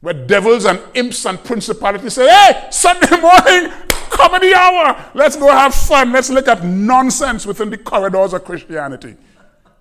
Where 0.01 0.15
devils 0.15 0.65
and 0.65 0.81
imps 0.95 1.25
and 1.27 1.43
principalities 1.43 2.15
say, 2.15 2.29
hey, 2.29 2.69
Sunday 2.71 3.11
morning, 3.21 3.73
comedy 3.89 4.55
hour. 4.55 5.11
Let's 5.15 5.37
go 5.37 5.49
have 5.49 5.75
fun. 5.75 6.13
Let's 6.13 6.31
look 6.31 6.49
at 6.49 6.65
nonsense 6.65 7.47
within 7.47 7.71
the 7.71 7.79
corridors 7.79 8.33
of 8.33 8.45
Christianity. 8.45 9.17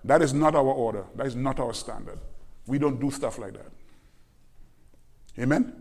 That 0.04 0.22
is 0.22 0.32
not 0.32 0.54
our 0.54 0.62
order. 0.62 1.04
That 1.16 1.26
is 1.26 1.34
not 1.34 1.58
our 1.58 1.74
standard. 1.74 2.18
We 2.66 2.78
don't 2.78 3.00
do 3.00 3.10
stuff 3.10 3.38
like 3.38 3.54
that. 3.54 3.72
Amen? 5.38 5.72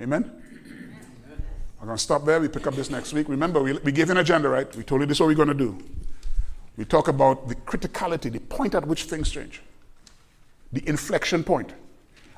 Amen? 0.00 0.42
I'm 1.80 1.86
going 1.86 1.96
to 1.96 2.02
stop 2.02 2.24
there. 2.24 2.40
We 2.40 2.48
pick 2.48 2.66
up 2.66 2.74
this 2.74 2.90
next 2.90 3.12
week. 3.12 3.28
Remember, 3.28 3.62
we, 3.62 3.74
we 3.74 3.92
gave 3.92 4.10
an 4.10 4.16
agenda, 4.16 4.48
right? 4.48 4.74
We 4.74 4.82
told 4.82 5.02
you 5.02 5.06
this 5.06 5.18
is 5.18 5.20
what 5.20 5.28
we're 5.28 5.34
going 5.34 5.48
to 5.48 5.54
do. 5.54 5.78
We 6.76 6.84
talk 6.84 7.08
about 7.08 7.46
the 7.48 7.54
criticality, 7.54 8.32
the 8.32 8.40
point 8.40 8.74
at 8.74 8.86
which 8.86 9.04
things 9.04 9.30
change, 9.30 9.62
the 10.74 10.88
inflection 10.88 11.44
point. 11.44 11.72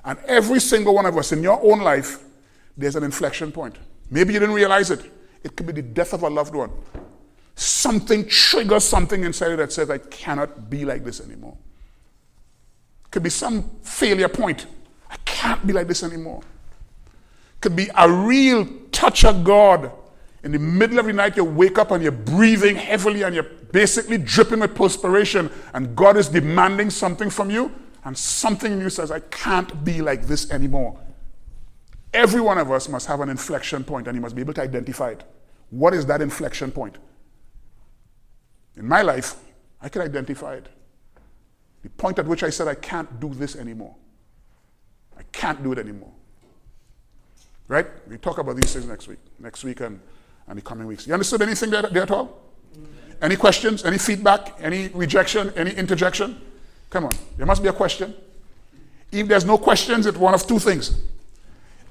And 0.04 0.18
every 0.26 0.60
single 0.60 0.94
one 0.94 1.06
of 1.06 1.16
us 1.16 1.32
in 1.32 1.42
your 1.42 1.60
own 1.62 1.80
life, 1.80 2.22
there's 2.76 2.96
an 2.96 3.02
inflection 3.02 3.50
point. 3.50 3.76
Maybe 4.10 4.34
you 4.34 4.40
didn't 4.40 4.54
realize 4.54 4.90
it. 4.90 5.12
It 5.42 5.56
could 5.56 5.66
be 5.66 5.72
the 5.72 5.82
death 5.82 6.12
of 6.12 6.22
a 6.22 6.28
loved 6.28 6.54
one. 6.54 6.70
Something 7.54 8.26
triggers 8.28 8.84
something 8.84 9.24
inside 9.24 9.48
you 9.48 9.56
that 9.56 9.72
says, 9.72 9.90
I 9.90 9.98
cannot 9.98 10.70
be 10.70 10.84
like 10.84 11.04
this 11.04 11.20
anymore. 11.20 11.56
It 13.06 13.10
could 13.10 13.22
be 13.22 13.30
some 13.30 13.70
failure 13.82 14.28
point. 14.28 14.66
I 15.10 15.16
can't 15.24 15.66
be 15.66 15.72
like 15.72 15.88
this 15.88 16.02
anymore. 16.02 16.42
It 17.06 17.60
could 17.60 17.74
be 17.74 17.88
a 17.96 18.10
real 18.10 18.68
touch 18.92 19.24
of 19.24 19.42
God 19.42 19.90
in 20.46 20.52
the 20.52 20.60
middle 20.60 21.00
of 21.00 21.06
the 21.06 21.12
night, 21.12 21.36
you 21.36 21.42
wake 21.42 21.76
up 21.76 21.90
and 21.90 22.00
you're 22.00 22.12
breathing 22.12 22.76
heavily 22.76 23.22
and 23.22 23.34
you're 23.34 23.50
basically 23.72 24.16
dripping 24.16 24.60
with 24.60 24.76
perspiration, 24.76 25.50
and 25.74 25.96
God 25.96 26.16
is 26.16 26.28
demanding 26.28 26.88
something 26.88 27.30
from 27.30 27.50
you, 27.50 27.72
and 28.06 28.16
something 28.16 28.72
in 28.72 28.80
you 28.80 28.88
says, 28.88 29.10
I 29.10 29.18
can't 29.18 29.84
be 29.84 30.00
like 30.00 30.22
this 30.22 30.48
anymore. 30.52 30.96
Every 32.14 32.40
one 32.40 32.56
of 32.56 32.70
us 32.70 32.88
must 32.88 33.08
have 33.08 33.20
an 33.20 33.28
inflection 33.28 33.82
point, 33.82 34.06
and 34.06 34.14
you 34.14 34.20
must 34.22 34.36
be 34.36 34.42
able 34.42 34.54
to 34.54 34.62
identify 34.62 35.10
it. 35.10 35.24
What 35.70 35.92
is 35.92 36.06
that 36.06 36.22
inflection 36.22 36.70
point? 36.70 36.98
In 38.76 38.86
my 38.86 39.02
life, 39.02 39.34
I 39.82 39.88
can 39.88 40.02
identify 40.02 40.54
it. 40.54 40.68
The 41.82 41.90
point 41.90 42.20
at 42.20 42.26
which 42.26 42.44
I 42.44 42.50
said, 42.50 42.68
I 42.68 42.76
can't 42.76 43.18
do 43.18 43.34
this 43.34 43.56
anymore. 43.56 43.96
I 45.18 45.22
can't 45.32 45.60
do 45.64 45.72
it 45.72 45.78
anymore. 45.78 46.12
Right? 47.66 47.86
We 48.08 48.18
talk 48.18 48.38
about 48.38 48.54
these 48.54 48.72
things 48.72 48.86
next 48.86 49.08
week. 49.08 49.18
Next 49.40 49.64
week 49.64 49.80
and 49.80 50.00
and 50.46 50.56
the 50.56 50.62
coming 50.62 50.86
weeks. 50.86 51.08
You 51.08 51.12
understood 51.12 51.42
anything 51.42 51.70
there, 51.70 51.82
there 51.82 52.04
at 52.04 52.10
all? 52.12 52.40
Any 53.20 53.34
questions? 53.34 53.84
Any 53.84 53.98
feedback? 53.98 54.54
Any 54.60 54.88
rejection? 54.88 55.52
Any 55.56 55.72
interjection? 55.72 56.40
Come 56.90 57.06
on. 57.06 57.12
There 57.36 57.46
must 57.46 57.62
be 57.62 57.68
a 57.68 57.72
question. 57.72 58.14
If 59.12 59.28
there's 59.28 59.44
no 59.44 59.58
questions, 59.58 60.06
it's 60.06 60.18
one 60.18 60.34
of 60.34 60.46
two 60.46 60.58
things. 60.58 60.98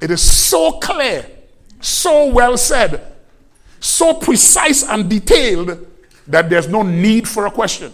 It 0.01 0.11
is 0.11 0.21
so 0.21 0.73
clear, 0.73 1.25
so 1.79 2.27
well 2.27 2.57
said, 2.57 3.13
so 3.79 4.13
precise 4.13 4.83
and 4.83 5.09
detailed 5.09 5.85
that 6.27 6.49
there's 6.49 6.67
no 6.67 6.83
need 6.83 7.27
for 7.27 7.45
a 7.45 7.51
question. 7.51 7.93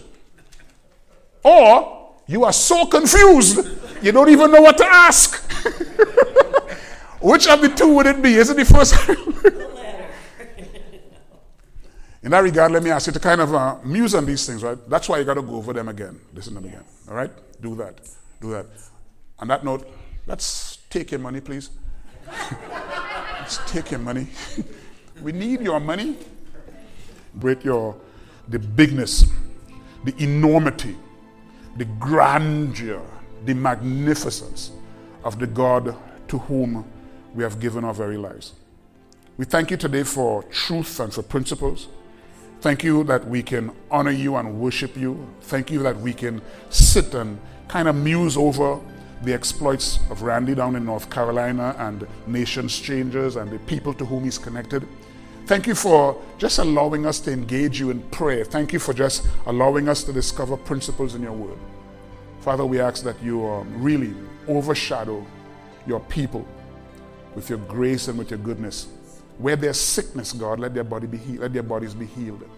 Or 1.42 2.14
you 2.26 2.44
are 2.44 2.52
so 2.52 2.86
confused, 2.86 3.58
you 4.02 4.12
don't 4.12 4.28
even 4.28 4.50
know 4.50 4.62
what 4.62 4.78
to 4.78 4.86
ask. 4.86 5.42
Which 7.20 7.46
of 7.46 7.60
the 7.60 7.68
two 7.68 7.94
would 7.94 8.06
it 8.06 8.20
be? 8.20 8.34
Is 8.34 8.50
it 8.50 8.56
the 8.56 8.64
first? 8.64 8.94
In 12.22 12.30
that 12.30 12.40
regard, 12.40 12.70
let 12.70 12.82
me 12.82 12.90
ask 12.90 13.08
you 13.08 13.12
to 13.12 13.20
kind 13.20 13.40
of 13.40 13.52
uh, 13.52 13.76
muse 13.84 14.14
on 14.14 14.24
these 14.24 14.46
things, 14.46 14.62
right? 14.62 14.78
That's 14.88 15.08
why 15.08 15.18
you 15.18 15.24
got 15.24 15.34
to 15.34 15.42
go 15.42 15.56
over 15.56 15.72
them 15.72 15.88
again, 15.88 16.20
listen 16.32 16.54
to 16.54 16.60
them 16.60 16.68
again. 16.68 16.84
All 17.08 17.14
right? 17.14 17.30
Do 17.60 17.74
that. 17.76 18.00
Do 18.40 18.50
that. 18.52 18.66
On 19.40 19.48
that 19.48 19.64
note, 19.64 19.88
let's 20.26 20.78
take 20.88 21.10
your 21.10 21.20
money, 21.20 21.40
please. 21.40 21.70
let's 23.40 23.58
take 23.70 23.90
your 23.90 23.98
money. 24.00 24.28
we 25.22 25.32
need 25.32 25.62
your 25.62 25.80
money. 25.80 26.16
Break 27.34 27.64
your 27.64 27.96
the 28.48 28.58
bigness, 28.58 29.24
the 30.04 30.14
enormity, 30.22 30.96
the 31.76 31.84
grandeur, 31.84 33.02
the 33.44 33.54
magnificence 33.54 34.72
of 35.24 35.38
the 35.38 35.46
God 35.46 35.96
to 36.28 36.38
whom 36.38 36.84
we 37.34 37.42
have 37.42 37.58
given 37.60 37.84
our 37.84 37.94
very 37.94 38.16
lives. 38.16 38.52
We 39.36 39.44
thank 39.44 39.70
you 39.70 39.76
today 39.76 40.02
for 40.02 40.42
truth 40.44 41.00
and 41.00 41.12
for 41.12 41.22
principles. 41.22 41.88
Thank 42.62 42.84
you 42.84 43.02
that 43.04 43.26
we 43.26 43.42
can 43.42 43.72
honor 43.90 44.12
you 44.12 44.36
and 44.36 44.60
worship 44.60 44.96
you. 44.96 45.26
Thank 45.40 45.72
you 45.72 45.82
that 45.82 45.96
we 45.96 46.12
can 46.12 46.40
sit 46.70 47.12
and 47.12 47.40
kind 47.66 47.88
of 47.88 47.96
muse 47.96 48.36
over 48.36 48.78
the 49.22 49.34
exploits 49.34 49.98
of 50.10 50.22
Randy 50.22 50.54
down 50.54 50.76
in 50.76 50.84
North 50.84 51.10
Carolina 51.10 51.74
and 51.78 52.06
nations 52.28 52.78
changers 52.78 53.34
and 53.34 53.50
the 53.50 53.58
people 53.58 53.92
to 53.94 54.04
whom 54.04 54.22
he's 54.22 54.38
connected. 54.38 54.86
Thank 55.46 55.66
you 55.66 55.74
for 55.74 56.22
just 56.38 56.60
allowing 56.60 57.04
us 57.04 57.18
to 57.22 57.32
engage 57.32 57.80
you 57.80 57.90
in 57.90 58.00
prayer. 58.10 58.44
Thank 58.44 58.72
you 58.72 58.78
for 58.78 58.94
just 58.94 59.26
allowing 59.46 59.88
us 59.88 60.04
to 60.04 60.12
discover 60.12 60.56
principles 60.56 61.16
in 61.16 61.22
your 61.22 61.32
word. 61.32 61.58
Father, 62.42 62.64
we 62.64 62.78
ask 62.78 63.02
that 63.02 63.20
you 63.20 63.44
um, 63.44 63.82
really 63.82 64.14
overshadow 64.46 65.26
your 65.84 65.98
people 65.98 66.46
with 67.34 67.50
your 67.50 67.58
grace 67.58 68.06
and 68.06 68.16
with 68.16 68.30
your 68.30 68.38
goodness. 68.38 68.86
Where 69.42 69.56
there's 69.56 69.80
sickness, 69.80 70.32
God, 70.32 70.60
let 70.60 70.72
their 70.72 70.84
body 70.84 71.08
be 71.08 71.18
healed, 71.18 71.40
let 71.40 71.52
their 71.52 71.64
bodies 71.64 71.94
be 71.94 72.06
healed. 72.06 72.48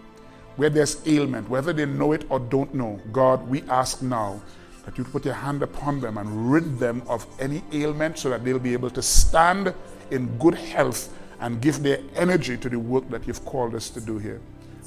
Where 0.55 0.69
there's 0.69 1.05
ailment, 1.07 1.49
whether 1.49 1.73
they 1.73 1.87
know 1.87 2.11
it 2.11 2.25
or 2.29 2.39
don't 2.39 2.75
know, 2.75 3.01
God, 3.11 3.45
we 3.49 3.63
ask 3.63 4.03
now 4.03 4.39
that 4.85 4.95
you 4.95 5.03
put 5.03 5.25
your 5.25 5.33
hand 5.33 5.63
upon 5.63 5.99
them 5.99 6.19
and 6.19 6.51
rid 6.51 6.77
them 6.77 7.01
of 7.07 7.25
any 7.39 7.63
ailment 7.73 8.19
so 8.19 8.29
that 8.29 8.45
they'll 8.45 8.59
be 8.59 8.73
able 8.73 8.91
to 8.91 9.01
stand 9.01 9.73
in 10.11 10.27
good 10.37 10.53
health 10.53 11.11
and 11.39 11.59
give 11.59 11.81
their 11.81 12.01
energy 12.15 12.55
to 12.55 12.69
the 12.69 12.77
work 12.77 13.09
that 13.09 13.25
you've 13.25 13.43
called 13.45 13.73
us 13.73 13.89
to 13.89 13.99
do 13.99 14.19
here. 14.19 14.39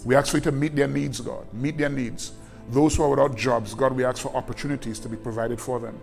We 0.04 0.14
ask 0.14 0.30
for 0.30 0.36
you 0.36 0.44
to 0.44 0.52
meet 0.52 0.76
their 0.76 0.86
needs, 0.86 1.20
God. 1.20 1.52
Meet 1.52 1.78
their 1.78 1.88
needs. 1.88 2.30
Those 2.70 2.94
who 2.94 3.02
are 3.02 3.10
without 3.10 3.36
jobs, 3.36 3.74
God, 3.74 3.92
we 3.92 4.04
ask 4.04 4.22
for 4.22 4.34
opportunities 4.36 5.00
to 5.00 5.08
be 5.08 5.16
provided 5.16 5.60
for 5.60 5.80
them. 5.80 5.98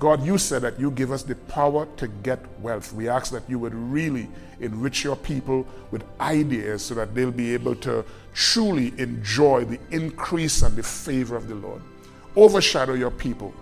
God, 0.00 0.24
you 0.24 0.38
said 0.38 0.62
that 0.62 0.80
you 0.80 0.90
give 0.90 1.12
us 1.12 1.22
the 1.22 1.34
power 1.34 1.86
to 1.98 2.08
get 2.08 2.40
wealth. 2.60 2.90
We 2.94 3.10
ask 3.10 3.30
that 3.32 3.42
you 3.50 3.58
would 3.58 3.74
really 3.74 4.28
enrich 4.58 5.04
your 5.04 5.14
people 5.14 5.66
with 5.90 6.02
ideas 6.18 6.82
so 6.82 6.94
that 6.94 7.14
they'll 7.14 7.30
be 7.30 7.52
able 7.52 7.74
to 7.76 8.02
truly 8.32 8.94
enjoy 8.96 9.66
the 9.66 9.78
increase 9.90 10.62
and 10.62 10.74
the 10.74 10.82
favor 10.82 11.36
of 11.36 11.48
the 11.48 11.54
Lord. 11.54 11.82
Overshadow 12.34 12.94
your 12.94 13.10
people. 13.10 13.52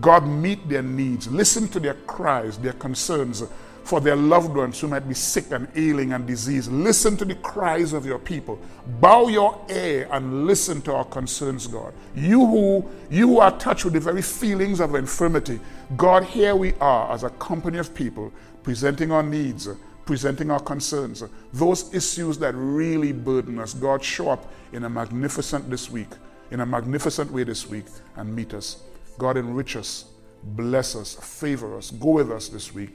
God, 0.00 0.26
meet 0.26 0.68
their 0.68 0.82
needs. 0.82 1.28
Listen 1.28 1.68
to 1.68 1.78
their 1.78 1.94
cries, 1.94 2.58
their 2.58 2.72
concerns 2.72 3.44
for 3.84 4.00
their 4.00 4.16
loved 4.16 4.56
ones 4.56 4.80
who 4.80 4.88
might 4.88 5.06
be 5.06 5.14
sick 5.14 5.52
and 5.52 5.68
ailing 5.76 6.14
and 6.14 6.26
diseased. 6.26 6.72
Listen 6.72 7.16
to 7.18 7.24
the 7.24 7.34
cries 7.36 7.92
of 7.92 8.06
your 8.06 8.18
people. 8.18 8.58
Bow 9.00 9.28
your 9.28 9.60
ear 9.68 10.08
and 10.10 10.46
listen 10.46 10.80
to 10.82 10.94
our 10.94 11.04
concerns, 11.04 11.66
God. 11.66 11.92
You 12.14 12.46
who 12.46 12.90
you 13.10 13.28
who 13.28 13.40
are 13.40 13.56
touched 13.58 13.84
with 13.84 13.92
the 13.92 14.00
very 14.00 14.22
feelings 14.22 14.80
of 14.80 14.94
infirmity, 14.94 15.60
God, 15.96 16.24
here 16.24 16.56
we 16.56 16.72
are 16.80 17.12
as 17.12 17.24
a 17.24 17.30
company 17.30 17.78
of 17.78 17.94
people 17.94 18.32
presenting 18.62 19.12
our 19.12 19.22
needs, 19.22 19.68
presenting 20.06 20.50
our 20.50 20.60
concerns, 20.60 21.22
those 21.52 21.94
issues 21.94 22.38
that 22.38 22.54
really 22.54 23.12
burden 23.12 23.58
us. 23.58 23.74
God, 23.74 24.02
show 24.02 24.30
up 24.30 24.50
in 24.72 24.84
a 24.84 24.88
magnificent 24.88 25.68
this 25.68 25.90
week, 25.90 26.08
in 26.50 26.60
a 26.60 26.66
magnificent 26.66 27.30
way 27.30 27.44
this 27.44 27.68
week, 27.68 27.84
and 28.16 28.34
meet 28.34 28.54
us. 28.54 28.82
God, 29.18 29.36
enrich 29.36 29.76
us, 29.76 30.06
bless 30.42 30.96
us, 30.96 31.14
favor 31.14 31.76
us, 31.76 31.90
go 31.90 32.10
with 32.12 32.32
us 32.32 32.48
this 32.48 32.74
week. 32.74 32.94